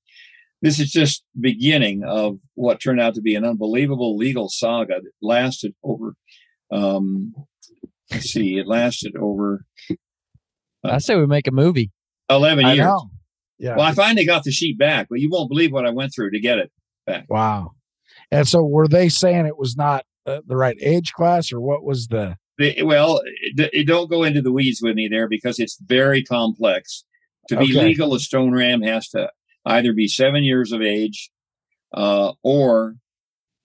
This 0.62 0.78
is 0.78 0.90
just 0.90 1.24
beginning 1.38 2.04
of 2.04 2.38
what 2.54 2.80
turned 2.80 3.00
out 3.00 3.14
to 3.16 3.20
be 3.20 3.34
an 3.34 3.44
unbelievable 3.44 4.16
legal 4.16 4.48
saga 4.48 5.00
that 5.02 5.12
lasted 5.20 5.74
over. 5.82 6.14
Um, 6.70 7.34
let's 8.10 8.30
see, 8.30 8.58
it 8.58 8.68
lasted 8.68 9.16
over. 9.16 9.64
Uh, 9.90 9.94
I 10.84 10.98
say 10.98 11.16
we 11.16 11.26
make 11.26 11.48
a 11.48 11.52
movie. 11.52 11.90
Eleven 12.30 12.64
I 12.64 12.74
years. 12.74 12.86
know. 12.86 13.10
Yeah. 13.58 13.76
Well, 13.76 13.86
I 13.86 13.92
finally 13.92 14.24
got 14.24 14.44
the 14.44 14.52
sheep 14.52 14.78
back, 14.78 15.08
but 15.10 15.18
you 15.20 15.28
won't 15.30 15.50
believe 15.50 15.72
what 15.72 15.86
I 15.86 15.90
went 15.90 16.12
through 16.14 16.30
to 16.30 16.40
get 16.40 16.58
it 16.58 16.70
back. 17.06 17.26
Wow. 17.28 17.72
And 18.32 18.48
so 18.48 18.64
were 18.64 18.88
they 18.88 19.08
saying 19.08 19.46
it 19.46 19.58
was 19.58 19.76
not 19.76 20.04
uh, 20.26 20.40
the 20.46 20.56
right 20.56 20.76
age 20.80 21.12
class 21.12 21.52
or 21.52 21.60
what 21.60 21.84
was 21.84 22.08
the 22.08 22.36
The- 22.58 22.82
well, 22.82 23.20
it, 23.56 23.70
it 23.72 23.86
don't 23.86 24.10
go 24.10 24.24
into 24.24 24.42
the 24.42 24.52
weeds 24.52 24.80
with 24.82 24.96
me 24.96 25.06
there 25.08 25.28
because 25.28 25.58
it's 25.60 25.78
very 25.84 26.22
complex. 26.24 27.04
To 27.48 27.56
be 27.56 27.64
Okay. 27.76 27.84
legal, 27.84 28.14
a 28.14 28.20
stone 28.20 28.52
ram 28.52 28.82
has 28.82 29.08
to 29.10 29.30
either 29.66 29.92
be 29.92 30.06
seven 30.08 30.44
years 30.44 30.70
of 30.72 30.80
age, 30.80 31.30
uh, 31.92 32.32
or 32.42 32.96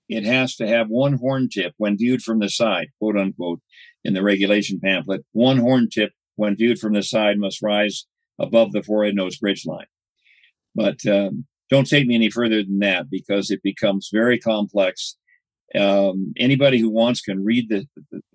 it 0.10 0.24
has 0.24 0.56
to 0.56 0.68
have 0.68 0.90
one 0.90 1.14
horn 1.14 1.48
tip 1.50 1.74
when 1.78 1.98
viewed 1.98 2.22
from 2.24 2.40
the 2.40 2.50
side, 2.50 2.88
quote 3.00 3.18
unquote, 3.18 3.62
in 4.04 4.14
the 4.14 4.24
regulation 4.24 4.80
pamphlet. 4.80 5.24
One 5.32 5.58
horn 5.58 5.90
tip 5.90 6.12
when 6.36 6.56
viewed 6.56 6.80
from 6.80 6.94
the 6.94 7.04
side 7.04 7.38
must 7.38 7.62
rise 7.62 8.06
above 8.40 8.72
the 8.72 8.82
forehead 8.84 9.16
nose 9.16 9.38
bridge 9.38 9.66
line. 9.66 9.86
But 10.76 11.06
um, 11.06 11.46
don't 11.70 11.88
take 11.88 12.08
me 12.08 12.16
any 12.16 12.30
further 12.30 12.64
than 12.64 12.80
that 12.80 13.10
because 13.10 13.52
it 13.52 13.62
becomes 13.64 14.10
very 14.12 14.40
complex. 14.40 15.18
Um, 15.76 16.34
anybody 16.38 16.80
who 16.80 16.90
wants 16.90 17.20
can 17.22 17.44
read 17.44 17.68
the, 17.70 17.88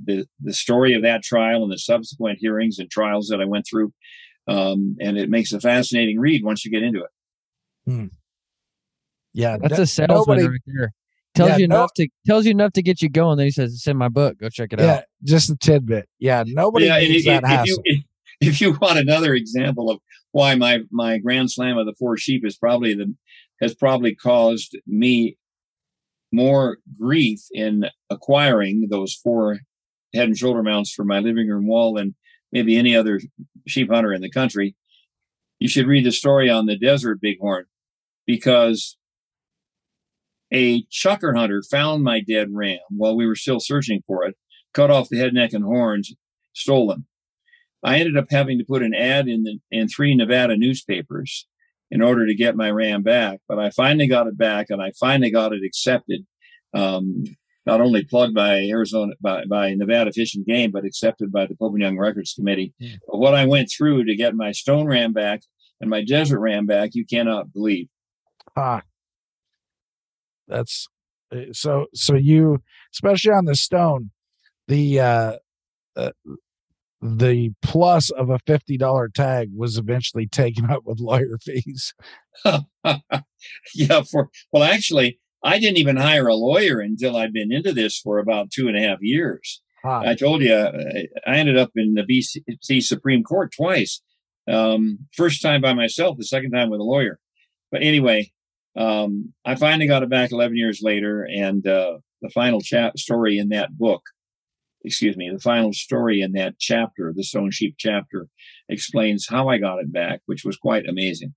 the 0.04 0.26
the 0.42 0.52
story 0.52 0.92
of 0.94 1.02
that 1.02 1.22
trial 1.22 1.62
and 1.62 1.72
the 1.72 1.78
subsequent 1.78 2.38
hearings 2.40 2.78
and 2.78 2.90
trials 2.90 3.28
that 3.28 3.40
I 3.40 3.46
went 3.46 3.64
through, 3.68 3.92
um, 4.48 4.96
and 5.00 5.16
it 5.16 5.30
makes 5.30 5.52
a 5.52 5.60
fascinating 5.60 6.18
read 6.20 6.44
once 6.44 6.64
you 6.64 6.70
get 6.70 6.82
into 6.82 7.00
it. 7.04 8.10
yeah 9.32 9.56
That's 9.60 9.78
no- 9.78 9.82
a 9.82 9.86
salesman 9.86 10.16
nobody- 10.38 10.46
right 10.48 10.60
there. 10.66 10.92
Tells 11.34 11.48
Yeah, 11.52 11.56
you 11.56 11.68
no- 11.68 11.76
enough 11.76 11.94
to 11.94 12.08
tells 12.26 12.44
you 12.44 12.50
enough 12.50 12.72
to 12.74 12.82
get 12.82 13.00
you 13.00 13.08
going. 13.08 13.38
Then 13.38 13.46
he 13.46 13.50
says, 13.50 13.72
"It's 13.72 13.86
in 13.86 13.96
my 13.96 14.10
book. 14.10 14.36
Go 14.38 14.50
check 14.50 14.74
it 14.74 14.80
yeah 14.80 14.96
out." 14.96 15.04
just 15.24 15.48
a 15.48 15.56
tidbit 15.56 16.06
yeah 16.18 16.44
nobody 16.46 16.84
yeah, 16.86 16.98
needs 16.98 17.24
if, 17.26 17.40
that 17.42 17.60
if 17.60 17.66
you 17.66 17.78
if, 17.84 18.00
if 18.42 18.60
you 18.60 18.76
want 18.82 18.98
another 18.98 19.32
example 19.32 19.88
of 19.90 19.98
why 20.32 20.54
my 20.56 20.80
my 20.90 21.16
Grand 21.16 21.50
Slam 21.50 21.78
of 21.78 21.86
the 21.86 21.94
Four 21.94 22.18
Sheep 22.18 22.44
is 22.44 22.58
probably 22.58 22.92
the 22.92 23.14
has 23.62 23.74
probably 23.74 24.14
caused 24.14 24.76
me 24.86 25.38
more 26.32 26.78
grief 26.98 27.40
in 27.52 27.86
acquiring 28.10 28.88
those 28.90 29.14
four 29.14 29.60
head 30.12 30.28
and 30.28 30.36
shoulder 30.36 30.62
mounts 30.62 30.92
for 30.92 31.04
my 31.04 31.20
living 31.20 31.48
room 31.48 31.66
wall 31.66 31.94
than 31.94 32.14
maybe 32.50 32.76
any 32.76 32.96
other 32.96 33.20
sheep 33.66 33.90
hunter 33.90 34.12
in 34.12 34.20
the 34.20 34.30
country. 34.30 34.74
You 35.60 35.68
should 35.68 35.86
read 35.86 36.04
the 36.04 36.12
story 36.12 36.50
on 36.50 36.66
the 36.66 36.76
desert 36.76 37.20
bighorn 37.22 37.66
because 38.26 38.96
a 40.50 40.82
chukar 40.86 41.36
hunter 41.36 41.62
found 41.62 42.02
my 42.02 42.20
dead 42.20 42.48
ram 42.50 42.80
while 42.90 43.16
we 43.16 43.26
were 43.26 43.36
still 43.36 43.60
searching 43.60 44.02
for 44.06 44.24
it, 44.24 44.36
cut 44.74 44.90
off 44.90 45.08
the 45.08 45.18
head, 45.18 45.32
neck, 45.32 45.52
and 45.52 45.64
horns, 45.64 46.12
stole 46.52 46.88
them. 46.88 47.06
I 47.84 47.98
ended 47.98 48.16
up 48.16 48.26
having 48.30 48.58
to 48.58 48.64
put 48.64 48.82
an 48.82 48.94
ad 48.94 49.28
in 49.28 49.44
the 49.44 49.58
in 49.70 49.88
three 49.88 50.14
Nevada 50.14 50.56
newspapers 50.56 51.46
in 51.92 52.00
order 52.00 52.26
to 52.26 52.34
get 52.34 52.56
my 52.56 52.70
ram 52.70 53.02
back. 53.02 53.40
But 53.46 53.58
I 53.58 53.70
finally 53.70 54.08
got 54.08 54.26
it 54.26 54.36
back, 54.36 54.70
and 54.70 54.82
I 54.82 54.92
finally 54.98 55.30
got 55.30 55.52
it 55.52 55.62
accepted. 55.64 56.26
Um, 56.74 57.24
not 57.66 57.82
only 57.82 58.02
plugged 58.02 58.34
by 58.34 58.60
Arizona 58.62 59.12
by, 59.20 59.44
by 59.44 59.74
Nevada 59.74 60.10
Fish 60.10 60.34
and 60.34 60.44
Game, 60.44 60.72
but 60.72 60.86
accepted 60.86 61.30
by 61.30 61.46
the 61.46 61.54
Pope 61.54 61.74
and 61.74 61.82
Young 61.82 61.98
Records 61.98 62.32
Committee. 62.32 62.72
Hmm. 62.80 62.94
But 63.06 63.18
what 63.18 63.34
I 63.34 63.44
went 63.44 63.70
through 63.70 64.04
to 64.04 64.16
get 64.16 64.34
my 64.34 64.50
stone 64.52 64.86
ram 64.86 65.12
back 65.12 65.42
and 65.80 65.90
my 65.90 66.02
desert 66.02 66.40
ram 66.40 66.66
back, 66.66 66.90
you 66.94 67.04
cannot 67.04 67.52
believe. 67.52 67.88
Ah, 68.56 68.82
that's 70.48 70.88
uh, 71.30 71.52
so 71.52 71.86
so 71.94 72.16
you 72.16 72.62
especially 72.92 73.32
on 73.32 73.44
the 73.44 73.54
stone 73.54 74.10
the 74.66 74.98
uh, 74.98 75.36
uh 75.94 76.10
the 77.02 77.50
plus 77.62 78.10
of 78.10 78.30
a 78.30 78.38
$50 78.38 79.12
tag 79.12 79.50
was 79.54 79.76
eventually 79.76 80.26
taken 80.26 80.70
up 80.70 80.82
with 80.84 81.00
lawyer 81.00 81.36
fees 81.42 81.94
yeah, 83.74 84.02
for 84.10 84.30
well, 84.52 84.62
actually, 84.62 85.18
I 85.42 85.58
didn't 85.58 85.78
even 85.78 85.96
hire 85.96 86.26
a 86.26 86.34
lawyer 86.34 86.80
until 86.80 87.16
I'd 87.16 87.32
been 87.32 87.52
into 87.52 87.72
this 87.72 87.98
for 87.98 88.18
about 88.18 88.50
two 88.50 88.68
and 88.68 88.76
a 88.76 88.80
half 88.80 88.98
years. 89.00 89.60
I 89.84 90.14
told 90.14 90.42
you, 90.42 90.54
I 90.54 91.06
I 91.26 91.36
ended 91.36 91.58
up 91.58 91.70
in 91.74 91.94
the 91.94 92.02
BC 92.02 92.82
Supreme 92.82 93.24
Court 93.24 93.52
twice. 93.54 94.00
Um, 94.48 95.06
first 95.12 95.42
time 95.42 95.60
by 95.60 95.72
myself, 95.72 96.16
the 96.18 96.24
second 96.24 96.52
time 96.52 96.70
with 96.70 96.80
a 96.80 96.84
lawyer. 96.84 97.18
But 97.70 97.82
anyway, 97.82 98.32
um, 98.76 99.32
I 99.44 99.54
finally 99.56 99.86
got 99.86 100.02
it 100.02 100.10
back 100.10 100.30
11 100.30 100.56
years 100.56 100.80
later, 100.82 101.24
and 101.24 101.66
uh, 101.66 101.98
the 102.20 102.30
final 102.30 102.60
chat 102.60 102.98
story 102.98 103.38
in 103.38 103.48
that 103.48 103.76
book 103.76 104.02
excuse 104.84 105.16
me, 105.16 105.30
the 105.32 105.40
final 105.40 105.72
story 105.72 106.20
in 106.20 106.32
that 106.32 106.54
chapter, 106.58 107.12
the 107.14 107.24
Stone 107.24 107.50
Sheep 107.52 107.76
chapter, 107.78 108.28
explains 108.68 109.26
how 109.28 109.48
I 109.48 109.58
got 109.58 109.78
it 109.78 109.92
back, 109.92 110.20
which 110.26 110.44
was 110.44 110.56
quite 110.56 110.88
amazing. 110.88 111.34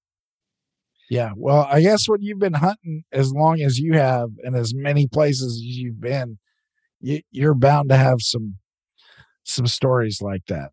Yeah. 1.09 1.31
Well, 1.35 1.67
I 1.69 1.81
guess 1.81 2.09
when 2.09 2.21
you've 2.21 2.39
been 2.39 2.53
hunting 2.53 3.03
as 3.11 3.31
long 3.31 3.61
as 3.61 3.77
you 3.77 3.93
have 3.93 4.29
and 4.43 4.55
as 4.55 4.73
many 4.73 5.07
places 5.07 5.57
as 5.57 5.61
you've 5.61 6.01
been, 6.01 6.39
you, 6.99 7.21
you're 7.31 7.53
bound 7.53 7.89
to 7.89 7.97
have 7.97 8.21
some 8.21 8.55
some 9.43 9.67
stories 9.67 10.21
like 10.21 10.41
that. 10.47 10.71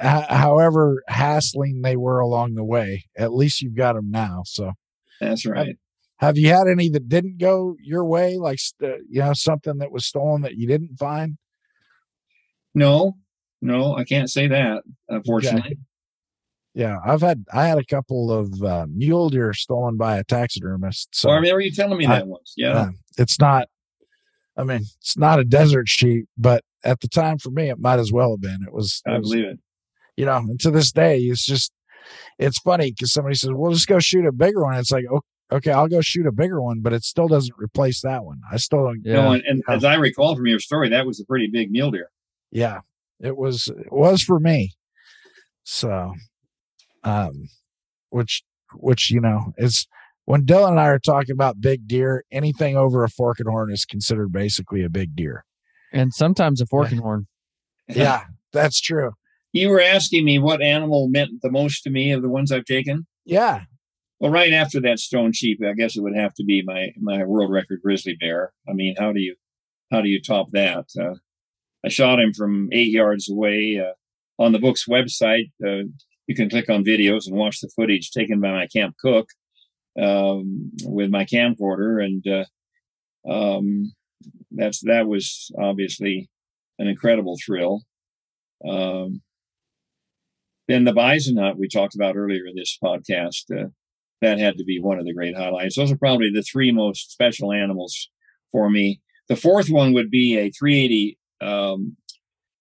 However 0.00 1.02
hassling 1.08 1.82
they 1.82 1.96
were 1.96 2.18
along 2.18 2.54
the 2.54 2.64
way, 2.64 3.04
at 3.16 3.34
least 3.34 3.60
you've 3.60 3.76
got 3.76 3.94
them 3.94 4.10
now. 4.10 4.42
So 4.46 4.72
That's 5.20 5.44
right. 5.46 5.76
have 6.16 6.38
you 6.38 6.48
had 6.48 6.66
any 6.66 6.88
that 6.90 7.08
didn't 7.08 7.38
go 7.38 7.76
your 7.80 8.04
way, 8.04 8.38
like 8.38 8.58
st- 8.58 9.02
you 9.10 9.20
know 9.20 9.34
something 9.34 9.78
that 9.78 9.92
was 9.92 10.06
stolen 10.06 10.42
that 10.42 10.56
you 10.56 10.66
didn't 10.66 10.96
find? 10.98 11.36
No, 12.74 13.16
no, 13.60 13.96
I 13.96 14.04
can't 14.04 14.30
say 14.30 14.46
that, 14.48 14.82
unfortunately. 15.08 15.78
Yeah, 16.74 16.98
I've 17.04 17.22
had 17.22 17.44
I 17.52 17.66
had 17.66 17.78
a 17.78 17.84
couple 17.84 18.30
of 18.30 18.62
uh, 18.62 18.86
mule 18.88 19.30
deer 19.30 19.52
stolen 19.52 19.96
by 19.96 20.16
a 20.18 20.24
taxidermist. 20.24 21.08
So 21.14 21.28
So 21.28 21.32
I 21.32 21.36
remember 21.36 21.60
you 21.60 21.72
telling 21.72 21.98
me 21.98 22.06
I- 22.06 22.18
that 22.20 22.26
once. 22.28 22.54
Yeah. 22.56 22.72
uh, 22.72 22.90
it's 23.16 23.38
not. 23.40 23.68
I 24.56 24.64
mean, 24.64 24.82
it's 25.00 25.16
not 25.16 25.38
a 25.38 25.44
desert 25.44 25.88
sheep, 25.88 26.26
but 26.36 26.64
at 26.84 27.00
the 27.00 27.08
time 27.08 27.38
for 27.38 27.50
me, 27.50 27.68
it 27.70 27.78
might 27.78 27.98
as 28.00 28.12
well 28.12 28.32
have 28.32 28.40
been. 28.40 28.58
It 28.66 28.72
was. 28.72 29.02
it 29.06 29.10
I 29.10 29.18
was 29.18 29.30
believe 29.30 29.44
it. 29.46 29.58
you 30.16 30.24
know, 30.26 30.36
and 30.36 30.60
to 30.60 30.70
this 30.70 30.90
day, 30.92 31.18
it's 31.18 31.46
just, 31.46 31.72
it's 32.38 32.58
funny 32.58 32.90
because 32.90 33.12
somebody 33.12 33.36
says, 33.36 33.50
"Well, 33.52 33.72
just 33.72 33.86
go 33.88 33.98
shoot 34.00 34.26
a 34.26 34.32
bigger 34.32 34.62
one." 34.64 34.74
It's 34.74 34.90
like, 34.92 35.04
oh, 35.10 35.20
okay, 35.52 35.70
I'll 35.70 35.88
go 35.88 36.00
shoot 36.00 36.26
a 36.26 36.32
bigger 36.32 36.60
one, 36.60 36.80
but 36.80 36.92
it 36.92 37.04
still 37.04 37.28
doesn't 37.28 37.54
replace 37.56 38.00
that 38.02 38.24
one. 38.24 38.40
I 38.50 38.56
still 38.56 38.84
don't. 38.84 39.00
Yeah. 39.04 39.14
No, 39.14 39.32
and, 39.32 39.42
and 39.46 39.62
as 39.68 39.84
I 39.84 39.94
recall 39.94 40.34
from 40.36 40.46
your 40.46 40.60
story, 40.60 40.88
that 40.90 41.06
was 41.06 41.20
a 41.20 41.24
pretty 41.24 41.46
big 41.48 41.70
mule 41.70 41.90
deer. 41.92 42.10
Yeah, 42.50 42.80
it 43.20 43.36
was. 43.36 43.68
It 43.68 43.92
was 43.92 44.22
for 44.22 44.40
me. 44.40 44.72
So, 45.64 46.14
um, 47.04 47.48
which, 48.10 48.42
which 48.74 49.10
you 49.10 49.20
know, 49.20 49.52
is 49.58 49.86
when 50.24 50.46
Dylan 50.46 50.70
and 50.70 50.80
I 50.80 50.86
are 50.88 50.98
talking 50.98 51.32
about 51.32 51.60
big 51.60 51.86
deer, 51.86 52.24
anything 52.32 52.76
over 52.76 53.04
a 53.04 53.08
fork 53.08 53.38
and 53.38 53.48
horn 53.48 53.70
is 53.72 53.84
considered 53.84 54.32
basically 54.32 54.82
a 54.82 54.88
big 54.90 55.14
deer. 55.14 55.44
And 55.92 56.12
sometimes 56.12 56.60
a 56.60 56.66
forking 56.66 56.98
horn. 56.98 57.26
Yeah, 57.88 58.24
that's 58.52 58.80
true. 58.80 59.12
You 59.52 59.70
were 59.70 59.80
asking 59.80 60.24
me 60.26 60.38
what 60.38 60.60
animal 60.60 61.08
meant 61.08 61.30
the 61.42 61.50
most 61.50 61.82
to 61.84 61.90
me 61.90 62.12
of 62.12 62.20
the 62.20 62.28
ones 62.28 62.52
I've 62.52 62.66
taken. 62.66 63.06
Yeah, 63.24 63.62
Well, 64.20 64.30
right 64.30 64.52
after 64.52 64.80
that 64.82 64.98
stone 64.98 65.32
sheep, 65.32 65.60
I 65.64 65.72
guess 65.72 65.96
it 65.96 66.02
would 66.02 66.16
have 66.16 66.34
to 66.34 66.44
be 66.44 66.62
my 66.62 66.92
my 67.00 67.24
world 67.24 67.50
record 67.50 67.80
grizzly 67.82 68.16
bear. 68.18 68.52
I 68.68 68.72
mean, 68.72 68.94
how 68.98 69.12
do 69.12 69.20
you 69.20 69.36
how 69.90 70.02
do 70.02 70.08
you 70.08 70.20
top 70.20 70.50
that? 70.52 70.86
Uh, 70.98 71.14
I 71.84 71.88
shot 71.88 72.20
him 72.20 72.32
from 72.32 72.68
eight 72.72 72.90
yards 72.90 73.30
away 73.30 73.80
uh, 73.80 74.42
on 74.42 74.52
the 74.52 74.58
book's 74.58 74.86
website. 74.88 75.50
Uh, 75.64 75.88
you 76.26 76.34
can 76.34 76.50
click 76.50 76.68
on 76.68 76.84
videos 76.84 77.26
and 77.26 77.36
watch 77.36 77.60
the 77.60 77.70
footage 77.74 78.10
taken 78.10 78.40
by 78.40 78.52
my 78.52 78.66
camp 78.66 78.96
cook 79.00 79.28
um, 80.00 80.70
with 80.84 81.10
my 81.10 81.24
camcorder, 81.24 82.04
and 82.04 82.26
uh, 82.26 83.30
um, 83.30 83.92
that's 84.50 84.80
that 84.84 85.06
was 85.06 85.50
obviously 85.58 86.28
an 86.78 86.88
incredible 86.88 87.36
thrill. 87.44 87.82
Um, 88.68 89.22
then 90.66 90.84
the 90.84 90.92
bison 90.92 91.36
hunt 91.36 91.58
we 91.58 91.68
talked 91.68 91.94
about 91.94 92.16
earlier 92.16 92.46
in 92.46 92.54
this 92.56 92.76
podcast. 92.82 93.44
Uh, 93.50 93.68
that 94.20 94.38
had 94.38 94.58
to 94.58 94.64
be 94.64 94.80
one 94.80 94.98
of 94.98 95.04
the 95.04 95.14
great 95.14 95.36
highlights. 95.36 95.76
Those 95.76 95.92
are 95.92 95.96
probably 95.96 96.30
the 96.30 96.42
three 96.42 96.72
most 96.72 97.12
special 97.12 97.52
animals 97.52 98.10
for 98.50 98.68
me. 98.70 99.00
The 99.28 99.36
fourth 99.36 99.68
one 99.68 99.92
would 99.92 100.10
be 100.10 100.36
a 100.36 100.50
380 100.50 101.17
um, 101.40 101.96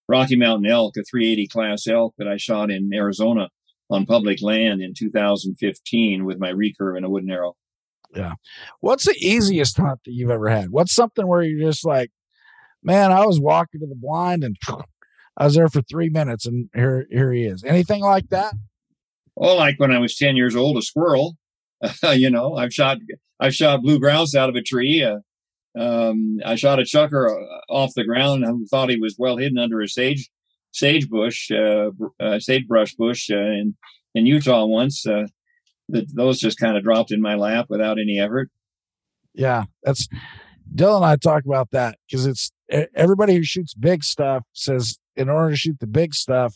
Rocky 0.07 0.36
Mountain 0.36 0.69
elk, 0.69 0.95
a 0.97 1.03
380 1.03 1.47
class 1.47 1.88
elk 1.88 2.15
that 2.17 2.28
I 2.28 2.38
shot 2.38 2.71
in 2.71 2.91
Arizona 2.93 3.49
on 3.89 4.05
public 4.05 4.41
land 4.41 4.82
in 4.82 4.93
2015 4.97 6.25
with 6.25 6.39
my 6.39 6.51
recurve 6.51 6.97
and 6.97 7.05
a 7.05 7.09
wooden 7.09 7.32
arrow. 7.32 7.55
Yeah. 8.15 8.34
What's 8.80 9.05
the 9.05 9.15
easiest 9.19 9.78
hunt 9.78 9.99
that 10.05 10.13
you've 10.13 10.30
ever 10.30 10.49
had? 10.49 10.69
What's 10.69 10.93
something 10.93 11.28
where 11.28 11.41
you're 11.41 11.69
just 11.69 11.86
like, 11.86 12.11
man, 12.84 13.11
I 13.11 13.25
was 13.25 13.39
walking 13.39 13.82
to 13.82 13.88
the 13.88 13.95
blind 13.95 14.43
and 14.43 14.57
I 15.38 15.45
was 15.45 15.55
there 15.55 15.69
for 15.69 15.82
three 15.82 16.09
minutes 16.09 16.45
and 16.45 16.69
here 16.73 17.05
here 17.11 17.32
he 17.32 17.43
is. 17.43 17.63
Anything 17.63 18.01
like 18.01 18.30
that? 18.30 18.53
Oh, 19.36 19.55
like 19.55 19.80
when 19.80 19.91
I 19.91 19.99
was 19.99 20.17
10 20.17 20.36
years 20.36 20.55
old, 20.55 20.78
a 20.78 20.82
squirrel. 20.82 21.36
you 22.13 22.30
know, 22.30 22.55
I've 22.55 22.73
shot 22.73 22.97
I've 23.39 23.53
shot 23.53 23.84
blue 23.84 23.99
grouse 23.99 24.34
out 24.34 24.49
of 24.49 24.55
a 24.55 24.61
tree. 24.61 25.03
Uh, 25.03 25.19
um, 25.78 26.39
I 26.45 26.55
shot 26.55 26.80
a 26.80 26.84
chukar 26.84 27.30
uh, 27.30 27.59
off 27.69 27.93
the 27.95 28.03
ground 28.03 28.43
who 28.45 28.65
thought 28.65 28.89
he 28.89 28.99
was 28.99 29.15
well 29.17 29.38
hidden 29.38 29.57
under 29.57 29.82
a 29.82 29.88
sage 29.88 30.30
sage 30.71 31.09
bush, 31.09 31.51
uh, 31.51 31.91
uh, 32.19 32.39
sagebrush 32.39 32.95
bush 32.95 33.30
uh, 33.32 33.38
in 33.38 33.75
in 34.13 34.25
Utah 34.25 34.65
once. 34.65 35.05
Uh, 35.05 35.28
that 35.89 36.13
those 36.15 36.39
just 36.39 36.59
kind 36.59 36.75
of 36.75 36.84
dropped 36.84 37.11
in 37.11 37.21
my 37.21 37.36
lap 37.36 37.67
without 37.69 37.99
any 37.99 38.19
effort. 38.19 38.49
Yeah, 39.34 39.65
that's 39.84 40.07
Dylan 40.73 40.97
and 40.97 41.05
I 41.05 41.15
talk 41.15 41.45
about 41.45 41.71
that 41.71 41.97
because 42.07 42.25
it's 42.25 42.51
everybody 42.95 43.36
who 43.36 43.43
shoots 43.43 43.73
big 43.73 44.03
stuff 44.03 44.43
says 44.53 44.99
in 45.15 45.30
order 45.30 45.51
to 45.51 45.57
shoot 45.57 45.80
the 45.80 45.88
big 45.88 46.13
stuff, 46.13 46.55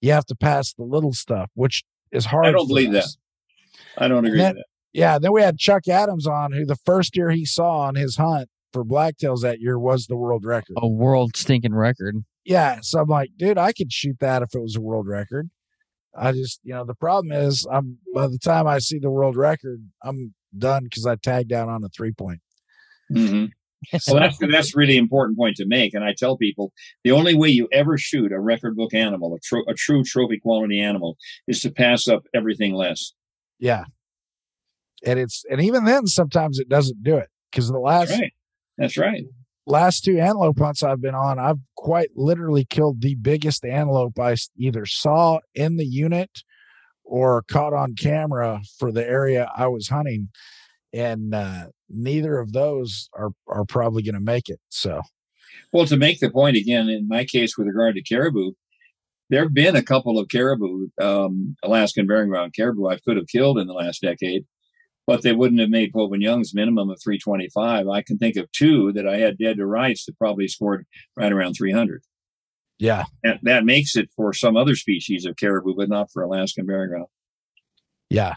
you 0.00 0.12
have 0.12 0.26
to 0.26 0.36
pass 0.36 0.72
the 0.72 0.84
little 0.84 1.12
stuff, 1.12 1.50
which 1.54 1.84
is 2.10 2.26
hard. 2.26 2.46
I 2.46 2.52
don't 2.52 2.68
believe 2.68 2.92
that. 2.92 3.08
I 3.96 4.08
don't 4.08 4.24
agree 4.24 4.38
with 4.40 4.56
that. 4.56 4.66
Yeah, 4.92 5.18
then 5.18 5.32
we 5.32 5.42
had 5.42 5.58
Chuck 5.58 5.88
Adams 5.88 6.26
on, 6.26 6.52
who 6.52 6.66
the 6.66 6.76
first 6.76 7.14
deer 7.14 7.30
he 7.30 7.44
saw 7.44 7.80
on 7.80 7.94
his 7.94 8.16
hunt 8.16 8.48
for 8.72 8.84
blacktails 8.84 9.42
that 9.42 9.60
year 9.60 9.78
was 9.78 10.06
the 10.06 10.16
world 10.16 10.44
record. 10.44 10.76
A 10.76 10.88
world 10.88 11.36
stinking 11.36 11.74
record. 11.74 12.24
Yeah, 12.44 12.78
so 12.82 13.00
I'm 13.00 13.08
like, 13.08 13.30
dude, 13.36 13.58
I 13.58 13.72
could 13.72 13.92
shoot 13.92 14.16
that 14.20 14.42
if 14.42 14.54
it 14.54 14.60
was 14.60 14.76
a 14.76 14.80
world 14.80 15.06
record. 15.06 15.50
I 16.14 16.32
just, 16.32 16.60
you 16.62 16.74
know, 16.74 16.84
the 16.84 16.94
problem 16.94 17.32
is, 17.32 17.66
I'm 17.70 17.98
by 18.14 18.28
the 18.28 18.38
time 18.38 18.66
I 18.66 18.78
see 18.78 18.98
the 18.98 19.10
world 19.10 19.36
record, 19.36 19.82
I'm 20.02 20.34
done 20.56 20.84
because 20.84 21.06
I 21.06 21.16
tagged 21.16 21.52
out 21.52 21.68
on 21.68 21.84
a 21.84 21.88
three 21.88 22.12
point. 22.12 22.40
hmm 23.08 23.46
Well, 24.06 24.20
that's 24.20 24.38
that's 24.38 24.76
really 24.76 24.96
important 24.96 25.36
point 25.36 25.56
to 25.56 25.66
make, 25.66 25.92
and 25.92 26.04
I 26.04 26.14
tell 26.16 26.36
people 26.36 26.72
the 27.02 27.10
only 27.10 27.34
way 27.34 27.48
you 27.48 27.68
ever 27.72 27.98
shoot 27.98 28.30
a 28.30 28.38
record 28.38 28.76
book 28.76 28.94
animal, 28.94 29.34
a, 29.34 29.40
tro- 29.40 29.64
a 29.66 29.74
true 29.74 30.04
trophy 30.04 30.38
quality 30.38 30.80
animal, 30.80 31.16
is 31.48 31.60
to 31.62 31.70
pass 31.70 32.06
up 32.06 32.24
everything 32.32 32.74
less. 32.74 33.12
Yeah, 33.58 33.86
and 35.04 35.18
it's 35.18 35.44
and 35.50 35.60
even 35.60 35.84
then, 35.84 36.06
sometimes 36.06 36.58
it 36.58 36.68
doesn't 36.68 37.02
do 37.02 37.16
it 37.16 37.28
because 37.50 37.68
the 37.68 37.78
last 37.78 38.08
That's 38.08 38.20
right. 38.20 38.32
That's 38.78 38.98
right. 38.98 39.24
last 39.66 40.04
two 40.04 40.18
antelope 40.18 40.58
hunts 40.58 40.82
I've 40.82 41.00
been 41.00 41.14
on, 41.14 41.38
I've 41.38 41.58
quite 41.76 42.10
literally 42.14 42.64
killed 42.64 43.00
the 43.00 43.14
biggest 43.16 43.64
antelope 43.64 44.18
I 44.18 44.36
either 44.56 44.86
saw 44.86 45.40
in 45.54 45.76
the 45.76 45.84
unit 45.84 46.30
or 47.04 47.42
caught 47.42 47.74
on 47.74 47.94
camera 47.94 48.62
for 48.78 48.92
the 48.92 49.06
area 49.06 49.50
I 49.54 49.66
was 49.66 49.88
hunting. 49.88 50.28
And 50.94 51.34
uh, 51.34 51.66
neither 51.88 52.38
of 52.38 52.52
those 52.52 53.08
are, 53.14 53.30
are 53.48 53.64
probably 53.64 54.02
going 54.02 54.14
to 54.14 54.20
make 54.20 54.48
it. 54.48 54.60
So, 54.68 55.02
Well, 55.72 55.86
to 55.86 55.96
make 55.96 56.20
the 56.20 56.30
point 56.30 56.56
again, 56.56 56.88
in 56.88 57.08
my 57.08 57.24
case 57.24 57.56
with 57.56 57.66
regard 57.66 57.94
to 57.96 58.02
caribou, 58.02 58.52
there 59.30 59.42
have 59.42 59.54
been 59.54 59.76
a 59.76 59.82
couple 59.82 60.18
of 60.18 60.28
caribou, 60.28 60.88
um, 61.00 61.56
Alaskan 61.62 62.06
barren 62.06 62.28
ground 62.28 62.52
caribou, 62.54 62.88
I 62.88 62.98
could 62.98 63.16
have 63.16 63.28
killed 63.28 63.58
in 63.58 63.66
the 63.66 63.72
last 63.72 64.02
decade, 64.02 64.44
but 65.06 65.22
they 65.22 65.32
wouldn't 65.32 65.60
have 65.60 65.70
made 65.70 65.92
Pope 65.92 66.12
and 66.12 66.22
Young's 66.22 66.54
minimum 66.54 66.90
of 66.90 67.00
325. 67.02 67.88
I 67.88 68.02
can 68.02 68.18
think 68.18 68.36
of 68.36 68.50
two 68.52 68.92
that 68.92 69.06
I 69.06 69.18
had 69.18 69.38
dead 69.38 69.56
to 69.56 69.66
rights 69.66 70.04
that 70.06 70.18
probably 70.18 70.48
scored 70.48 70.86
right 71.16 71.32
around 71.32 71.54
300. 71.54 72.02
yeah, 72.78 73.04
That, 73.22 73.40
that 73.42 73.64
makes 73.64 73.96
it 73.96 74.10
for 74.16 74.32
some 74.32 74.56
other 74.56 74.74
species 74.76 75.24
of 75.24 75.36
caribou, 75.36 75.74
but 75.74 75.88
not 75.88 76.10
for 76.12 76.22
Alaskan 76.22 76.66
barren 76.66 76.88
ground. 76.90 77.06
yeah. 78.10 78.34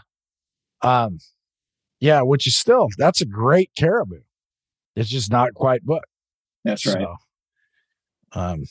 Um, 0.82 1.18
yeah, 2.00 2.20
which 2.22 2.46
is 2.46 2.56
still, 2.56 2.88
that's 2.98 3.20
a 3.22 3.26
great 3.26 3.70
caribou. 3.78 4.20
It's 4.94 5.08
just 5.08 5.30
not 5.30 5.54
quite 5.54 5.82
booked. 5.84 6.06
That's 6.64 6.86
right. 6.86 6.98
So, 6.98 7.16
um, 8.32 8.64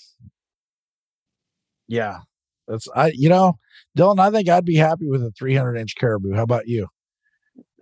yeah, 1.88 2.20
that's 2.68 2.88
I. 2.96 3.12
You 3.16 3.30
know, 3.30 3.58
Dylan, 3.98 4.20
I 4.20 4.32
think 4.32 4.50
I'd 4.50 4.66
be 4.66 4.76
happy 4.76 5.08
with 5.08 5.24
a 5.24 5.32
300 5.32 5.78
inch 5.78 5.96
caribou. 5.96 6.34
How 6.34 6.44
about 6.44 6.68
you? 6.68 6.88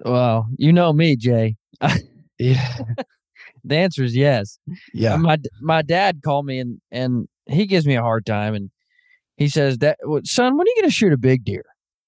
Well, 0.03 0.47
you 0.57 0.73
know 0.73 0.93
me, 0.93 1.15
Jay. 1.15 1.55
Yeah, 2.39 2.67
The 3.63 3.75
answer 3.75 4.03
is 4.03 4.15
yes. 4.15 4.57
yeah, 4.93 5.15
My 5.17 5.37
my 5.61 5.81
dad 5.83 6.21
called 6.25 6.45
me 6.47 6.59
and 6.59 6.81
and 6.91 7.27
he 7.45 7.67
gives 7.67 7.85
me 7.85 7.95
a 7.95 8.01
hard 8.01 8.25
time 8.25 8.55
and 8.55 8.71
he 9.37 9.47
says 9.47 9.77
that 9.77 9.99
son, 10.25 10.57
when 10.57 10.65
are 10.67 10.69
you 10.69 10.75
going 10.81 10.89
to 10.89 10.93
shoot 10.93 11.13
a 11.13 11.17
big 11.17 11.45
deer? 11.45 11.63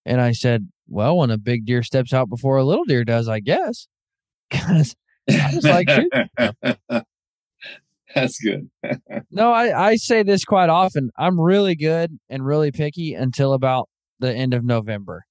And 0.06 0.20
I 0.20 0.32
said, 0.34 0.68
well, 0.90 1.18
when 1.18 1.30
a 1.30 1.38
big 1.38 1.66
deer 1.66 1.84
steps 1.84 2.12
out 2.12 2.28
before 2.28 2.58
a 2.58 2.64
little 2.66 2.86
deer 2.86 3.04
does, 3.06 3.30
I 3.30 3.40
guess. 3.40 3.88
'Cause 4.52 4.96
I 5.30 5.52
just 5.52 5.64
like 5.68 5.90
shooting 5.90 6.28
That's 8.16 8.40
good. 8.40 8.70
no, 9.32 9.52
I 9.54 9.90
I 9.92 9.96
say 9.96 10.24
this 10.24 10.44
quite 10.44 10.70
often. 10.70 11.12
I'm 11.18 11.40
really 11.40 11.76
good 11.76 12.18
and 12.30 12.46
really 12.46 12.72
picky 12.72 13.14
until 13.14 13.54
about 13.54 13.90
the 14.20 14.34
end 14.34 14.54
of 14.54 14.64
November. 14.66 15.26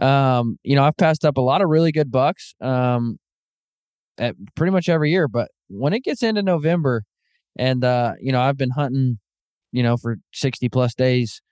Um, 0.00 0.58
you 0.62 0.76
know, 0.76 0.84
I've 0.84 0.96
passed 0.96 1.24
up 1.24 1.36
a 1.36 1.40
lot 1.40 1.62
of 1.62 1.68
really 1.70 1.90
good 1.90 2.10
bucks 2.10 2.54
um 2.60 3.18
at 4.18 4.34
pretty 4.54 4.70
much 4.70 4.88
every 4.88 5.10
year, 5.10 5.28
but 5.28 5.50
when 5.68 5.92
it 5.92 6.04
gets 6.04 6.22
into 6.22 6.42
November 6.42 7.04
and 7.58 7.84
uh, 7.84 8.12
you 8.20 8.32
know, 8.32 8.40
I've 8.40 8.56
been 8.56 8.70
hunting 8.70 9.18
you 9.76 9.82
know, 9.82 9.98
for 9.98 10.16
60 10.32 10.70
plus 10.70 10.94
days. 10.94 11.42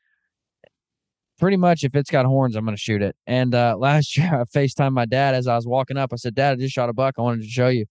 Pretty 1.38 1.59
much, 1.59 1.84
if 1.84 1.95
it's 1.95 2.11
got 2.11 2.24
horns, 2.24 2.57
I'm 2.57 2.64
going 2.64 2.76
to 2.76 2.80
shoot 2.80 3.03
it. 3.03 3.16
And 3.26 3.55
uh, 3.55 3.76
last 3.78 4.16
year, 4.16 4.34
I 4.34 4.45
FaceTimed 4.45 4.92
my 4.92 5.05
dad 5.05 5.34
as 5.34 5.47
I 5.47 5.57
was 5.57 5.66
walking 5.66 5.99
up. 5.99 6.11
I 6.12 6.16
said, 6.16 6.34
Dad, 6.34 6.53
I 6.53 6.61
just 6.61 6.74
shot 6.74 6.88
a 6.88 6.95
buck. 6.95 7.16
I 7.18 7.22
wanted 7.22 7.42
to 7.42 7.49
show 7.49 7.68
you. 7.68 7.84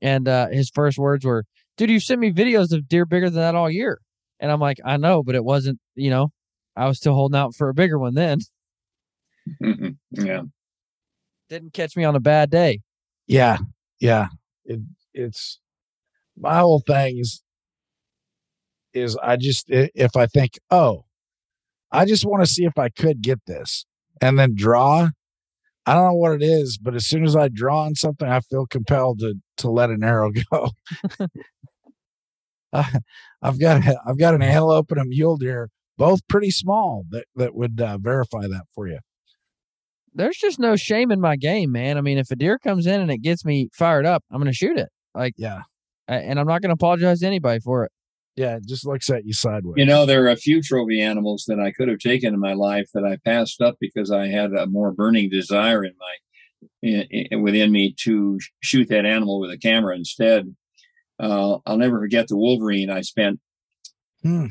And 0.00 0.26
uh, 0.26 0.48
his 0.48 0.70
first 0.70 0.96
words 0.96 1.24
were, 1.24 1.44
Dude, 1.76 1.90
you 1.90 2.00
sent 2.00 2.20
me 2.20 2.32
videos 2.32 2.72
of 2.72 2.88
deer 2.88 3.04
bigger 3.04 3.28
than 3.28 3.40
that 3.40 3.54
all 3.54 3.70
year. 3.70 4.00
And 4.40 4.50
I'm 4.50 4.58
like, 4.58 4.78
I 4.84 4.96
know, 4.96 5.22
but 5.22 5.34
it 5.34 5.44
wasn't, 5.44 5.78
you 5.94 6.10
know, 6.10 6.32
I 6.74 6.86
was 6.86 6.96
still 6.96 7.14
holding 7.14 7.38
out 7.38 7.54
for 7.54 7.68
a 7.68 7.74
bigger 7.74 7.98
one 7.98 8.14
then. 8.14 8.38
Yeah. 10.10 10.42
Didn't 11.48 11.72
catch 11.72 11.96
me 11.96 12.04
on 12.04 12.14
a 12.16 12.20
bad 12.20 12.50
day. 12.50 12.80
Yeah. 13.26 13.58
Yeah. 14.00 14.28
It, 14.64 14.80
it's 15.14 15.60
my 16.36 16.58
whole 16.58 16.82
thing 16.86 17.18
is, 17.18 17.42
is 18.92 19.16
I 19.22 19.36
just, 19.36 19.66
if 19.68 20.16
I 20.16 20.26
think, 20.26 20.58
oh, 20.70 21.04
I 21.90 22.04
just 22.04 22.26
want 22.26 22.44
to 22.44 22.50
see 22.50 22.64
if 22.64 22.78
I 22.78 22.88
could 22.88 23.22
get 23.22 23.40
this 23.46 23.86
and 24.20 24.38
then 24.38 24.54
draw. 24.54 25.08
I 25.86 25.94
don't 25.94 26.04
know 26.04 26.14
what 26.14 26.32
it 26.32 26.42
is, 26.42 26.76
but 26.76 26.94
as 26.94 27.06
soon 27.06 27.24
as 27.24 27.34
I 27.34 27.48
draw 27.48 27.84
on 27.84 27.94
something, 27.94 28.28
I 28.28 28.40
feel 28.40 28.66
compelled 28.66 29.20
to 29.20 29.36
to 29.58 29.70
let 29.70 29.90
an 29.90 30.04
arrow 30.04 30.30
go. 30.52 30.70
I, 32.72 33.00
I've 33.40 33.58
got 33.58 33.86
a, 33.86 33.98
I've 34.06 34.18
got 34.18 34.34
an 34.34 34.42
antelope 34.42 34.90
and 34.90 35.00
a 35.00 35.04
mule 35.06 35.38
deer, 35.38 35.70
both 35.96 36.20
pretty 36.28 36.50
small, 36.50 37.04
that 37.10 37.24
that 37.36 37.54
would 37.54 37.80
uh, 37.80 37.96
verify 37.98 38.42
that 38.42 38.64
for 38.74 38.86
you. 38.86 38.98
There's 40.18 40.36
just 40.36 40.58
no 40.58 40.76
shame 40.76 41.10
in 41.10 41.20
my 41.20 41.36
game, 41.36 41.72
man. 41.72 41.96
I 41.96 42.02
mean, 42.02 42.18
if 42.18 42.30
a 42.30 42.36
deer 42.36 42.58
comes 42.58 42.86
in 42.86 43.00
and 43.00 43.10
it 43.10 43.22
gets 43.22 43.44
me 43.44 43.70
fired 43.72 44.04
up, 44.04 44.22
I'm 44.30 44.38
going 44.38 44.52
to 44.52 44.56
shoot 44.56 44.76
it. 44.76 44.90
Like, 45.14 45.32
yeah, 45.38 45.62
and 46.06 46.38
I'm 46.38 46.46
not 46.46 46.60
going 46.60 46.68
to 46.68 46.74
apologize 46.74 47.20
to 47.20 47.26
anybody 47.26 47.60
for 47.60 47.84
it 47.84 47.92
yeah, 48.38 48.56
it 48.56 48.66
just 48.66 48.86
looks 48.86 49.10
at 49.10 49.26
you 49.26 49.32
sideways. 49.32 49.74
You 49.76 49.84
know, 49.84 50.06
there 50.06 50.24
are 50.24 50.30
a 50.30 50.36
few 50.36 50.62
trophy 50.62 51.02
animals 51.02 51.44
that 51.48 51.58
I 51.58 51.72
could 51.72 51.88
have 51.88 51.98
taken 51.98 52.32
in 52.32 52.38
my 52.38 52.52
life 52.52 52.88
that 52.94 53.04
I 53.04 53.16
passed 53.28 53.60
up 53.60 53.76
because 53.80 54.12
I 54.12 54.28
had 54.28 54.52
a 54.52 54.68
more 54.68 54.92
burning 54.92 55.28
desire 55.28 55.84
in 55.84 55.92
my 55.98 56.14
in, 56.80 57.02
in, 57.10 57.42
within 57.42 57.72
me 57.72 57.94
to 58.04 58.38
shoot 58.60 58.88
that 58.90 59.04
animal 59.04 59.40
with 59.40 59.50
a 59.50 59.58
camera 59.58 59.96
instead. 59.96 60.54
Uh, 61.18 61.58
I'll 61.66 61.78
never 61.78 61.98
forget 61.98 62.28
the 62.28 62.36
wolverine. 62.36 62.90
I 62.90 63.00
spent 63.00 63.40
hmm. 64.22 64.46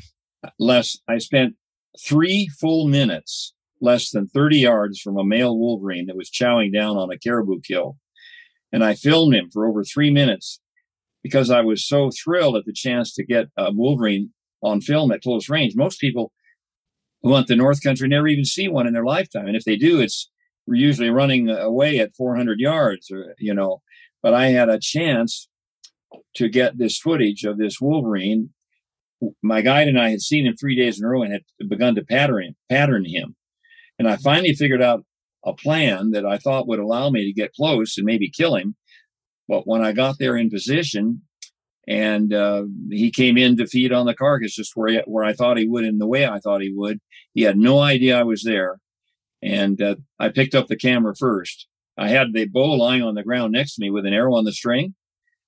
less. 0.58 0.98
I 1.08 1.16
spent 1.16 1.54
three 1.98 2.50
full 2.60 2.88
minutes, 2.88 3.54
less 3.80 4.10
than 4.10 4.28
thirty 4.28 4.58
yards 4.58 5.00
from 5.00 5.16
a 5.16 5.24
male 5.24 5.56
wolverine 5.56 6.06
that 6.06 6.16
was 6.16 6.30
chowing 6.30 6.72
down 6.72 6.96
on 6.96 7.10
a 7.10 7.18
caribou 7.18 7.60
kill, 7.60 7.96
and 8.72 8.84
I 8.84 8.94
filmed 8.94 9.34
him 9.34 9.50
for 9.50 9.66
over 9.66 9.84
three 9.84 10.10
minutes 10.10 10.60
because 11.22 11.50
I 11.50 11.60
was 11.60 11.86
so 11.86 12.10
thrilled 12.10 12.56
at 12.56 12.64
the 12.64 12.72
chance 12.72 13.14
to 13.14 13.24
get 13.24 13.48
a 13.56 13.72
Wolverine 13.72 14.30
on 14.62 14.80
film 14.80 15.12
at 15.12 15.22
close 15.22 15.48
range. 15.48 15.74
Most 15.76 16.00
people 16.00 16.32
who 17.22 17.34
hunt 17.34 17.48
the 17.48 17.56
North 17.56 17.82
Country 17.82 18.08
never 18.08 18.28
even 18.28 18.44
see 18.44 18.68
one 18.68 18.86
in 18.86 18.92
their 18.92 19.04
lifetime, 19.04 19.46
and 19.46 19.56
if 19.56 19.64
they 19.64 19.76
do, 19.76 20.00
it's 20.00 20.30
usually 20.66 21.10
running 21.10 21.48
away 21.48 21.98
at 21.98 22.14
400 22.14 22.60
yards, 22.60 23.10
or 23.10 23.34
you 23.38 23.54
know. 23.54 23.82
But 24.22 24.34
I 24.34 24.48
had 24.48 24.68
a 24.68 24.80
chance 24.80 25.48
to 26.36 26.48
get 26.48 26.78
this 26.78 26.98
footage 26.98 27.44
of 27.44 27.58
this 27.58 27.80
Wolverine. 27.80 28.50
My 29.42 29.62
guide 29.62 29.88
and 29.88 29.98
I 29.98 30.10
had 30.10 30.20
seen 30.20 30.46
him 30.46 30.56
three 30.56 30.76
days 30.76 30.98
in 30.98 31.04
a 31.04 31.08
row 31.08 31.22
and 31.22 31.32
had 31.32 31.42
begun 31.68 31.94
to 31.96 32.04
pattern 32.04 32.44
him, 32.44 32.56
pattern 32.68 33.04
him. 33.04 33.36
And 33.98 34.08
I 34.08 34.16
finally 34.16 34.54
figured 34.54 34.82
out 34.82 35.04
a 35.44 35.52
plan 35.52 36.10
that 36.12 36.26
I 36.26 36.38
thought 36.38 36.68
would 36.68 36.78
allow 36.78 37.10
me 37.10 37.24
to 37.24 37.32
get 37.32 37.54
close 37.54 37.96
and 37.96 38.04
maybe 38.04 38.30
kill 38.30 38.56
him 38.56 38.76
but 39.48 39.66
when 39.66 39.82
I 39.82 39.92
got 39.92 40.18
there 40.18 40.36
in 40.36 40.50
position, 40.50 41.22
and 41.88 42.34
uh, 42.34 42.64
he 42.90 43.10
came 43.10 43.38
in 43.38 43.56
to 43.56 43.66
feed 43.66 43.92
on 43.92 44.04
the 44.04 44.14
carcass 44.14 44.54
just 44.54 44.72
where 44.76 44.88
he, 44.88 45.00
where 45.06 45.24
I 45.24 45.32
thought 45.32 45.56
he 45.56 45.66
would 45.66 45.84
in 45.84 45.98
the 45.98 46.06
way 46.06 46.26
I 46.26 46.38
thought 46.38 46.60
he 46.60 46.72
would. 46.72 47.00
He 47.32 47.42
had 47.42 47.56
no 47.56 47.78
idea 47.80 48.18
I 48.18 48.24
was 48.24 48.42
there, 48.42 48.78
and 49.42 49.80
uh, 49.80 49.96
I 50.18 50.28
picked 50.28 50.54
up 50.54 50.66
the 50.66 50.76
camera 50.76 51.14
first. 51.18 51.66
I 51.96 52.08
had 52.08 52.34
the 52.34 52.44
bow 52.44 52.72
lying 52.72 53.02
on 53.02 53.14
the 53.14 53.24
ground 53.24 53.52
next 53.52 53.76
to 53.76 53.80
me 53.80 53.90
with 53.90 54.04
an 54.04 54.12
arrow 54.12 54.36
on 54.36 54.44
the 54.44 54.52
string, 54.52 54.94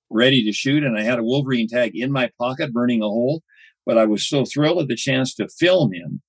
ready 0.09 0.43
to 0.43 0.51
shoot, 0.51 0.83
and 0.83 0.97
I 0.97 1.03
had 1.03 1.19
a 1.19 1.23
Wolverine 1.23 1.67
tag 1.67 1.91
in 1.93 2.11
my 2.11 2.31
pocket, 2.39 2.73
burning 2.73 3.03
a 3.03 3.07
hole. 3.07 3.43
But 3.85 3.97
I 3.97 4.05
was 4.05 4.27
so 4.27 4.45
thrilled 4.45 4.81
at 4.81 4.87
the 4.87 4.95
chance 4.95 5.33
to 5.35 5.47
film 5.47 5.93
him 5.93 6.21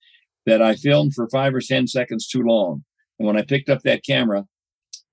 that 0.47 0.63
I 0.63 0.75
filmed 0.75 1.15
for 1.15 1.29
five 1.29 1.55
or 1.55 1.61
ten 1.61 1.87
seconds 1.87 2.27
too 2.27 2.43
long. 2.43 2.85
And 3.19 3.27
when 3.27 3.37
I 3.37 3.43
picked 3.43 3.69
up 3.69 3.83
that 3.83 4.05
camera, 4.05 4.45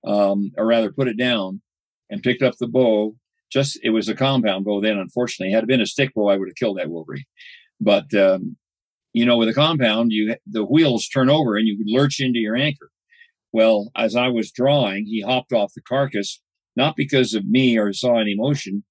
um, 0.06 0.52
or 0.58 0.66
rather 0.66 0.92
put 0.92 1.08
it 1.08 1.18
down, 1.18 1.62
and 2.10 2.24
picked 2.24 2.42
up 2.42 2.56
the 2.58 2.68
bow. 2.68 3.16
Just 3.52 3.80
it 3.84 3.90
was 3.92 4.10
a 4.10 4.16
compound 4.16 4.66
bow 4.66 4.82
then. 4.82 4.98
Unfortunately, 4.98 5.54
had 5.54 5.64
it 5.64 5.68
been 5.68 5.82
a 5.82 5.86
stick 5.86 6.14
bow, 6.14 6.30
I 6.30 6.38
would 6.38 6.48
have 6.48 6.56
killed 6.56 6.78
that 6.78 6.90
wolverine. 6.90 7.26
But 7.80 8.14
um, 8.14 8.58
you 9.14 9.26
know, 9.26 9.38
with 9.38 9.50
a 9.50 9.54
compound, 9.54 10.12
you 10.12 10.36
the 10.46 10.66
wheels 10.66 11.08
turn 11.08 11.30
over 11.30 11.56
and 11.56 11.68
you 11.68 11.78
lurch 11.86 12.20
into 12.20 12.40
your 12.40 12.56
anchor. 12.56 12.90
Well, 13.52 13.92
as 13.96 14.16
I 14.16 14.28
was 14.28 14.52
drawing, 14.52 15.06
he 15.06 15.22
hopped 15.22 15.54
off 15.54 15.74
the 15.74 15.82
carcass, 15.82 16.42
not 16.76 16.96
because 16.96 17.34
of 17.34 17.46
me 17.46 17.78
or 17.78 17.92
saw 17.94 18.20
any 18.20 18.36
motion. 18.36 18.84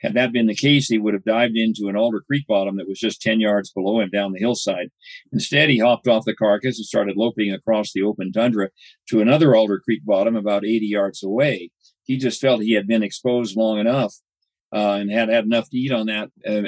Had 0.00 0.14
that 0.14 0.32
been 0.32 0.46
the 0.46 0.54
case, 0.54 0.88
he 0.88 0.98
would 0.98 1.14
have 1.14 1.24
dived 1.24 1.56
into 1.56 1.88
an 1.88 1.96
alder 1.96 2.20
creek 2.20 2.46
bottom 2.46 2.76
that 2.76 2.88
was 2.88 2.98
just 2.98 3.22
10 3.22 3.40
yards 3.40 3.70
below 3.70 4.00
him 4.00 4.10
down 4.10 4.32
the 4.32 4.38
hillside. 4.38 4.90
Instead, 5.32 5.70
he 5.70 5.78
hopped 5.78 6.08
off 6.08 6.24
the 6.24 6.34
carcass 6.34 6.78
and 6.78 6.86
started 6.86 7.16
loping 7.16 7.52
across 7.52 7.92
the 7.92 8.02
open 8.02 8.32
tundra 8.32 8.70
to 9.08 9.20
another 9.20 9.54
alder 9.54 9.80
creek 9.80 10.04
bottom 10.04 10.36
about 10.36 10.64
80 10.64 10.86
yards 10.86 11.22
away 11.22 11.70
he 12.10 12.16
just 12.16 12.40
felt 12.40 12.60
he 12.60 12.72
had 12.72 12.88
been 12.88 13.04
exposed 13.04 13.56
long 13.56 13.78
enough 13.78 14.12
uh, 14.74 14.94
and 14.94 15.12
had 15.12 15.28
had 15.28 15.44
enough 15.44 15.70
to 15.70 15.76
eat 15.76 15.92
on 15.92 16.06
that 16.06 16.28
uh, 16.44 16.62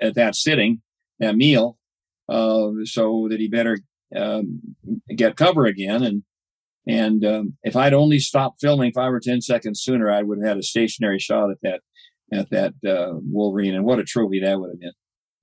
at 0.00 0.14
that 0.14 0.36
sitting, 0.36 0.80
that 1.18 1.34
meal, 1.34 1.76
uh, 2.28 2.68
so 2.84 3.26
that 3.28 3.40
he 3.40 3.48
better 3.48 3.80
um, 4.14 4.60
get 5.16 5.34
cover 5.34 5.66
again. 5.66 6.04
And 6.04 6.22
and 6.86 7.24
um, 7.24 7.54
if 7.64 7.74
I'd 7.74 7.94
only 7.94 8.20
stopped 8.20 8.60
filming 8.60 8.92
five 8.92 9.12
or 9.12 9.18
ten 9.18 9.40
seconds 9.40 9.80
sooner, 9.80 10.08
I 10.08 10.22
would 10.22 10.38
have 10.38 10.46
had 10.46 10.58
a 10.58 10.62
stationary 10.62 11.18
shot 11.18 11.50
at 11.50 11.60
that 11.62 11.80
at 12.32 12.50
that 12.50 12.74
uh, 12.86 13.18
Wolverine. 13.22 13.74
And 13.74 13.84
what 13.84 13.98
a 13.98 14.04
trophy 14.04 14.40
that 14.40 14.60
would 14.60 14.70
have 14.70 14.80
been! 14.80 14.92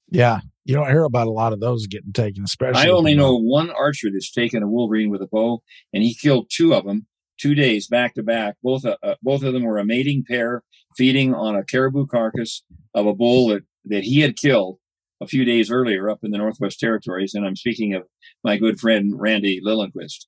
Yeah, 0.10 0.40
you 0.66 0.76
don't 0.76 0.90
hear 0.90 1.04
about 1.04 1.28
a 1.28 1.32
lot 1.32 1.54
of 1.54 1.60
those 1.60 1.88
getting 1.88 2.14
taken, 2.14 2.44
especially. 2.44 2.82
I 2.82 2.90
only 2.90 3.16
know 3.16 3.38
one 3.38 3.70
archer 3.72 4.10
that's 4.12 4.32
taken 4.32 4.64
a 4.64 4.68
Wolverine 4.68 5.10
with 5.10 5.22
a 5.22 5.28
bow, 5.28 5.64
and 5.94 6.04
he 6.04 6.14
killed 6.14 6.52
two 6.52 6.74
of 6.74 6.86
them 6.86 7.08
two 7.40 7.56
days 7.56 7.88
back 7.88 8.16
to 8.16 8.24
back. 8.24 8.56
Both 8.64 8.86
uh, 8.86 8.98
uh, 9.04 9.16
both 9.22 9.44
of 9.44 9.54
them 9.54 9.64
were 9.64 9.78
a 9.78 9.86
mating 9.86 10.24
pair 10.28 10.64
feeding 10.96 11.34
on 11.34 11.56
a 11.56 11.64
caribou 11.64 12.06
carcass 12.06 12.64
of 12.94 13.06
a 13.06 13.14
bull 13.14 13.48
that, 13.48 13.64
that 13.86 14.04
he 14.04 14.22
had 14.22 14.36
killed 14.36 14.78
a 15.22 15.28
few 15.28 15.44
days 15.44 15.72
earlier 15.72 16.10
up 16.10 16.20
in 16.24 16.32
the 16.32 16.38
Northwest 16.38 16.80
Territories. 16.80 17.34
And 17.34 17.46
I'm 17.46 17.56
speaking 17.56 17.94
of 17.94 18.04
my 18.44 18.58
good 18.58 18.80
friend 18.80 19.14
Randy 19.18 19.60
Lillenquist. 19.62 20.28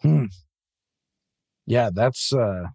Hmm. 0.00 0.26
Yeah, 1.66 1.90
that's 1.92 2.32
uh 2.32 2.68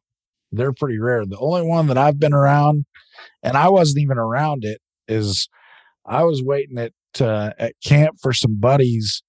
they're 0.52 0.74
pretty 0.74 1.00
rare. 1.00 1.26
The 1.26 1.38
only 1.38 1.62
one 1.62 1.88
that 1.88 1.98
I've 1.98 2.20
been 2.20 2.34
around, 2.34 2.86
and 3.44 3.56
I 3.58 3.70
wasn't 3.70 4.02
even 4.02 4.18
around 4.18 4.64
it, 4.64 4.82
is 5.08 5.48
I 6.06 6.24
was 6.24 6.44
waiting 6.44 6.78
at 6.78 6.94
uh, 7.22 7.52
at 7.58 7.74
camp 7.84 8.18
for 8.22 8.34
some 8.34 8.60
buddies, 8.60 9.22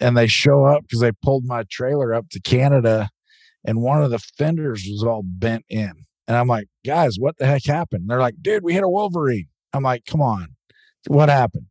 and 0.00 0.16
they 0.16 0.26
show 0.26 0.64
up 0.64 0.82
because 0.82 1.00
they 1.00 1.12
pulled 1.22 1.44
my 1.44 1.64
trailer 1.70 2.14
up 2.14 2.28
to 2.30 2.40
Canada 2.40 3.10
and 3.64 3.82
one 3.82 4.02
of 4.02 4.10
the 4.10 4.18
fenders 4.18 4.86
was 4.90 5.04
all 5.04 5.22
bent 5.24 5.64
in. 5.68 5.92
And 6.26 6.36
I'm 6.36 6.46
like, 6.46 6.68
guys, 6.84 7.16
what 7.18 7.36
the 7.38 7.46
heck 7.46 7.64
happened? 7.64 8.02
And 8.02 8.10
they're 8.10 8.20
like, 8.20 8.36
dude, 8.40 8.62
we 8.62 8.74
hit 8.74 8.84
a 8.84 8.88
Wolverine. 8.88 9.48
I'm 9.72 9.82
like, 9.82 10.04
come 10.06 10.22
on, 10.22 10.48
what 11.06 11.28
happened? 11.28 11.66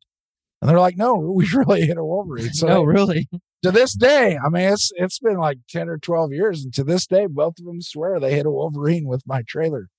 And 0.61 0.70
they're 0.70 0.80
like, 0.80 0.97
no, 0.97 1.15
we 1.36 1.47
really 1.53 1.86
hit 1.86 1.97
a 1.97 2.05
Wolverine. 2.05 2.49
So 2.53 2.68
no, 2.68 2.84
really. 2.84 3.28
To 3.68 3.72
this 3.74 3.93
day, 3.93 4.38
I 4.38 4.49
mean, 4.49 4.72
it's 4.72 4.93
it's 4.95 5.20
been 5.20 5.38
like 5.38 5.57
ten 5.70 5.89
or 5.89 5.97
twelve 5.97 6.32
years, 6.32 6.63
and 6.63 6.74
to 6.76 6.86
this 6.86 7.05
day, 7.05 7.26
both 7.26 7.59
of 7.59 7.65
them 7.65 7.82
swear 7.82 8.18
they 8.18 8.34
hit 8.34 8.45
a 8.45 8.51
Wolverine 8.51 9.05
with 9.05 9.28
my 9.28 9.41
trailer. 9.41 9.89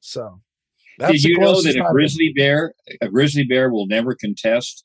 So, 0.00 0.40
did 0.98 1.22
you 1.22 1.38
know 1.38 1.62
that 1.62 1.76
a 1.76 1.92
grizzly 1.92 2.32
bear, 2.36 2.74
a 3.00 3.08
grizzly 3.08 3.44
bear, 3.44 3.70
will 3.70 3.86
never 3.86 4.16
contest 4.16 4.84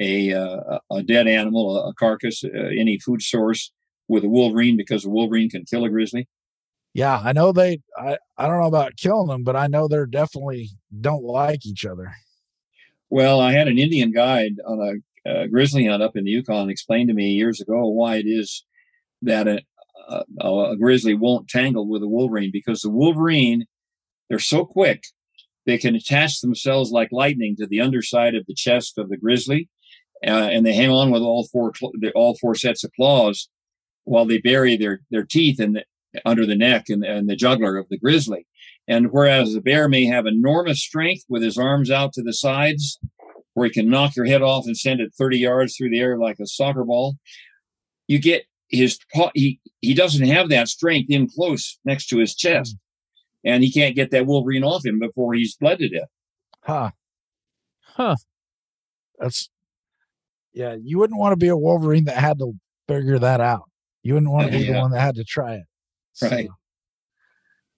a 0.00 0.32
uh, 0.32 0.78
a 0.90 1.02
dead 1.04 1.28
animal, 1.28 1.76
a 1.88 1.94
carcass, 1.94 2.42
uh, 2.42 2.48
any 2.50 2.98
food 2.98 3.22
source 3.22 3.70
with 4.08 4.24
a 4.24 4.28
wolverine 4.28 4.76
because 4.76 5.04
a 5.04 5.10
wolverine 5.10 5.48
can 5.48 5.64
kill 5.64 5.84
a 5.84 5.88
grizzly? 5.88 6.28
Yeah, 6.92 7.20
I 7.22 7.32
know 7.32 7.52
they. 7.52 7.82
I 7.96 8.18
I 8.36 8.48
don't 8.48 8.60
know 8.60 8.66
about 8.66 8.96
killing 8.96 9.28
them, 9.28 9.44
but 9.44 9.54
I 9.54 9.68
know 9.68 9.86
they're 9.86 10.06
definitely 10.06 10.70
don't 11.00 11.22
like 11.22 11.64
each 11.64 11.86
other. 11.86 12.12
Well, 13.10 13.40
I 13.40 13.52
had 13.52 13.68
an 13.68 13.78
Indian 13.78 14.10
guide 14.10 14.54
on 14.66 14.78
a 15.26 15.48
grizzly 15.48 15.86
hunt 15.86 16.02
up 16.02 16.16
in 16.16 16.24
the 16.24 16.30
Yukon 16.30 16.70
explained 16.70 17.08
to 17.08 17.14
me 17.14 17.30
years 17.30 17.60
ago 17.60 17.86
why 17.88 18.16
it 18.16 18.26
is 18.26 18.64
that 19.22 19.46
a, 19.46 19.60
a, 20.08 20.48
a 20.48 20.76
grizzly 20.76 21.14
won't 21.14 21.48
tangle 21.48 21.88
with 21.88 22.02
a 22.02 22.08
wolverine 22.08 22.50
because 22.52 22.80
the 22.80 22.90
wolverine 22.90 23.66
they're 24.28 24.38
so 24.38 24.64
quick 24.64 25.02
they 25.66 25.78
can 25.78 25.94
attach 25.94 26.40
themselves 26.40 26.90
like 26.90 27.08
lightning 27.12 27.54
to 27.56 27.66
the 27.66 27.80
underside 27.80 28.34
of 28.34 28.46
the 28.46 28.54
chest 28.54 28.98
of 28.98 29.08
the 29.08 29.16
grizzly, 29.16 29.68
uh, 30.26 30.30
and 30.30 30.64
they 30.64 30.72
hang 30.72 30.90
on 30.90 31.10
with 31.10 31.22
all 31.22 31.46
four 31.52 31.72
all 32.14 32.36
four 32.40 32.54
sets 32.54 32.84
of 32.84 32.92
claws 32.92 33.48
while 34.04 34.24
they 34.24 34.38
bury 34.38 34.76
their, 34.76 35.00
their 35.10 35.24
teeth 35.24 35.60
in 35.60 35.74
the, 35.74 35.84
under 36.24 36.46
the 36.46 36.56
neck 36.56 36.86
and, 36.88 37.04
and 37.04 37.28
the 37.28 37.36
jugular 37.36 37.76
of 37.76 37.86
the 37.88 37.98
grizzly. 37.98 38.46
And 38.88 39.12
whereas 39.12 39.52
the 39.52 39.60
bear 39.60 39.88
may 39.88 40.06
have 40.06 40.26
enormous 40.26 40.82
strength 40.82 41.24
with 41.28 41.42
his 41.42 41.56
arms 41.56 41.90
out 41.90 42.12
to 42.14 42.22
the 42.22 42.32
sides, 42.32 42.98
where 43.60 43.68
he 43.68 43.74
can 43.74 43.90
knock 43.90 44.16
your 44.16 44.24
head 44.24 44.40
off 44.40 44.64
and 44.64 44.74
send 44.74 45.00
it 45.00 45.12
30 45.18 45.36
yards 45.36 45.76
through 45.76 45.90
the 45.90 46.00
air 46.00 46.16
like 46.16 46.38
a 46.40 46.46
soccer 46.46 46.82
ball. 46.82 47.16
You 48.08 48.18
get 48.18 48.44
his 48.68 48.98
he 49.34 49.60
he 49.82 49.92
doesn't 49.92 50.26
have 50.26 50.48
that 50.48 50.68
strength 50.68 51.10
in 51.10 51.28
close 51.28 51.78
next 51.84 52.06
to 52.06 52.16
his 52.16 52.34
chest, 52.34 52.74
hmm. 53.44 53.50
and 53.50 53.62
he 53.62 53.70
can't 53.70 53.94
get 53.94 54.12
that 54.12 54.24
Wolverine 54.24 54.64
off 54.64 54.86
him 54.86 54.98
before 54.98 55.34
he's 55.34 55.56
bled 55.56 55.78
to 55.80 55.90
death. 55.90 56.08
Huh. 56.64 56.92
Huh. 57.82 58.16
That's 59.18 59.50
yeah. 60.54 60.74
You 60.82 60.98
wouldn't 60.98 61.20
want 61.20 61.32
to 61.32 61.36
be 61.36 61.48
a 61.48 61.56
Wolverine 61.56 62.04
that 62.04 62.16
had 62.16 62.38
to 62.38 62.54
figure 62.88 63.18
that 63.18 63.42
out. 63.42 63.68
You 64.02 64.14
wouldn't 64.14 64.32
want 64.32 64.50
to 64.50 64.58
be 64.58 64.64
the 64.64 64.78
one 64.78 64.92
that 64.92 65.00
had 65.00 65.16
to 65.16 65.24
try 65.24 65.56
it. 65.56 65.64
Right. 66.22 66.48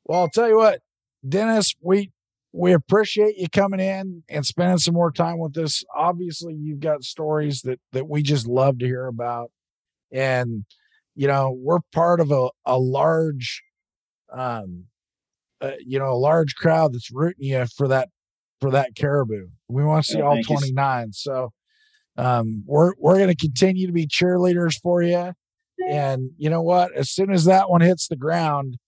Well, 0.05 0.21
I'll 0.21 0.29
tell 0.29 0.49
you 0.49 0.57
what, 0.57 0.79
Dennis, 1.29 1.75
we 1.81 2.12
we 2.53 2.73
appreciate 2.73 3.37
you 3.37 3.49
coming 3.49 3.81
in 3.81 4.23
and 4.29 4.45
spending 4.45 4.79
some 4.79 4.95
more 4.95 5.11
time 5.11 5.39
with 5.39 5.57
us. 5.57 5.85
Obviously, 5.95 6.55
you've 6.55 6.81
got 6.81 7.03
stories 7.03 7.63
that 7.63 7.81
that 7.93 8.09
we 8.09 8.23
just 8.23 8.47
love 8.47 8.79
to 8.79 8.87
hear 8.87 9.07
about, 9.07 9.51
and 10.13 10.65
you 11.15 11.27
know 11.27 11.51
we're 11.57 11.81
part 11.93 12.21
of 12.21 12.31
a 12.31 12.51
a 12.67 12.79
large, 12.79 13.63
um, 14.33 14.85
uh, 15.61 15.73
you 15.81 15.99
know, 15.99 16.13
a 16.13 16.15
large 16.19 16.55
crowd 16.57 16.93
that's 16.93 17.11
rooting 17.11 17.47
you 17.47 17.67
for 17.77 17.89
that 17.89 18.09
for 18.61 18.71
that 18.71 18.95
caribou. 18.97 19.49
We 19.69 19.85
want 19.85 20.05
to 20.05 20.13
see 20.13 20.19
Yeah, 20.19 20.25
all 20.25 20.43
twenty 20.43 20.73
nine. 20.73 21.13
So, 21.13 21.53
um, 22.17 22.65
we're 22.67 22.93
we're 22.99 23.17
going 23.17 23.35
to 23.35 23.37
continue 23.37 23.87
to 23.87 23.93
be 23.93 24.07
cheerleaders 24.07 24.79
for 24.81 25.03
you. 25.03 25.33
And 25.89 26.31
you 26.37 26.49
know 26.51 26.63
what? 26.63 26.93
As 26.95 27.11
soon 27.11 27.33
as 27.33 27.45
that 27.47 27.69
one 27.69 27.81
hits 27.81 28.07
the 28.09 28.17
ground, 28.17 28.79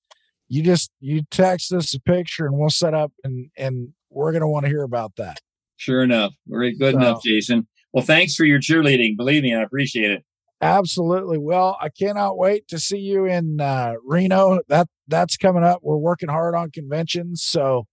you 0.54 0.62
just 0.62 0.90
you 1.00 1.22
text 1.30 1.72
us 1.72 1.94
a 1.94 2.00
picture 2.00 2.46
and 2.46 2.56
we'll 2.56 2.70
set 2.70 2.94
up 2.94 3.12
and 3.24 3.50
and 3.56 3.88
we're 4.10 4.32
gonna 4.32 4.48
want 4.48 4.64
to 4.64 4.70
hear 4.70 4.82
about 4.82 5.12
that. 5.16 5.40
Sure 5.76 6.02
enough, 6.02 6.32
very 6.46 6.74
good 6.76 6.92
So- 6.94 6.98
enough, 6.98 7.22
Jason. 7.24 7.66
Well, 7.92 8.04
thanks 8.04 8.34
for 8.34 8.44
your 8.44 8.58
cheerleading. 8.58 9.16
Believe 9.16 9.42
me, 9.44 9.54
I 9.54 9.62
appreciate 9.62 10.10
it. 10.10 10.24
Absolutely. 10.60 11.38
Well, 11.38 11.76
I 11.80 11.88
cannot 11.90 12.36
wait 12.38 12.66
to 12.68 12.78
see 12.78 12.98
you 12.98 13.24
in 13.26 13.60
uh, 13.60 13.94
Reno. 14.04 14.60
That 14.68 14.88
that's 15.08 15.36
coming 15.36 15.62
up. 15.62 15.80
We're 15.82 15.96
working 15.96 16.28
hard 16.28 16.54
on 16.54 16.70
conventions, 16.70 17.42
so 17.42 17.86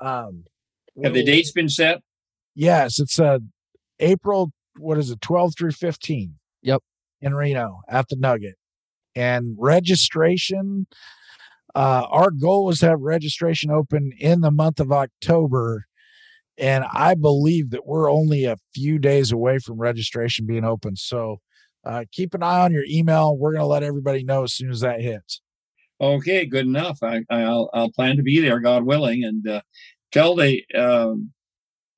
um, 0.00 0.44
Have 1.02 1.12
the 1.14 1.22
dates 1.24 1.52
been 1.52 1.68
set? 1.68 2.00
Yes, 2.54 2.98
it's 2.98 3.18
uh 3.20 3.38
April. 4.00 4.52
What 4.78 4.98
is 4.98 5.10
it? 5.10 5.20
Twelve 5.20 5.54
through 5.56 5.72
fifteen. 5.72 6.36
Yep. 6.62 6.82
In 7.20 7.34
Reno 7.34 7.80
at 7.88 8.08
the 8.08 8.16
Nugget, 8.16 8.56
and 9.14 9.56
registration. 9.58 10.86
Uh, 11.76 12.06
our 12.08 12.30
goal 12.30 12.64
was 12.64 12.78
to 12.78 12.86
have 12.86 13.00
registration 13.00 13.70
open 13.70 14.10
in 14.18 14.40
the 14.40 14.50
month 14.50 14.80
of 14.80 14.90
October, 14.90 15.84
and 16.56 16.86
I 16.90 17.14
believe 17.14 17.68
that 17.68 17.84
we're 17.84 18.10
only 18.10 18.46
a 18.46 18.56
few 18.74 18.98
days 18.98 19.30
away 19.30 19.58
from 19.58 19.78
registration 19.78 20.46
being 20.46 20.64
open. 20.64 20.96
So 20.96 21.42
uh, 21.84 22.04
keep 22.10 22.32
an 22.32 22.42
eye 22.42 22.60
on 22.60 22.72
your 22.72 22.86
email. 22.88 23.36
We're 23.36 23.52
going 23.52 23.60
to 23.60 23.66
let 23.66 23.82
everybody 23.82 24.24
know 24.24 24.42
as 24.42 24.54
soon 24.54 24.70
as 24.70 24.80
that 24.80 25.02
hits. 25.02 25.42
Okay, 26.00 26.46
good 26.46 26.64
enough. 26.64 26.98
I, 27.02 27.24
I'll 27.28 27.68
I'll 27.74 27.92
plan 27.92 28.16
to 28.16 28.22
be 28.22 28.40
there, 28.40 28.58
God 28.58 28.84
willing, 28.84 29.22
and 29.22 29.46
uh, 29.46 29.60
tell 30.12 30.34
the 30.34 30.64
um, 30.74 31.32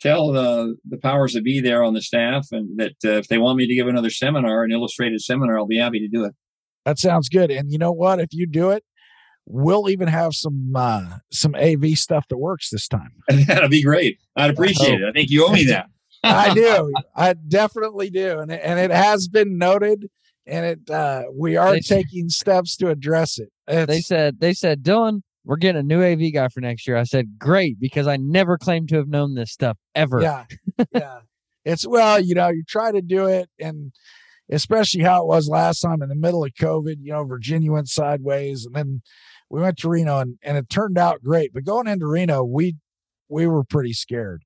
tell 0.00 0.32
the 0.32 0.74
the 0.88 0.98
powers 0.98 1.34
that 1.34 1.44
be 1.44 1.60
there 1.60 1.84
on 1.84 1.94
the 1.94 2.02
staff, 2.02 2.48
and 2.50 2.80
that 2.80 2.96
uh, 3.04 3.18
if 3.18 3.28
they 3.28 3.38
want 3.38 3.58
me 3.58 3.68
to 3.68 3.74
give 3.76 3.86
another 3.86 4.10
seminar, 4.10 4.64
an 4.64 4.72
illustrated 4.72 5.20
seminar, 5.20 5.56
I'll 5.56 5.66
be 5.66 5.78
happy 5.78 6.00
to 6.00 6.08
do 6.08 6.24
it. 6.24 6.34
That 6.84 6.98
sounds 6.98 7.28
good. 7.28 7.52
And 7.52 7.70
you 7.70 7.78
know 7.78 7.92
what? 7.92 8.18
If 8.18 8.30
you 8.32 8.46
do 8.46 8.70
it, 8.70 8.82
we'll 9.50 9.88
even 9.88 10.08
have 10.08 10.34
some 10.34 10.72
uh, 10.74 11.18
some 11.32 11.54
AV 11.54 11.90
stuff 11.94 12.28
that 12.28 12.38
works 12.38 12.70
this 12.70 12.86
time. 12.86 13.12
That'd 13.28 13.70
be 13.70 13.82
great. 13.82 14.18
I'd 14.36 14.50
appreciate 14.50 15.00
it. 15.00 15.08
I 15.08 15.12
think 15.12 15.30
you 15.30 15.46
owe 15.46 15.52
me 15.52 15.64
that. 15.64 15.86
I 16.22 16.54
do. 16.54 16.92
I 17.16 17.32
definitely 17.32 18.10
do. 18.10 18.38
And 18.40 18.50
it, 18.52 18.60
and 18.62 18.78
it 18.78 18.90
has 18.90 19.28
been 19.28 19.56
noted 19.58 20.08
and 20.46 20.64
it 20.66 20.90
uh 20.90 21.24
we 21.32 21.56
are 21.56 21.72
They- 21.72 21.80
taking 21.80 22.28
steps 22.28 22.76
to 22.76 22.88
address 22.90 23.38
it. 23.38 23.50
They 23.66 24.00
said 24.00 24.40
they 24.40 24.52
said 24.54 24.82
Dylan, 24.82 25.20
we're 25.44 25.56
getting 25.56 25.80
a 25.80 25.82
new 25.82 26.02
AV 26.02 26.32
guy 26.32 26.48
for 26.48 26.60
next 26.60 26.86
year. 26.86 26.96
I 26.96 27.04
said 27.04 27.38
great 27.38 27.78
because 27.80 28.06
I 28.06 28.16
never 28.16 28.58
claimed 28.58 28.88
to 28.90 28.96
have 28.96 29.08
known 29.08 29.34
this 29.34 29.52
stuff 29.52 29.78
ever. 29.94 30.20
yeah. 30.20 30.44
Yeah. 30.92 31.20
It's 31.64 31.86
well, 31.86 32.20
you 32.20 32.34
know, 32.34 32.48
you 32.48 32.64
try 32.66 32.92
to 32.92 33.02
do 33.02 33.26
it 33.26 33.48
and 33.60 33.92
especially 34.50 35.02
how 35.02 35.22
it 35.22 35.26
was 35.26 35.48
last 35.48 35.80
time 35.80 36.02
in 36.02 36.08
the 36.08 36.14
middle 36.14 36.42
of 36.44 36.52
COVID, 36.58 36.96
you 37.00 37.12
know, 37.12 37.24
Virginia 37.24 37.70
went 37.72 37.88
sideways 37.88 38.64
and 38.64 38.74
then 38.74 39.02
we 39.50 39.60
went 39.60 39.78
to 39.78 39.88
Reno 39.88 40.18
and, 40.18 40.38
and 40.42 40.56
it 40.58 40.68
turned 40.68 40.98
out 40.98 41.22
great. 41.22 41.52
But 41.54 41.64
going 41.64 41.86
into 41.86 42.06
Reno, 42.06 42.44
we 42.44 42.76
we 43.28 43.46
were 43.46 43.64
pretty 43.64 43.92
scared. 43.92 44.42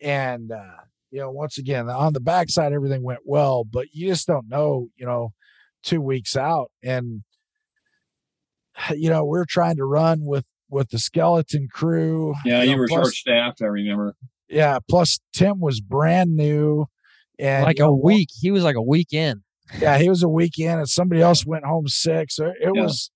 And 0.00 0.50
uh, 0.52 0.76
you 1.10 1.20
know, 1.20 1.30
once 1.30 1.58
again, 1.58 1.88
on 1.90 2.12
the 2.12 2.20
backside 2.20 2.72
everything 2.72 3.02
went 3.02 3.20
well, 3.24 3.64
but 3.64 3.88
you 3.92 4.08
just 4.08 4.26
don't 4.26 4.48
know, 4.48 4.88
you 4.96 5.04
know, 5.06 5.32
two 5.82 6.00
weeks 6.00 6.36
out. 6.36 6.70
And 6.82 7.22
you 8.94 9.10
know, 9.10 9.24
we're 9.24 9.44
trying 9.48 9.76
to 9.76 9.84
run 9.84 10.20
with 10.22 10.44
with 10.70 10.90
the 10.90 10.98
skeleton 10.98 11.68
crew. 11.72 12.34
Yeah, 12.44 12.62
you 12.62 12.72
know, 12.72 12.78
were 12.78 12.88
plus- 12.88 13.06
short 13.06 13.14
staffed. 13.14 13.62
I 13.62 13.66
remember. 13.66 14.14
yeah. 14.48 14.78
Plus, 14.88 15.18
Tim 15.34 15.60
was 15.60 15.80
brand 15.80 16.36
new, 16.36 16.86
and 17.38 17.64
Like 17.64 17.78
a 17.78 17.82
know, 17.82 17.94
week. 17.94 18.28
He 18.40 18.50
was 18.50 18.62
like 18.62 18.76
a 18.76 18.82
week 18.82 19.12
in. 19.12 19.42
Yeah, 19.78 19.98
he 19.98 20.08
was 20.08 20.22
a 20.22 20.28
weekend, 20.28 20.78
and 20.80 20.88
somebody 20.88 21.20
else 21.20 21.44
went 21.46 21.64
home 21.64 21.86
sick. 21.88 22.30
So 22.30 22.46
it 22.46 22.56
Yeah. 22.74 22.82
was 22.82 23.10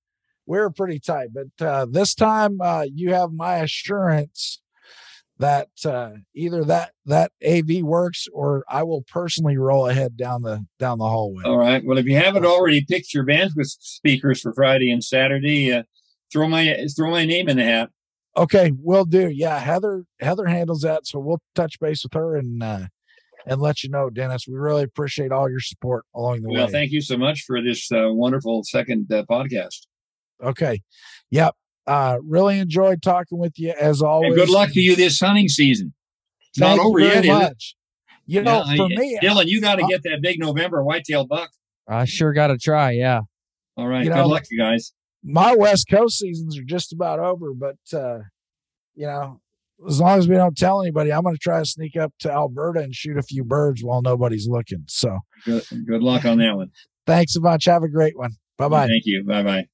we 0.46 0.58
were 0.58 0.70
pretty 0.70 1.00
tight. 1.00 1.28
But 1.32 1.64
uh, 1.66 1.86
this 1.90 2.14
time, 2.14 2.60
uh, 2.60 2.86
you 2.92 3.12
have 3.14 3.32
my 3.32 3.56
assurance 3.56 4.60
that 5.38 5.68
uh, 5.84 6.10
either 6.34 6.64
that 6.64 6.92
that 7.06 7.32
AV 7.46 7.82
works, 7.82 8.26
or 8.32 8.64
I 8.68 8.82
will 8.82 9.02
personally 9.02 9.56
roll 9.56 9.88
ahead 9.88 10.16
down 10.16 10.42
the 10.42 10.64
down 10.78 10.98
the 10.98 11.08
hallway. 11.08 11.44
All 11.44 11.58
right. 11.58 11.84
Well, 11.84 11.98
if 11.98 12.06
you 12.06 12.16
haven't 12.16 12.46
already 12.46 12.84
picked 12.84 13.12
your 13.12 13.26
bandwidth 13.26 13.76
speakers 13.80 14.40
for 14.40 14.52
Friday 14.54 14.90
and 14.90 15.02
Saturday, 15.02 15.72
uh, 15.72 15.82
throw 16.32 16.48
my 16.48 16.76
throw 16.96 17.10
my 17.10 17.24
name 17.24 17.48
in 17.48 17.56
the 17.56 17.64
hat. 17.64 17.90
Okay, 18.36 18.72
we'll 18.76 19.04
do. 19.04 19.28
Yeah, 19.28 19.58
Heather 19.58 20.04
Heather 20.20 20.46
handles 20.46 20.80
that, 20.82 21.06
so 21.06 21.18
we'll 21.18 21.40
touch 21.54 21.78
base 21.80 22.02
with 22.02 22.14
her 22.14 22.36
and 22.36 22.62
uh, 22.62 22.86
and 23.46 23.60
let 23.60 23.82
you 23.82 23.90
know, 23.90 24.10
Dennis. 24.10 24.46
We 24.48 24.54
really 24.54 24.82
appreciate 24.82 25.32
all 25.32 25.48
your 25.48 25.60
support 25.60 26.04
along 26.14 26.42
the 26.42 26.48
Well, 26.48 26.54
way. 26.54 26.60
Well, 26.62 26.68
thank 26.68 26.90
you 26.92 27.00
so 27.00 27.16
much 27.16 27.42
for 27.42 27.62
this 27.62 27.90
uh, 27.92 28.08
wonderful 28.12 28.64
second 28.64 29.12
uh, 29.12 29.24
podcast. 29.30 29.86
Okay. 30.44 30.82
Yep. 31.30 31.54
Uh 31.86 32.18
really 32.22 32.58
enjoyed 32.58 33.02
talking 33.02 33.38
with 33.38 33.58
you 33.58 33.74
as 33.78 34.00
always. 34.02 34.28
And 34.32 34.36
good 34.36 34.48
luck 34.50 34.70
to 34.72 34.80
you 34.80 34.96
this 34.96 35.20
hunting 35.20 35.48
season. 35.48 35.92
It's 36.50 36.58
Thank 36.58 36.76
not 36.78 36.82
you 36.84 36.88
over 36.88 36.98
very 37.00 37.10
yet, 37.14 37.24
is 37.24 37.30
it? 37.30 37.32
much. 37.32 37.76
You 38.26 38.42
know, 38.42 38.64
Yeah, 38.66 38.76
for 38.76 38.84
I- 38.84 38.88
me, 38.88 39.18
Dylan, 39.22 39.46
you 39.46 39.60
got 39.60 39.76
to 39.76 39.84
uh, 39.84 39.88
get 39.88 40.02
that 40.04 40.20
big 40.22 40.38
November 40.38 40.82
whitetail 40.82 41.26
buck. 41.26 41.50
I 41.86 42.04
sure 42.06 42.32
got 42.32 42.46
to 42.46 42.56
try. 42.58 42.92
Yeah. 42.92 43.20
All 43.76 43.86
right. 43.86 44.04
you 44.04 44.10
Good 44.10 44.16
know, 44.16 44.28
luck, 44.28 44.44
you 44.50 44.58
guys. 44.58 44.92
my 45.22 45.54
West 45.54 45.88
Coast 45.90 46.18
seasons 46.18 46.56
are 46.58 46.62
just 46.62 46.92
about 46.92 47.18
over, 47.18 47.52
but 47.52 47.76
uh, 47.92 48.20
you 48.94 49.06
know, 49.06 49.40
as 49.86 50.00
long 50.00 50.18
as 50.18 50.26
we 50.28 50.36
don't 50.36 50.56
tell 50.56 50.80
anybody, 50.80 51.12
I'm 51.12 51.22
going 51.24 51.34
to 51.34 51.38
try 51.38 51.58
to 51.58 51.66
sneak 51.66 51.96
up 51.96 52.14
to 52.20 52.30
Alberta 52.32 52.80
and 52.80 52.94
shoot 52.94 53.18
a 53.18 53.22
few 53.22 53.44
birds 53.44 53.82
while 53.84 54.00
nobody's 54.00 54.46
looking. 54.48 54.84
So, 54.86 55.18
Good, 55.44 55.64
good 55.86 56.02
luck 56.02 56.24
on 56.24 56.38
that 56.38 56.56
one. 56.56 56.70
thanks 57.06 57.34
so 57.34 57.40
much. 57.40 57.64
Have 57.66 57.82
a 57.82 57.88
great 57.88 58.16
one. 58.16 58.36
Bye 58.56 58.68
bye. 58.68 58.86
Thank 58.86 59.02
you. 59.04 59.24
Bye 59.26 59.42
bye. 59.42 59.66